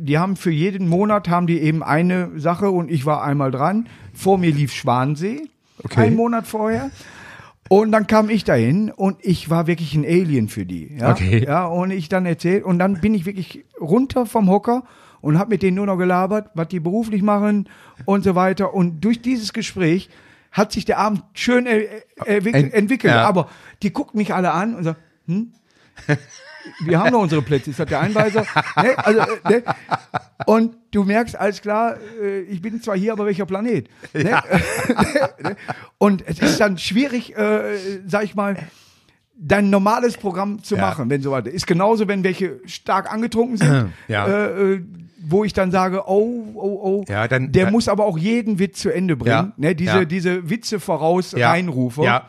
die 0.00 0.18
haben 0.18 0.36
für 0.36 0.50
jeden 0.50 0.88
Monat 0.88 1.28
haben 1.28 1.46
die 1.46 1.60
eben 1.60 1.82
eine 2.00 2.38
Sache 2.38 2.70
und 2.70 2.90
ich 2.90 3.06
war 3.06 3.22
einmal 3.22 3.50
dran. 3.50 3.88
Vor 4.12 4.38
mir 4.38 4.50
lief 4.52 4.72
Schwansee, 4.72 5.48
Okay. 5.82 6.00
einen 6.00 6.16
Monat 6.16 6.46
vorher. 6.46 6.90
Und 7.68 7.92
dann 7.92 8.06
kam 8.08 8.28
ich 8.30 8.42
dahin 8.44 8.90
und 8.90 9.18
ich 9.20 9.48
war 9.48 9.66
wirklich 9.68 9.94
ein 9.94 10.04
Alien 10.04 10.48
für 10.48 10.66
die. 10.66 10.96
Ja? 10.98 11.12
Okay. 11.12 11.44
Ja, 11.44 11.66
und 11.66 11.90
ich 11.92 12.08
dann 12.08 12.26
erzählt 12.26 12.64
und 12.64 12.78
dann 12.80 13.00
bin 13.00 13.14
ich 13.14 13.26
wirklich 13.26 13.64
runter 13.80 14.26
vom 14.26 14.50
Hocker 14.50 14.82
und 15.20 15.38
habe 15.38 15.50
mit 15.50 15.62
denen 15.62 15.76
nur 15.76 15.86
noch 15.86 15.96
gelabert, 15.96 16.50
was 16.54 16.68
die 16.68 16.80
beruflich 16.80 17.22
machen 17.22 17.68
und 18.06 18.24
so 18.24 18.34
weiter. 18.34 18.74
Und 18.74 19.00
durch 19.04 19.22
dieses 19.22 19.52
Gespräch 19.52 20.10
hat 20.50 20.72
sich 20.72 20.84
der 20.84 20.98
Abend 20.98 21.22
schön 21.34 21.66
äh, 21.66 21.78
äh, 22.26 22.40
entwick- 22.40 22.54
Ent- 22.54 22.74
entwickelt. 22.74 23.14
ja. 23.14 23.24
Aber 23.24 23.48
die 23.84 23.90
gucken 23.90 24.18
mich 24.18 24.34
alle 24.34 24.50
an 24.52 24.74
und 24.74 24.82
sagen, 24.84 24.98
hm? 25.26 25.52
Wir 26.84 26.98
haben 27.00 27.10
noch 27.12 27.22
unsere 27.22 27.42
Plätze, 27.42 27.70
ist 27.70 27.78
das 27.80 27.88
der 27.88 28.00
Einweiser? 28.00 28.44
ne? 28.76 28.98
also, 28.98 29.20
ne? 29.48 29.62
Und 30.46 30.76
du 30.90 31.04
merkst, 31.04 31.36
alles 31.36 31.60
klar, 31.62 31.96
äh, 32.22 32.40
ich 32.42 32.60
bin 32.62 32.80
zwar 32.82 32.96
hier, 32.96 33.12
aber 33.12 33.26
welcher 33.26 33.46
Planet? 33.46 33.88
Ne? 34.12 34.42
Ne? 35.42 35.56
Und 35.98 36.22
es 36.26 36.38
ist 36.38 36.60
dann 36.60 36.76
schwierig, 36.78 37.36
äh, 37.36 38.00
sag 38.06 38.24
ich 38.24 38.34
mal, 38.34 38.56
dein 39.36 39.70
normales 39.70 40.16
Programm 40.18 40.62
zu 40.62 40.74
Ja. 40.76 40.82
machen, 40.82 41.08
wenn 41.08 41.22
so 41.22 41.30
weiter. 41.30 41.50
Ist 41.50 41.66
genauso, 41.66 42.06
wenn 42.08 42.22
welche 42.24 42.60
stark 42.66 43.10
angetrunken 43.10 43.56
sind, 43.56 43.92
Ja. 44.08 44.26
äh, 44.26 44.72
äh, 44.74 44.84
wo 45.22 45.44
ich 45.44 45.52
dann 45.54 45.70
sage, 45.70 46.02
oh, 46.06 46.44
oh, 46.54 46.80
oh, 46.82 47.04
Ja, 47.08 47.26
dann- 47.28 47.52
der 47.52 47.64
ja. 47.66 47.70
muss 47.70 47.88
aber 47.88 48.04
auch 48.04 48.18
jeden 48.18 48.58
Witz 48.58 48.80
zu 48.80 48.90
Ende 48.92 49.16
bringen. 49.16 49.30
Ja. 49.30 49.52
Ne? 49.56 49.74
Diese, 49.74 49.90
Ja. 50.00 50.04
diese 50.04 50.48
Witze 50.50 50.78
voraus 50.80 51.32
Ja. 51.32 51.50
reinrufe, 51.50 52.02
Ja. 52.02 52.28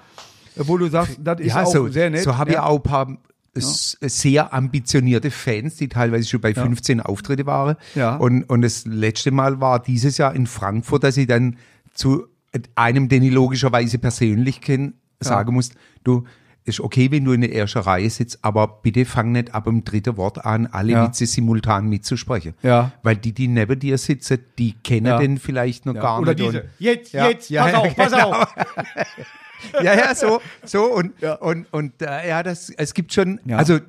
wo 0.55 0.77
du 0.77 0.87
sagst, 0.87 1.17
das 1.21 1.39
ist 1.41 1.47
ja, 1.55 1.63
auch 1.63 1.71
so, 1.71 1.87
sehr 1.89 2.09
nett. 2.09 2.23
so 2.23 2.37
habe 2.37 2.51
ich 2.51 2.55
ja. 2.57 2.63
auch 2.63 2.77
ein 2.77 2.83
paar 2.83 3.17
s- 3.53 3.97
sehr 4.01 4.53
ambitionierte 4.53 5.31
Fans, 5.31 5.75
die 5.75 5.87
teilweise 5.89 6.27
schon 6.29 6.41
bei 6.41 6.53
15 6.53 7.01
Auftritte 7.01 7.45
waren. 7.45 7.75
Ja. 7.95 8.15
Und, 8.15 8.43
und 8.43 8.61
das 8.61 8.85
letzte 8.85 9.31
Mal 9.31 9.59
war 9.59 9.81
dieses 9.81 10.17
Jahr 10.17 10.33
in 10.35 10.47
Frankfurt, 10.47 11.03
dass 11.03 11.17
ich 11.17 11.27
dann 11.27 11.57
zu 11.93 12.27
einem, 12.75 13.09
den 13.09 13.23
ich 13.23 13.31
logischerweise 13.31 13.97
persönlich 13.97 14.61
kenne, 14.61 14.93
sagen 15.19 15.53
muss, 15.53 15.69
du, 16.03 16.23
ist 16.63 16.79
okay, 16.79 17.09
wenn 17.11 17.25
du 17.25 17.31
in 17.33 17.41
der 17.41 17.53
ersten 17.55 17.79
Reihe 17.79 18.09
sitzt, 18.09 18.39
aber 18.43 18.67
bitte 18.83 19.05
fang 19.05 19.31
nicht 19.31 19.53
ab 19.55 19.63
dem 19.65 19.83
dritten 19.83 20.15
Wort 20.17 20.45
an, 20.45 20.67
alle 20.67 20.91
Ja. 20.93 21.07
Witze 21.07 21.25
simultan 21.25 21.87
mitzusprechen. 21.89 22.53
Ja. 22.61 22.91
Weil 23.03 23.15
die, 23.17 23.33
die 23.33 23.47
neben 23.47 23.79
dir 23.79 23.97
sitzen, 23.97 24.39
die 24.59 24.73
kennen 24.73 25.07
Ja. 25.07 25.17
den 25.17 25.37
vielleicht 25.39 25.85
noch 25.85 25.95
Ja. 25.95 26.01
gar 26.01 26.19
Oder 26.19 26.33
nicht. 26.35 26.45
diese, 26.47 26.61
und- 26.61 26.69
jetzt, 26.79 27.13
Ja. 27.13 27.27
jetzt, 27.29 27.49
Ja, 27.49 27.63
pass 27.63 27.71
ja, 27.71 27.77
auf, 27.79 27.95
pass 27.95 28.11
genau. 28.11 28.31
auf. 28.33 28.55
ja, 29.83 29.93
ja, 29.95 30.15
so, 30.15 30.41
so 30.63 30.83
und 30.85 31.13
Ja. 31.21 31.35
und 31.35 31.65
und 31.71 32.01
äh, 32.01 32.27
ja, 32.29 32.41
das 32.43 32.69
es 32.71 32.93
gibt 32.93 33.13
schon, 33.13 33.39
Ja. 33.45 33.57
also 33.57 33.79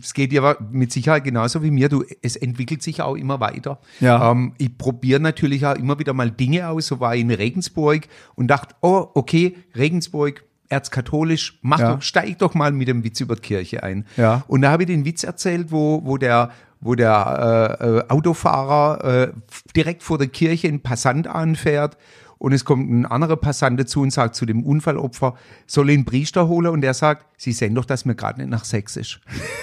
es 0.00 0.14
geht 0.14 0.32
dir 0.32 0.56
mit 0.70 0.92
Sicherheit 0.92 1.24
genauso 1.24 1.62
wie 1.62 1.70
mir. 1.70 1.88
Du, 1.88 2.04
es 2.22 2.36
entwickelt 2.36 2.82
sich 2.82 3.02
auch 3.02 3.14
immer 3.16 3.38
weiter. 3.40 3.78
Ja. 4.00 4.30
Ähm, 4.32 4.54
ich 4.58 4.76
probiere 4.76 5.20
natürlich 5.20 5.64
auch 5.66 5.76
immer 5.76 5.98
wieder 5.98 6.12
mal 6.12 6.30
Dinge 6.30 6.68
aus. 6.68 6.86
So 6.86 7.00
war 7.00 7.14
ich 7.14 7.20
in 7.22 7.30
Regensburg 7.30 8.02
und 8.34 8.48
dachte, 8.48 8.74
oh 8.80 9.08
okay, 9.14 9.56
Regensburg. 9.76 10.44
Erzkatholisch, 10.68 11.58
mach 11.62 11.80
Ja. 11.80 11.94
doch, 11.94 12.02
steig 12.02 12.38
doch 12.38 12.54
mal 12.54 12.72
mit 12.72 12.88
dem 12.88 13.04
Witz 13.04 13.20
über 13.20 13.36
die 13.36 13.42
Kirche 13.42 13.82
ein. 13.82 14.06
Ja. 14.16 14.42
Und 14.48 14.62
da 14.62 14.70
habe 14.70 14.82
ich 14.82 14.86
den 14.88 15.04
Witz 15.04 15.24
erzählt, 15.24 15.70
wo, 15.70 16.02
wo 16.04 16.16
der 16.18 16.50
wo 16.80 16.94
der 16.94 17.78
äh, 17.80 17.84
äh, 17.86 18.08
Autofahrer 18.08 19.04
äh, 19.04 19.32
direkt 19.74 20.02
vor 20.02 20.18
der 20.18 20.28
Kirche 20.28 20.68
einen 20.68 20.82
Passant 20.82 21.26
anfährt 21.26 21.96
und 22.38 22.52
es 22.52 22.64
kommt 22.64 22.90
ein 22.90 23.06
anderer 23.06 23.36
Passant 23.36 23.78
dazu 23.80 24.00
und 24.02 24.10
sagt 24.12 24.34
zu 24.34 24.44
dem 24.46 24.62
Unfallopfer, 24.64 25.34
soll 25.66 25.90
ihn 25.90 26.04
Priester 26.04 26.48
holen 26.48 26.66
und 26.68 26.80
der 26.82 26.94
sagt, 26.94 27.26
Sie 27.38 27.52
sehen 27.52 27.74
doch, 27.74 27.84
dass 27.84 28.04
mir 28.04 28.14
gerade 28.14 28.40
nicht 28.40 28.50
nach 28.50 28.64
Sex 28.64 28.96
ist. 28.96 29.20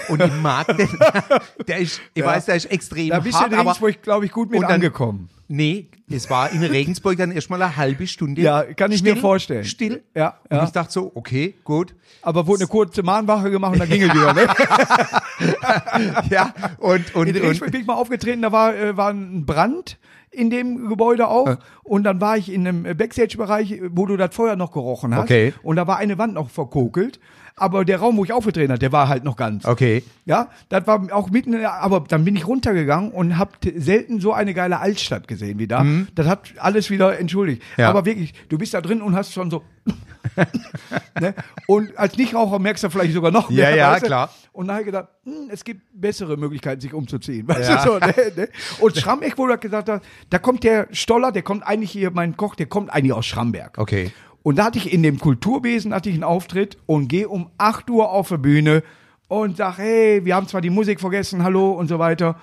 Und 0.08 0.22
ich 0.22 0.32
mag 0.42 0.66
den, 0.76 0.88
der 1.68 1.78
ist, 1.78 2.00
ich 2.14 2.20
Ja. 2.22 2.26
weiß, 2.26 2.46
der 2.46 2.56
ist 2.56 2.66
extrem 2.66 3.08
Da 3.10 3.20
bist 3.20 3.34
du 3.34 3.40
hart, 3.40 3.48
in 3.52 3.58
aber 3.58 3.70
Regensburg, 3.70 4.02
glaube 4.02 4.26
ich, 4.26 4.32
gut 4.32 4.50
mit 4.50 4.58
und 4.60 4.64
dann- 4.64 4.72
angekommen. 4.74 5.28
nee, 5.48 5.88
es 6.10 6.28
war 6.30 6.50
in 6.52 6.62
Regensburg 6.62 7.16
dann 7.16 7.32
erstmal 7.32 7.60
eine 7.62 7.76
halbe 7.76 8.06
Stunde. 8.06 8.42
Ja, 8.42 8.62
kann 8.62 8.92
ich 8.92 9.02
mir 9.02 9.16
vorstellen. 9.16 9.64
Still. 9.64 10.02
Ja, 10.14 10.38
Und 10.50 10.56
ja. 10.58 10.64
ich 10.64 10.70
dachte 10.70 10.92
so, 10.92 11.10
okay, 11.14 11.54
gut. 11.64 11.94
Aber 12.22 12.46
wurde 12.46 12.60
eine 12.62 12.68
kurze 12.68 13.02
Mahnwache 13.02 13.50
gemacht 13.50 13.72
und 13.72 13.78
dann 13.80 13.88
ging 13.88 14.02
es 14.02 14.14
wieder. 14.14 14.32
Ne? 14.34 14.46
Ja, 16.30 16.52
und, 16.78 17.14
und, 17.14 17.26
In 17.28 17.34
und 17.36 17.42
Regensburg 17.42 17.70
bin 17.72 17.80
ich 17.80 17.86
mal 17.86 17.94
aufgetreten, 17.94 18.42
da 18.42 18.52
war, 18.52 18.74
äh, 18.74 18.96
war 18.96 19.10
ein 19.10 19.44
Brand 19.46 19.98
in 20.34 20.50
dem 20.50 20.88
Gebäude 20.88 21.28
auch. 21.28 21.56
Und 21.82 22.04
dann 22.04 22.20
war 22.20 22.36
ich 22.36 22.52
in 22.52 22.66
einem 22.66 22.96
Backstage-Bereich, 22.96 23.80
wo 23.90 24.06
du 24.06 24.16
das 24.16 24.34
Feuer 24.34 24.56
noch 24.56 24.72
gerochen 24.72 25.14
hast. 25.14 25.24
Okay. 25.24 25.54
Und 25.62 25.76
da 25.76 25.86
war 25.86 25.96
eine 25.98 26.18
Wand 26.18 26.34
noch 26.34 26.50
verkokelt. 26.50 27.20
Aber 27.56 27.84
der 27.84 27.98
Raum, 28.00 28.16
wo 28.16 28.24
ich 28.24 28.32
aufgetreten 28.32 28.72
habe, 28.72 28.80
der 28.80 28.90
war 28.90 29.06
halt 29.08 29.22
noch 29.22 29.36
ganz. 29.36 29.64
okay. 29.64 30.02
Ja, 30.24 30.48
das 30.70 30.88
war 30.88 31.00
auch 31.12 31.30
mitten, 31.30 31.64
aber 31.64 32.00
dann 32.08 32.24
bin 32.24 32.34
ich 32.34 32.48
runtergegangen 32.48 33.12
und 33.12 33.38
hab 33.38 33.58
selten 33.76 34.18
so 34.18 34.32
eine 34.32 34.54
geile 34.54 34.80
Altstadt 34.80 35.28
gesehen 35.28 35.60
wie 35.60 35.68
da. 35.68 35.86
Das 36.16 36.26
hat 36.26 36.52
alles 36.58 36.90
wieder 36.90 37.16
entschuldigt. 37.16 37.62
Mhm. 37.76 37.82
Ja. 37.82 37.90
Aber 37.90 38.04
wirklich, 38.06 38.34
du 38.48 38.58
bist 38.58 38.74
da 38.74 38.80
drin 38.80 39.00
und 39.00 39.14
hast 39.14 39.32
schon 39.32 39.52
so. 39.52 39.62
ne? 41.20 41.34
Und 41.66 41.96
als 41.96 42.16
Nichtraucher 42.16 42.58
merkst 42.58 42.82
du 42.84 42.90
vielleicht 42.90 43.12
sogar 43.14 43.30
noch 43.30 43.50
Ja, 43.50 43.68
mehr. 43.68 43.76
ja, 43.76 43.92
weißt 43.92 44.02
du? 44.02 44.06
klar. 44.06 44.30
Und 44.54 44.68
dann 44.68 44.76
habe 44.76 44.82
ich 44.82 44.86
gedacht, 44.86 45.08
hm, 45.24 45.50
es 45.50 45.64
gibt 45.64 45.82
bessere 45.92 46.36
Möglichkeiten, 46.36 46.80
sich 46.80 46.94
umzuziehen. 46.94 47.46
Weißt 47.48 47.68
Ja. 47.68 47.84
du, 47.84 47.90
so, 47.92 47.98
ne, 47.98 48.14
ne? 48.36 48.48
Und 48.78 48.96
Schrambeck, 48.96 49.36
wo 49.36 49.46
du 49.48 49.58
gesagt 49.58 49.88
hast, 49.88 50.02
da 50.30 50.38
kommt 50.38 50.62
der 50.64 50.86
Stoller, 50.92 51.32
der 51.32 51.42
kommt 51.42 51.66
eigentlich 51.66 51.90
hier, 51.90 52.10
mein 52.12 52.36
Koch, 52.36 52.54
der 52.54 52.66
kommt 52.66 52.90
eigentlich 52.92 53.12
aus 53.12 53.26
Schramberg. 53.26 53.76
Okay. 53.78 54.12
Und 54.44 54.56
da 54.56 54.66
hatte 54.66 54.78
ich 54.78 54.92
in 54.92 55.02
dem 55.02 55.18
Kulturbesen 55.18 55.92
hatte 55.92 56.08
ich 56.08 56.14
einen 56.14 56.22
Auftritt 56.24 56.78
und 56.86 57.08
gehe 57.08 57.28
um 57.28 57.50
8 57.58 57.90
Uhr 57.90 58.10
auf 58.10 58.28
die 58.28 58.36
Bühne 58.38 58.82
und 59.26 59.56
sag, 59.56 59.78
hey, 59.78 60.24
wir 60.24 60.36
haben 60.36 60.46
zwar 60.46 60.60
die 60.60 60.70
Musik 60.70 61.00
vergessen, 61.00 61.42
hallo 61.42 61.72
und 61.72 61.88
so 61.88 61.98
weiter. 61.98 62.36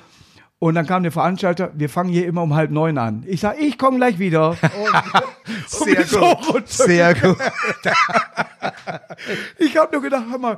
Und 0.60 0.76
dann 0.76 0.86
kam 0.86 1.04
der 1.04 1.12
Veranstalter, 1.12 1.72
wir 1.76 1.90
fangen 1.90 2.10
hier 2.12 2.28
immer 2.28 2.42
um 2.44 2.54
halb 2.56 2.72
neun 2.72 2.98
an. 2.98 3.24
Ich 3.26 3.40
sag, 3.40 3.60
ich 3.60 3.78
komme 3.80 3.98
gleich 3.98 4.20
wieder. 4.20 4.50
Und, 4.52 4.60
Sehr 5.68 6.06
so 6.06 6.20
gut. 6.20 6.68
Sehr 6.68 7.16
gut. 7.16 7.38
Ich 9.58 9.78
habe 9.78 9.92
nur 9.94 10.02
gedacht, 10.02 10.26
hör 10.30 10.38
mal, 10.38 10.58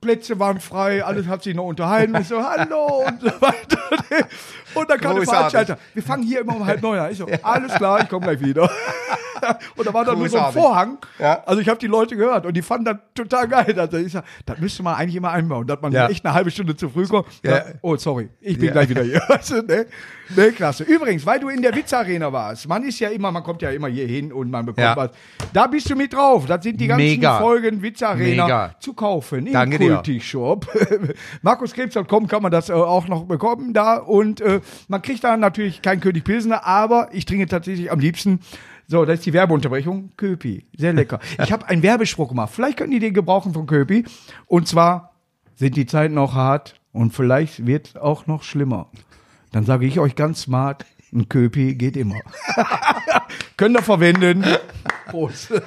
Plätze 0.00 0.38
waren 0.38 0.60
frei, 0.60 1.04
alles 1.04 1.26
hat 1.26 1.42
sich 1.42 1.54
noch 1.54 1.64
unterhalten. 1.64 2.14
Ich 2.20 2.28
so, 2.28 2.42
hallo 2.42 3.04
und 3.06 3.20
so 3.20 3.28
weiter. 3.40 4.28
Und 4.74 4.90
dann 4.90 5.00
kam 5.00 5.16
der. 5.16 5.24
Veranstalter, 5.24 5.78
wir 5.94 6.02
fangen 6.02 6.22
hier 6.22 6.40
immer 6.40 6.56
um 6.56 6.64
halb 6.66 6.82
neun 6.82 6.98
an. 6.98 7.10
Ich 7.12 7.18
so, 7.18 7.26
alles 7.42 7.74
klar, 7.74 8.00
ich 8.02 8.08
komme 8.08 8.26
gleich 8.26 8.40
wieder. 8.40 8.70
Und 9.76 9.86
da 9.86 9.94
war 9.94 10.04
dann 10.04 10.18
nur 10.18 10.28
so 10.28 10.38
ein. 10.38 10.52
Vorhang. 10.52 10.98
Ja. 11.18 11.42
Also 11.46 11.60
ich 11.60 11.68
habe 11.68 11.78
die 11.78 11.86
Leute 11.86 12.16
gehört 12.16 12.44
und 12.44 12.54
die 12.54 12.62
fanden 12.62 12.86
das 12.86 12.96
total 13.14 13.46
geil. 13.46 13.78
Also 13.78 13.96
ich 13.98 14.12
sag, 14.12 14.24
das 14.44 14.58
müsste 14.58 14.82
man 14.82 14.96
eigentlich 14.96 15.14
immer 15.14 15.30
einbauen, 15.30 15.64
dass 15.66 15.80
man 15.80 15.92
Ja. 15.92 16.08
echt 16.08 16.24
eine 16.24 16.34
halbe 16.34 16.50
Stunde 16.50 16.74
zu 16.74 16.88
früh 16.88 17.06
kommt. 17.06 17.26
Ja. 17.44 17.62
Oh, 17.82 17.96
sorry, 17.96 18.30
ich 18.40 18.58
bin 18.58 18.72
gleich 18.72 18.88
wieder 18.88 19.02
hier. 19.02 19.22
Du, 19.48 19.62
ne? 19.62 19.86
ne, 20.36 20.52
klasse. 20.52 20.82
Übrigens, 20.84 21.24
weil 21.24 21.38
du 21.40 21.48
in 21.48 21.62
der 21.62 21.74
Witzarena 21.74 22.32
warst, 22.32 22.68
man 22.68 22.82
ist 22.82 22.98
ja 22.98 23.08
immer, 23.10 23.30
man 23.30 23.42
kommt 23.44 23.62
ja 23.62 23.70
immer 23.70 23.86
hier 23.88 24.06
hin 24.06 24.32
und 24.32 24.50
man 24.50 24.66
bekommt 24.66 24.96
was. 24.96 25.10
Da 25.52 25.68
bist 25.68 25.88
du 25.88 25.94
mit 25.94 26.12
drauf. 26.12 26.46
Das 26.46 26.64
sind 26.64 26.80
die 26.80 26.88
ganzen 26.88 27.06
Mega. 27.06 27.38
Folgen 27.38 27.80
Witzarena 27.80 28.44
Mega. 28.44 28.74
zu 28.80 28.92
kaufen 28.94 29.46
im. 29.46 29.70
Kulti-Shop. 29.70 30.66
MarkusKrebs.com 31.42 32.26
kann 32.26 32.42
man 32.42 32.50
das 32.50 32.68
äh, 32.68 32.72
auch 32.72 33.06
noch 33.08 33.24
bekommen 33.24 33.72
da 33.72 33.96
und 33.98 34.40
äh, 34.40 34.57
man 34.88 35.02
kriegt 35.02 35.24
da 35.24 35.36
natürlich 35.36 35.82
kein 35.82 36.00
König 36.00 36.24
Pilsner, 36.24 36.64
aber 36.66 37.08
ich 37.12 37.24
trinke 37.24 37.46
tatsächlich 37.46 37.90
am 37.90 38.00
liebsten 38.00 38.40
so, 38.90 39.04
das 39.04 39.18
ist 39.18 39.26
die 39.26 39.34
Werbeunterbrechung. 39.34 40.12
Köpi, 40.16 40.64
sehr 40.76 40.94
lecker. 40.94 41.20
Ich 41.44 41.52
habe 41.52 41.68
einen 41.68 41.82
Werbespruch 41.82 42.28
gemacht. 42.28 42.50
Vielleicht 42.54 42.78
könnten 42.78 42.92
die 42.92 42.98
den 43.00 43.12
gebrauchen 43.12 43.52
von 43.52 43.66
Köpi. 43.66 44.04
Und 44.46 44.66
zwar 44.66 45.14
sind 45.56 45.76
die 45.76 45.84
Zeiten 45.84 46.16
auch 46.16 46.32
hart 46.34 46.80
und 46.92 47.12
vielleicht 47.12 47.66
wird 47.66 47.98
auch 47.98 48.26
noch 48.26 48.42
schlimmer. 48.42 48.90
Dann 49.52 49.66
sage 49.66 49.84
ich 49.86 49.98
euch 50.00 50.14
ganz 50.14 50.40
smart, 50.42 50.86
ein 51.12 51.28
Köpi 51.28 51.74
geht 51.74 51.98
immer. 51.98 52.16
Könnt 53.58 53.76
ihr 53.76 53.82
verwenden. 53.82 54.44
Prost. 55.06 55.52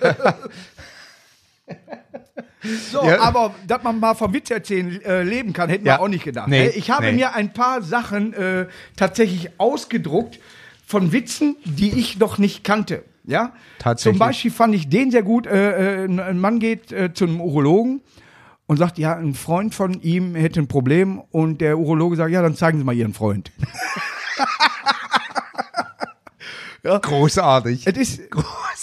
So, 2.91 3.03
Ja. 3.03 3.19
aber 3.21 3.55
dass 3.67 3.81
man 3.83 3.99
mal 3.99 4.13
vom 4.13 4.33
Witz 4.33 4.51
erzählen 4.51 5.01
äh, 5.03 5.23
leben 5.23 5.51
kann, 5.53 5.69
hätten 5.69 5.85
Ja. 5.85 5.95
wir 5.97 6.01
auch 6.01 6.07
nicht 6.07 6.23
gedacht. 6.23 6.47
Nee, 6.47 6.65
ne? 6.65 6.69
Ich 6.71 6.91
habe 6.91 7.05
nee. 7.07 7.13
mir 7.13 7.33
ein 7.33 7.53
paar 7.53 7.81
Sachen 7.81 8.33
äh, 8.33 8.67
tatsächlich 8.95 9.49
ausgedruckt 9.57 10.39
von 10.85 11.11
Witzen, 11.11 11.55
die 11.65 11.97
ich 11.99 12.19
noch 12.19 12.37
nicht 12.37 12.63
kannte. 12.63 13.03
Ja, 13.23 13.53
Tatsächlich. 13.79 14.13
Zum 14.13 14.19
Beispiel 14.19 14.51
fand 14.51 14.75
ich 14.75 14.89
den 14.89 15.11
sehr 15.11 15.23
gut. 15.23 15.45
Äh, 15.47 16.03
äh, 16.03 16.05
ein- 16.05 16.19
ein 16.19 16.39
Mann 16.39 16.59
geht 16.59 16.91
äh, 16.91 17.13
zu 17.13 17.25
einem 17.25 17.39
Urologen 17.41 18.01
und 18.67 18.77
sagt, 18.77 18.97
ja, 18.97 19.15
ein 19.15 19.33
Freund 19.35 19.75
von 19.75 20.01
ihm 20.01 20.33
hätte 20.35 20.59
ein 20.59 20.67
Problem 20.67 21.19
und 21.31 21.61
der 21.61 21.77
Urologe 21.77 22.15
sagt, 22.15 22.31
ja, 22.31 22.41
dann 22.41 22.55
zeigen 22.55 22.77
Sie 22.79 22.83
mal 22.83 22.95
Ihren 22.95 23.13
Freund. 23.13 23.51
Großartig. 26.83 27.85
Es 27.85 27.95
ist, 27.97 28.21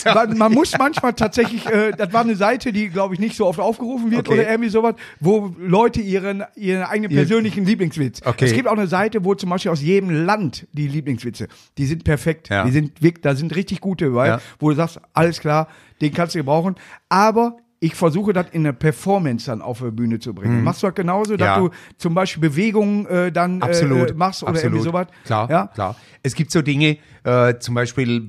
man, 0.05 0.39
man 0.39 0.53
muss 0.53 0.77
manchmal 0.79 1.15
tatsächlich, 1.15 1.67
äh, 1.67 1.91
das 1.93 2.13
war 2.13 2.21
eine 2.23 2.37
Seite, 2.37 2.73
die, 2.73 2.89
glaube 2.89 3.15
ich, 3.15 3.21
nicht 3.21 3.37
so 3.37 3.47
oft 3.47 3.59
aufgerufen 3.59 4.11
wird 4.11 4.29
Okay. 4.29 4.39
oder 4.41 4.49
irgendwie 4.51 4.71
sowas, 4.71 4.95
wo 5.21 5.55
Leute 5.59 6.01
ihren, 6.01 6.45
ihren 6.55 6.83
eigenen 6.85 7.11
persönlichen 7.13 7.65
Lieblingswitz. 7.65 8.21
Okay. 8.25 8.45
Es 8.45 8.53
gibt 8.53 8.69
auch 8.69 8.73
eine 8.77 8.87
Seite, 8.87 9.25
wo 9.25 9.35
zum 9.35 9.51
Beispiel 9.51 9.73
aus 9.73 9.83
jedem 9.83 10.11
Land 10.25 10.67
die 10.73 10.87
Lieblingswitze, 10.87 11.49
die 11.77 11.87
sind 11.87 12.05
perfekt. 12.05 12.49
Ja. 12.51 12.65
Die 12.65 12.71
sind 12.71 12.93
da 13.23 13.35
sind 13.35 13.55
richtig 13.57 13.81
gute 13.81 14.07
dabei, 14.07 14.29
Ja. 14.29 14.41
wo 14.59 14.71
du 14.71 14.77
sagst, 14.77 15.01
alles 15.13 15.41
klar, 15.41 15.69
den 16.01 16.13
kannst 16.13 16.35
du 16.35 16.39
gebrauchen. 16.39 16.77
Aber 17.09 17.57
ich 17.81 17.95
versuche 17.95 18.33
das 18.33 18.47
in 18.53 18.63
eine 18.63 18.73
Performance 18.73 19.47
dann 19.47 19.63
auf 19.63 19.79
die 19.79 19.91
Bühne 19.91 20.19
zu 20.19 20.35
bringen. 20.35 20.65
Machst 20.65 20.83
du 20.83 20.87
das 20.89 20.95
genauso, 20.97 21.37
dass 21.37 21.59
Mhm. 21.59 21.65
Ja. 21.65 21.69
du 21.69 21.75
zum 21.99 22.15
Beispiel 22.15 22.41
Bewegungen 22.49 23.07
äh, 23.07 23.31
dann 23.31 23.63
Absolut. 23.63 24.11
Äh, 24.11 24.15
machst 24.15 24.43
oder 24.43 24.51
Absolut. 24.51 24.73
irgendwie 24.75 24.85
sowas? 24.85 25.07
Klar, 25.25 25.49
Ja? 25.51 25.67
klar. 25.69 25.97
Es 26.23 26.35
gibt 26.35 26.51
so 26.51 26.61
Dinge, 26.63 26.99
äh, 27.25 27.55
zum 27.61 27.75
Beispiel 27.77 28.29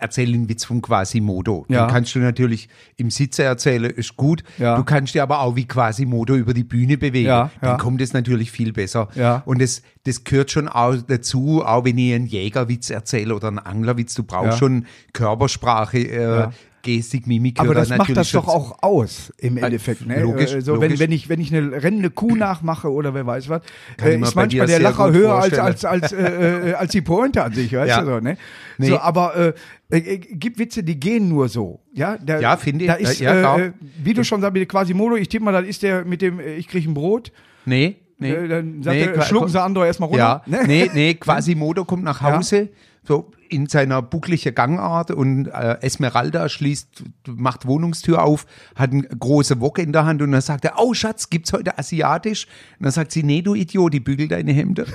erzähl 0.00 0.34
einen 0.34 0.48
Witz 0.48 0.64
von 0.64 0.82
Quasimodo. 0.82 1.64
Ja. 1.68 1.86
Den 1.86 1.92
kannst 1.92 2.12
du 2.16 2.18
natürlich 2.18 2.68
im 2.96 3.10
Sitze 3.10 3.44
erzählen, 3.44 3.84
ist 3.90 4.16
gut. 4.16 4.42
Ja. 4.58 4.76
Du 4.76 4.82
kannst 4.82 5.14
dir 5.14 5.22
aber 5.22 5.40
auch 5.40 5.54
wie 5.54 5.66
Quasimodo 5.66 6.34
über 6.34 6.52
die 6.52 6.64
Bühne 6.64 6.98
bewegen. 6.98 7.28
Ja, 7.28 7.50
Dann 7.60 7.78
kommt 7.78 8.00
es 8.00 8.12
natürlich 8.12 8.50
viel 8.50 8.72
besser. 8.72 9.08
Ja. 9.14 9.42
Und 9.46 9.62
das, 9.62 9.82
das 10.04 10.24
gehört 10.24 10.50
schon 10.50 10.66
auch 10.66 10.96
dazu, 11.06 11.62
auch 11.64 11.84
wenn 11.84 11.96
ich 11.98 12.12
einen 12.14 12.26
Jägerwitz 12.26 12.90
erzähle 12.90 13.36
oder 13.36 13.46
einen 13.48 13.60
Anglerwitz, 13.60 14.14
du 14.14 14.24
brauchst 14.24 14.58
schon 14.58 14.86
Körpersprache, 15.12 15.98
äh. 15.98 16.48
Gestik, 16.82 17.26
Mimik. 17.26 17.60
Aber 17.60 17.74
das 17.74 17.88
da 17.88 17.96
macht 17.96 18.16
das 18.16 18.32
doch 18.32 18.48
auch 18.48 18.82
aus 18.82 19.32
im 19.38 19.56
Endeffekt. 19.58 20.06
Ne? 20.06 20.20
logisch, 20.22 20.54
Äh, 20.54 20.60
so, 20.62 20.74
logisch. 20.74 20.90
Wenn, 20.92 20.98
wenn, 20.98 21.12
ich, 21.12 21.28
wenn 21.28 21.40
ich 21.40 21.54
eine 21.54 21.82
rennende 21.82 22.10
Kuh 22.10 22.34
nachmache 22.34 22.90
oder 22.90 23.12
wer 23.14 23.26
weiß 23.26 23.48
was, 23.48 23.62
Kann 23.96 24.08
äh, 24.10 24.18
ist 24.20 24.34
manchmal 24.34 24.66
der 24.66 24.80
Lacher 24.80 25.12
höher 25.12 25.34
als, 25.34 25.54
vorstellen. 25.56 25.60
als, 25.66 25.84
als, 25.84 26.12
äh, 26.12 26.70
äh, 26.70 26.74
als 26.74 26.92
die 26.92 27.00
Pointe 27.02 27.42
an 27.44 27.52
sich. 27.52 27.72
Weißt 27.74 27.88
Ja. 27.88 28.00
du, 28.00 28.06
so, 28.06 28.20
ne? 28.20 28.36
Nee. 28.78 28.88
so, 28.88 28.98
aber 28.98 29.54
äh, 29.90 29.96
äh, 29.98 30.18
gibt 30.18 30.58
Witze, 30.58 30.82
die 30.82 30.98
gehen 30.98 31.28
nur 31.28 31.48
so. 31.48 31.80
Ja, 31.92 32.16
da, 32.18 32.40
Ja, 32.40 32.56
finde 32.56 32.84
ich. 32.84 32.90
Da 32.90 32.96
ist, 32.96 33.20
Ja, 33.20 33.56
äh, 33.56 33.66
äh, 33.66 33.72
wie 34.02 34.14
du 34.14 34.24
schon 34.24 34.40
sagst, 34.40 34.54
mit 34.54 34.68
Quasimodo, 34.68 35.16
ich 35.16 35.28
tippe 35.28 35.44
mal, 35.44 35.52
das 35.52 35.64
ist 35.66 35.82
der 35.82 36.04
mit 36.04 36.22
dem, 36.22 36.40
äh, 36.40 36.54
ich 36.54 36.66
kriege 36.68 36.88
ein 36.90 36.94
Brot. 36.94 37.30
Nee, 37.66 37.96
nee. 38.18 38.30
Äh, 38.32 38.48
dann 38.48 38.82
sagt 38.82 38.96
nee, 38.96 39.02
er, 39.04 39.22
schlucken 39.22 39.48
sie 39.48 39.60
andere 39.60 39.86
erstmal 39.86 40.08
runter. 40.08 40.42
Ja, 40.46 40.58
Ne? 40.58 40.64
nee, 40.66 40.90
nee, 40.94 41.14
Quasimodo 41.14 41.84
kommt 41.84 42.04
nach 42.04 42.20
Hause, 42.22 42.68
so 43.02 43.30
in 43.48 43.66
seiner 43.66 44.02
bucklige 44.02 44.52
Gangart 44.52 45.10
und 45.10 45.46
äh, 45.48 45.78
Esmeralda 45.80 46.48
schließt, 46.48 47.02
macht 47.26 47.66
Wohnungstür 47.66 48.22
auf, 48.22 48.46
hat 48.76 48.92
eine 48.92 49.02
große 49.02 49.60
Wok 49.60 49.78
in 49.78 49.92
der 49.92 50.04
Hand 50.04 50.22
und 50.22 50.30
dann 50.32 50.40
sagt 50.40 50.64
er, 50.64 50.74
oh 50.78 50.94
Schatz, 50.94 51.30
gibt's 51.30 51.52
heute 51.52 51.76
asiatisch? 51.78 52.46
Und 52.78 52.84
dann 52.84 52.92
sagt 52.92 53.10
sie, 53.12 53.22
nee, 53.22 53.42
du 53.42 53.54
Idiot, 53.54 53.92
die 53.94 54.00
bügel 54.00 54.28
deine 54.28 54.52
Hemde. 54.52 54.86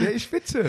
Der 0.00 0.12
ist 0.12 0.22
spitze. 0.22 0.62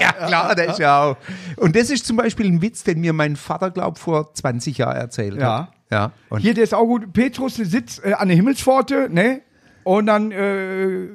ja, 0.00 0.12
klar, 0.12 0.54
das 0.54 0.72
ist 0.72 0.78
ja 0.78 1.02
auch. 1.02 1.16
Und 1.56 1.76
das 1.76 1.90
ist 1.90 2.06
zum 2.06 2.16
Beispiel 2.16 2.46
ein 2.46 2.62
Witz, 2.62 2.82
den 2.84 3.00
mir 3.00 3.12
mein 3.12 3.36
Vater, 3.36 3.70
glaub, 3.70 3.98
vor 3.98 4.32
20 4.32 4.78
Jahren 4.78 4.96
erzählt 4.96 5.36
Ja. 5.38 5.58
hat. 5.68 5.72
Ja. 5.90 6.12
Und 6.30 6.40
Hier, 6.40 6.54
der 6.54 6.64
ist 6.64 6.74
auch 6.74 6.84
gut. 6.86 7.12
Petrus 7.12 7.56
sitzt 7.56 8.04
äh, 8.04 8.14
an 8.14 8.28
der 8.28 8.36
Himmelspforte, 8.36 9.08
ne? 9.10 9.40
Und 9.84 10.06
dann 10.06 10.32
äh, 10.32 11.08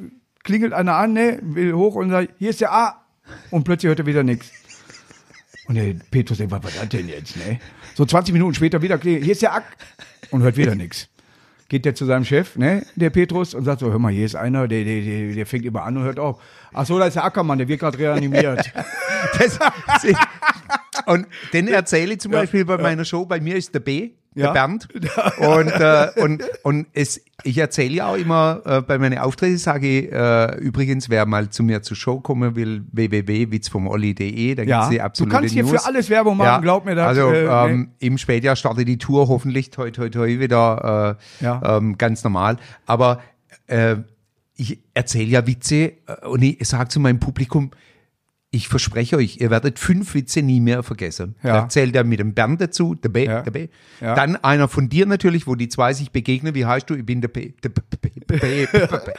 klingelt 0.43 0.73
einer 0.73 0.95
an, 0.95 1.13
ne? 1.13 1.39
Will 1.41 1.73
hoch 1.73 1.95
und 1.95 2.09
sagt, 2.09 2.33
hier 2.37 2.49
ist 2.49 2.61
der 2.61 2.71
A. 2.71 3.05
Und 3.51 3.63
plötzlich 3.63 3.87
hört 3.89 3.99
er 3.99 4.05
wieder 4.05 4.23
nichts. 4.23 4.51
Und 5.67 5.75
der 5.75 5.95
Petrus 6.11 6.37
denkt, 6.37 6.51
was 6.51 6.63
war 6.63 6.71
das 6.71 6.89
denn 6.89 7.07
jetzt, 7.07 7.37
ne? 7.37 7.59
So 7.95 8.05
20 8.05 8.33
Minuten 8.33 8.53
später 8.53 8.81
wieder 8.81 8.97
klingelt, 8.97 9.23
hier 9.23 9.31
ist 9.31 9.41
der 9.41 9.55
A. 9.55 9.63
Und 10.31 10.41
hört 10.41 10.57
wieder 10.57 10.75
nichts. 10.75 11.09
Geht 11.69 11.85
der 11.85 11.95
zu 11.95 12.05
seinem 12.05 12.25
Chef, 12.25 12.55
ne, 12.57 12.85
der 12.95 13.09
Petrus, 13.09 13.53
und 13.53 13.63
sagt 13.63 13.79
so, 13.79 13.89
hör 13.89 13.97
mal, 13.97 14.11
hier 14.11 14.25
ist 14.25 14.35
einer, 14.35 14.67
der, 14.67 14.83
der, 14.83 15.01
der, 15.01 15.33
der 15.33 15.45
fängt 15.45 15.65
immer 15.65 15.83
an 15.83 15.97
und 15.97 16.03
hört 16.03 16.19
auf. 16.19 16.41
Ach 16.73 16.85
so, 16.85 16.99
da 16.99 17.07
ist 17.07 17.15
der 17.15 17.23
Ackermann, 17.23 17.57
der 17.57 17.67
wird 17.67 17.79
gerade 17.79 17.97
reanimiert. 17.97 18.71
Das, 19.39 19.57
und 21.05 21.25
den 21.53 21.69
erzähle 21.69 22.15
ich 22.15 22.19
zum 22.19 22.33
Beispiel 22.33 22.65
bei 22.65 22.77
meiner 22.77 23.05
Show. 23.05 23.25
Bei 23.25 23.39
mir 23.39 23.55
ist 23.55 23.73
der 23.73 23.79
B, 23.79 24.11
Ja. 24.35 24.47
der 24.47 24.53
Bernd. 24.53 24.87
Und, 25.37 25.67
äh, 25.69 26.07
und, 26.21 26.43
und 26.63 26.87
es, 26.93 27.21
ich 27.43 27.57
erzähle 27.57 27.95
ja 27.95 28.07
auch 28.07 28.15
immer 28.15 28.61
äh, 28.65 28.81
bei 28.81 28.97
meinen 28.97 29.17
Auftritten, 29.19 29.57
sage 29.57 29.87
ich, 29.87 30.11
äh, 30.11 30.55
übrigens, 30.57 31.09
wer 31.09 31.25
mal 31.25 31.49
zu 31.49 31.63
mir 31.63 31.81
zur 31.81 31.97
Show 31.97 32.19
kommen 32.19 32.55
will, 32.55 32.83
www.witzvomolli.de, 32.91 34.55
da 34.55 34.63
Ja. 34.63 34.77
gibt's 34.79 34.89
die 34.89 34.97
Du 34.97 35.03
absolute 35.03 35.35
kannst 35.35 35.53
hier 35.53 35.63
News. 35.63 35.71
für 35.81 35.85
alles 35.85 36.09
Werbung 36.09 36.37
machen, 36.37 36.61
glaub 36.61 36.85
mir 36.85 36.95
das, 36.95 37.07
Also 37.07 37.31
äh, 37.31 37.45
ähm, 37.71 37.91
im 37.99 38.17
Spätjahr 38.17 38.55
startet 38.55 38.87
die 38.87 38.97
Tour 38.97 39.27
hoffentlich 39.27 39.69
toi 39.71 39.91
toi 39.91 40.09
toi 40.09 40.39
wieder 40.39 41.17
äh, 41.41 41.43
Ja. 41.45 41.77
ähm, 41.77 41.97
ganz 41.97 42.23
normal. 42.23 42.57
Aber 42.85 43.21
äh, 43.67 43.97
ich 44.55 44.79
erzähle 44.93 45.29
ja 45.29 45.47
Witze 45.47 45.93
und 46.29 46.41
ich 46.43 46.67
sage 46.67 46.87
zu 46.89 46.99
meinem 46.99 47.19
Publikum, 47.19 47.71
ich 48.55 48.67
verspreche 48.67 49.17
euch, 49.17 49.37
ihr 49.41 49.49
werdet 49.49 49.79
fünf 49.79 50.13
Witze 50.13 50.43
nie 50.43 50.61
mehr 50.61 50.83
vergessen. 50.83 51.33
Ja. 51.41 51.49
Da 51.53 51.59
erzählt 51.63 51.95
er 51.95 52.03
mit 52.03 52.19
dem 52.19 52.35
Bernd 52.35 52.61
dazu, 52.61 52.93
der 52.93 53.09
B, 53.09 53.25
Ja. 53.25 53.41
der 53.41 53.49
B. 53.51 53.67
Ja. 53.99 54.13
Dann 54.13 54.35
einer 54.37 54.67
von 54.67 54.89
dir 54.89 55.07
natürlich, 55.07 55.47
wo 55.47 55.55
die 55.55 55.69
zwei 55.69 55.93
sich 55.93 56.11
begegnen. 56.11 56.53
Wie 56.53 56.65
heißt 56.65 56.87
du? 56.87 56.93
Ich 56.93 57.03
bin 57.05 57.19
der 57.19 57.29
P. 57.29 57.55
Der 57.63 57.69
P- 57.69 57.81
P- 57.89 57.97
P- 57.97 58.19
P- 58.19 58.37
P- 58.67 58.87
P- 58.87 59.13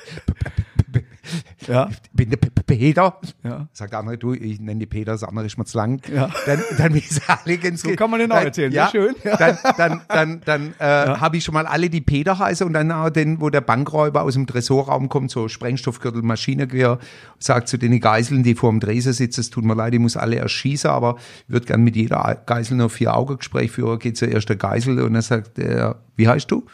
Ja. 1.66 1.89
ich 1.91 2.11
bin 2.12 2.31
der 2.31 2.37
P- 2.37 2.51
P- 2.51 2.62
Peter. 2.62 3.18
Ja. 3.43 3.68
Sagt 3.72 3.93
der 3.93 4.01
andere, 4.01 4.18
du, 4.18 4.33
ich 4.35 4.61
nenne 4.61 4.81
die 4.81 4.87
Peter, 4.87 5.12
das 5.12 5.25
andere 5.25 5.47
ist 5.47 5.57
mir 5.59 5.64
zu 5.64 5.77
lang. 5.79 6.01
Ja. 6.12 6.31
Dann, 6.47 6.61
dann 6.79 6.95
ist 6.95 7.22
alle 7.29 7.59
ganz 7.59 7.83
So 7.83 7.95
kann 7.95 8.11
man 8.11 8.20
den 8.20 8.31
auch 8.33 8.37
dann- 8.37 8.47
erzählen, 8.47 8.72
Ja, 8.72 8.89
sehr 8.91 9.03
schön. 9.03 9.14
Ja. 9.25 9.37
Dann, 9.37 9.59
dann, 9.77 10.01
dann, 10.09 10.41
dann 10.45 10.75
äh, 10.79 10.85
habe 11.18 11.37
ich 11.37 11.45
schon 11.45 11.55
mal 11.55 11.66
alle, 11.66 11.89
die 11.91 12.01
Peter 12.01 12.39
heißen 12.39 12.66
und 12.66 12.72
dann 12.72 12.91
auch 12.93 13.11
den, 13.11 13.41
wo 13.41 13.51
der 13.51 13.61
Bankräuber 13.61 14.22
aus 14.22 14.35
dem 14.35 14.47
Tresorraum 14.47 15.09
kommt, 15.09 15.31
so 15.31 15.49
Sprengstoffgürtel, 15.49 16.22
Maschinengewehr, 16.22 16.99
sagt 17.39 17.68
zu 17.68 17.79
den 17.79 17.99
Geiseln, 18.01 18.43
die 18.43 18.55
vor 18.55 18.70
dem 18.70 18.81
Dresen 18.81 19.12
sitzen, 19.12 19.41
es 19.41 19.51
tut 19.51 19.64
mir 19.64 19.75
leid, 19.75 19.95
ich 19.95 20.01
muss 20.01 20.16
alle 20.16 20.37
erschießen, 20.37 20.91
aber 20.91 21.16
ich 21.47 21.53
würde 21.53 21.66
gern 21.66 21.83
mit 21.83 21.97
jeder 21.97 22.43
Geisel 22.47 22.77
noch 22.77 22.91
vier 22.91 23.14
Augen-Gespräch 23.16 23.70
führen, 23.70 23.99
geht 23.99 24.16
zur 24.16 24.29
ersten 24.29 24.57
Geisel 24.59 25.01
und 25.01 25.14
dann 25.14 25.22
sagt 25.22 25.59
er, 25.59 25.97
wie 26.16 26.29
heißt 26.29 26.51
du? 26.51 26.59
Und 26.61 26.68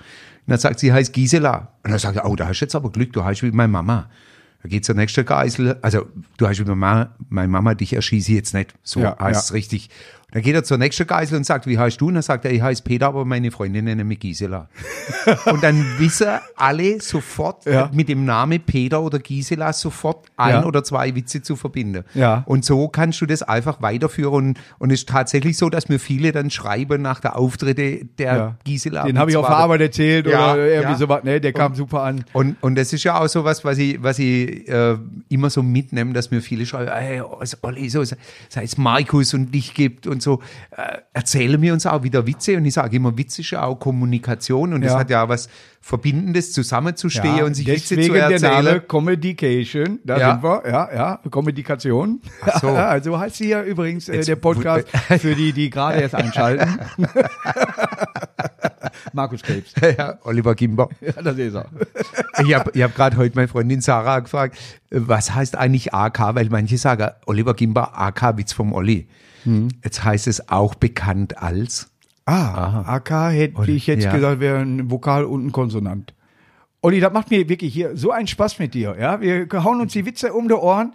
dann 0.46 0.58
sagt 0.58 0.80
sie, 0.80 0.86
sie 0.86 0.92
heißt 0.92 1.12
Gisela. 1.12 1.68
Und 1.84 1.90
dann 1.90 1.98
sagt 1.98 2.16
er, 2.16 2.28
oh, 2.28 2.34
da 2.36 2.48
hast 2.48 2.60
du 2.60 2.64
jetzt 2.64 2.74
aber 2.74 2.90
Glück, 2.90 3.12
du 3.12 3.24
heißt 3.24 3.42
wie 3.42 3.50
meine 3.52 3.68
Mama. 3.72 4.08
Da 4.62 4.68
geht 4.68 4.84
zur 4.84 4.94
nächsten 4.94 5.24
Geisel, 5.24 5.78
also 5.80 6.06
du 6.36 6.46
hast 6.46 6.58
wie 6.58 6.64
meine 6.64 6.76
Mama, 6.76 7.16
meine 7.30 7.48
Mama, 7.48 7.74
dich 7.74 7.94
erschieße 7.94 8.30
ich 8.30 8.36
jetzt 8.36 8.54
nicht. 8.54 8.74
So 8.82 9.00
Ja, 9.00 9.16
heißt 9.18 9.44
es 9.44 9.52
richtig. 9.54 9.88
Und 10.30 10.36
dann 10.36 10.42
geht 10.42 10.54
er 10.54 10.62
zur 10.62 10.78
nächsten 10.78 11.06
Geisel 11.06 11.36
und 11.36 11.44
sagt, 11.44 11.66
wie 11.66 11.76
heißt 11.76 12.00
du? 12.00 12.06
Und 12.08 12.14
dann 12.14 12.22
sagt 12.22 12.44
er, 12.44 12.52
ich 12.52 12.62
heiße 12.62 12.84
Peter, 12.84 13.08
aber 13.08 13.24
meine 13.24 13.50
Freundin 13.50 13.84
nennt 13.86 14.04
mich 14.04 14.20
Gisela. 14.20 14.68
und 15.46 15.62
dann 15.62 15.84
wissen 15.98 16.28
alle 16.56 17.00
sofort 17.00 17.66
Ja. 17.66 17.90
mit 17.92 18.08
dem 18.08 18.24
Namen 18.24 18.60
Peter 18.60 19.00
oder 19.02 19.18
Gisela 19.18 19.72
sofort 19.72 20.26
ein 20.36 20.50
Ja. 20.50 20.64
oder 20.64 20.84
zwei 20.84 21.12
Witze 21.14 21.42
zu 21.42 21.56
verbinden. 21.56 22.04
Ja. 22.14 22.44
Und 22.46 22.64
so 22.64 22.86
kannst 22.88 23.20
du 23.20 23.26
das 23.26 23.42
einfach 23.42 23.82
weiterführen. 23.82 24.30
Und, 24.32 24.58
und 24.78 24.90
es 24.92 25.00
ist 25.00 25.08
tatsächlich 25.08 25.56
so, 25.58 25.68
dass 25.68 25.88
mir 25.88 25.98
viele 25.98 26.30
dann 26.32 26.50
schreiben 26.50 27.02
nach 27.02 27.18
der 27.20 27.36
Auftritte 27.36 28.04
der 28.18 28.34
Ja. 28.36 28.56
Gisela. 28.64 29.04
Den 29.04 29.18
habe 29.18 29.30
ich 29.32 29.36
auf 29.36 29.46
der 29.46 29.56
Arbeit 29.56 29.80
erzählt 29.80 30.26
oder 30.28 30.56
irgendwie 30.56 30.92
ja. 30.92 30.96
sowas. 30.98 31.24
Ne, 31.24 31.40
der 31.40 31.52
kam 31.52 31.74
super 31.74 32.02
an. 32.02 32.24
Und, 32.32 32.56
und 32.60 32.76
das 32.76 32.92
ist 32.92 33.02
ja 33.04 33.18
auch 33.18 33.26
so 33.28 33.44
was, 33.44 33.64
was 33.64 33.78
ich, 33.78 34.00
was 34.02 34.18
ich 34.20 34.68
äh, 34.68 34.96
immer 35.28 35.50
so 35.50 35.62
mitnehme, 35.62 36.12
dass 36.12 36.30
mir 36.30 36.40
viele 36.40 36.66
schreiben, 36.66 36.90
hey, 36.92 37.20
Olli, 37.62 37.88
so, 37.88 38.04
seit 38.04 38.18
es 38.64 38.78
Markus 38.78 39.34
und 39.34 39.52
dich 39.54 39.74
gibt 39.74 40.06
und 40.06 40.19
so, 40.22 40.40
äh, 40.76 40.98
erzählen 41.12 41.60
wir 41.60 41.72
uns 41.72 41.86
auch 41.86 42.02
wieder 42.02 42.26
Witze. 42.26 42.56
Und 42.56 42.64
ich 42.64 42.74
sage 42.74 42.96
immer, 42.96 43.16
Witz 43.16 43.38
ist 43.38 43.50
ja 43.50 43.62
auch 43.64 43.76
Kommunikation 43.76 44.72
und 44.74 44.82
das 44.82 44.92
Ja. 44.92 44.98
hat 44.98 45.10
ja 45.10 45.28
was 45.28 45.48
Verbindendes, 45.82 46.52
zusammenzustehen 46.52 47.38
Ja, 47.38 47.44
und 47.44 47.54
sich 47.54 47.66
Witze 47.66 47.98
zu 47.98 48.12
der 48.12 48.24
erzählen. 48.30 48.64
Name 48.64 48.80
Communication, 48.80 49.98
da 50.04 50.18
Ja. 50.18 50.30
sind 50.32 50.42
wir, 50.42 50.62
ja, 50.68 50.94
ja, 50.94 51.20
Kommunikation. 51.30 52.20
Ach 52.42 52.60
so. 52.60 52.68
also 52.70 53.18
heißt 53.18 53.36
hier 53.36 53.62
übrigens 53.62 54.08
äh, 54.08 54.22
der 54.22 54.36
Podcast 54.36 54.86
für 55.18 55.34
die, 55.34 55.52
die 55.52 55.70
gerade 55.70 56.00
erst 56.00 56.14
einschalten. 56.16 56.78
Markus 59.12 59.42
Krebs. 59.42 59.72
ja, 59.96 60.18
Oliver 60.24 60.54
Gimber. 60.54 60.88
Ja, 61.00 61.22
das 61.22 61.36
ist 61.38 61.54
er. 61.54 61.66
Ich 62.44 62.54
habe 62.54 62.70
ich 62.74 62.82
hab 62.82 62.94
gerade 62.94 63.16
heute 63.16 63.34
meine 63.36 63.48
Freundin 63.48 63.80
Sarah 63.80 64.20
gefragt, 64.20 64.56
äh, 64.90 64.96
was 65.00 65.34
heißt 65.34 65.56
eigentlich 65.56 65.94
AK? 65.94 66.34
Weil 66.34 66.48
manche 66.50 66.78
sagen, 66.78 67.10
Oliver 67.26 67.54
Gimber, 67.54 67.98
AK, 67.98 68.36
Witz 68.36 68.52
vom 68.52 68.72
Olli. 68.72 69.08
Hm. 69.44 69.68
Jetzt 69.84 70.04
heißt 70.04 70.26
es 70.26 70.48
auch 70.48 70.74
bekannt 70.74 71.38
als. 71.38 71.90
Ah, 72.26 72.84
AK 72.86 73.32
hätte 73.32 73.70
ich 73.70 73.86
jetzt 73.86 74.04
ja. 74.04 74.12
gesagt, 74.12 74.40
wäre 74.40 74.58
ein 74.58 74.90
Vokal 74.90 75.24
und 75.24 75.46
ein 75.46 75.52
Konsonant. 75.52 76.14
Olli, 76.82 77.00
das 77.00 77.12
macht 77.12 77.30
mir 77.30 77.48
wirklich 77.48 77.74
hier 77.74 77.96
so 77.96 78.10
einen 78.10 78.26
Spaß 78.26 78.58
mit 78.58 78.74
dir. 78.74 78.96
Ja, 78.98 79.20
wir 79.20 79.48
hauen 79.64 79.80
uns 79.80 79.92
die 79.92 80.06
Witze 80.06 80.32
um 80.32 80.48
die 80.48 80.54
Ohren. 80.54 80.92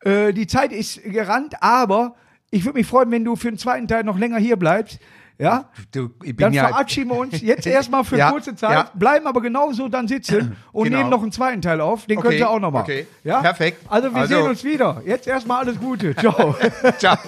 Äh, 0.00 0.32
die 0.32 0.46
Zeit 0.46 0.72
ist 0.72 1.02
gerannt, 1.04 1.62
aber 1.62 2.14
ich 2.50 2.64
würde 2.64 2.78
mich 2.78 2.86
freuen, 2.86 3.10
wenn 3.10 3.24
du 3.24 3.36
für 3.36 3.50
den 3.50 3.58
zweiten 3.58 3.86
Teil 3.86 4.04
noch 4.04 4.18
länger 4.18 4.38
hier 4.38 4.56
bleibst. 4.56 4.98
Ja, 5.40 5.66
Du, 5.92 6.10
ich 6.24 6.34
bin 6.34 6.46
dann 6.46 6.52
ja, 6.52 6.66
verabschieden 6.68 7.10
wir 7.10 7.18
uns 7.18 7.40
jetzt 7.40 7.64
erstmal 7.78 8.02
für 8.02 8.16
Ja, 8.18 8.30
kurze 8.32 8.56
Zeit, 8.56 8.72
ja. 8.72 8.90
bleiben 8.94 9.26
aber 9.28 9.40
genauso 9.40 9.88
dann 9.88 10.08
sitzen 10.08 10.56
und 10.72 10.84
Genau. 10.84 10.98
nehmen 10.98 11.10
noch 11.10 11.22
einen 11.22 11.30
zweiten 11.30 11.62
Teil 11.62 11.80
auf. 11.80 12.06
Den 12.06 12.18
Okay, 12.18 12.28
könnt 12.28 12.40
ihr 12.40 12.50
auch 12.50 12.58
noch 12.58 12.72
machen. 12.72 12.82
okay. 12.82 13.06
Ja? 13.22 13.40
Perfekt. 13.40 13.82
Also 13.88 14.10
wir 14.12 14.16
Also- 14.20 14.34
sehen 14.34 14.48
uns 14.48 14.64
wieder. 14.64 15.00
Jetzt 15.06 15.28
erstmal 15.28 15.60
alles 15.64 15.78
Gute. 15.78 16.14
Ciao. 16.16 16.56
Ciao. 16.98 17.16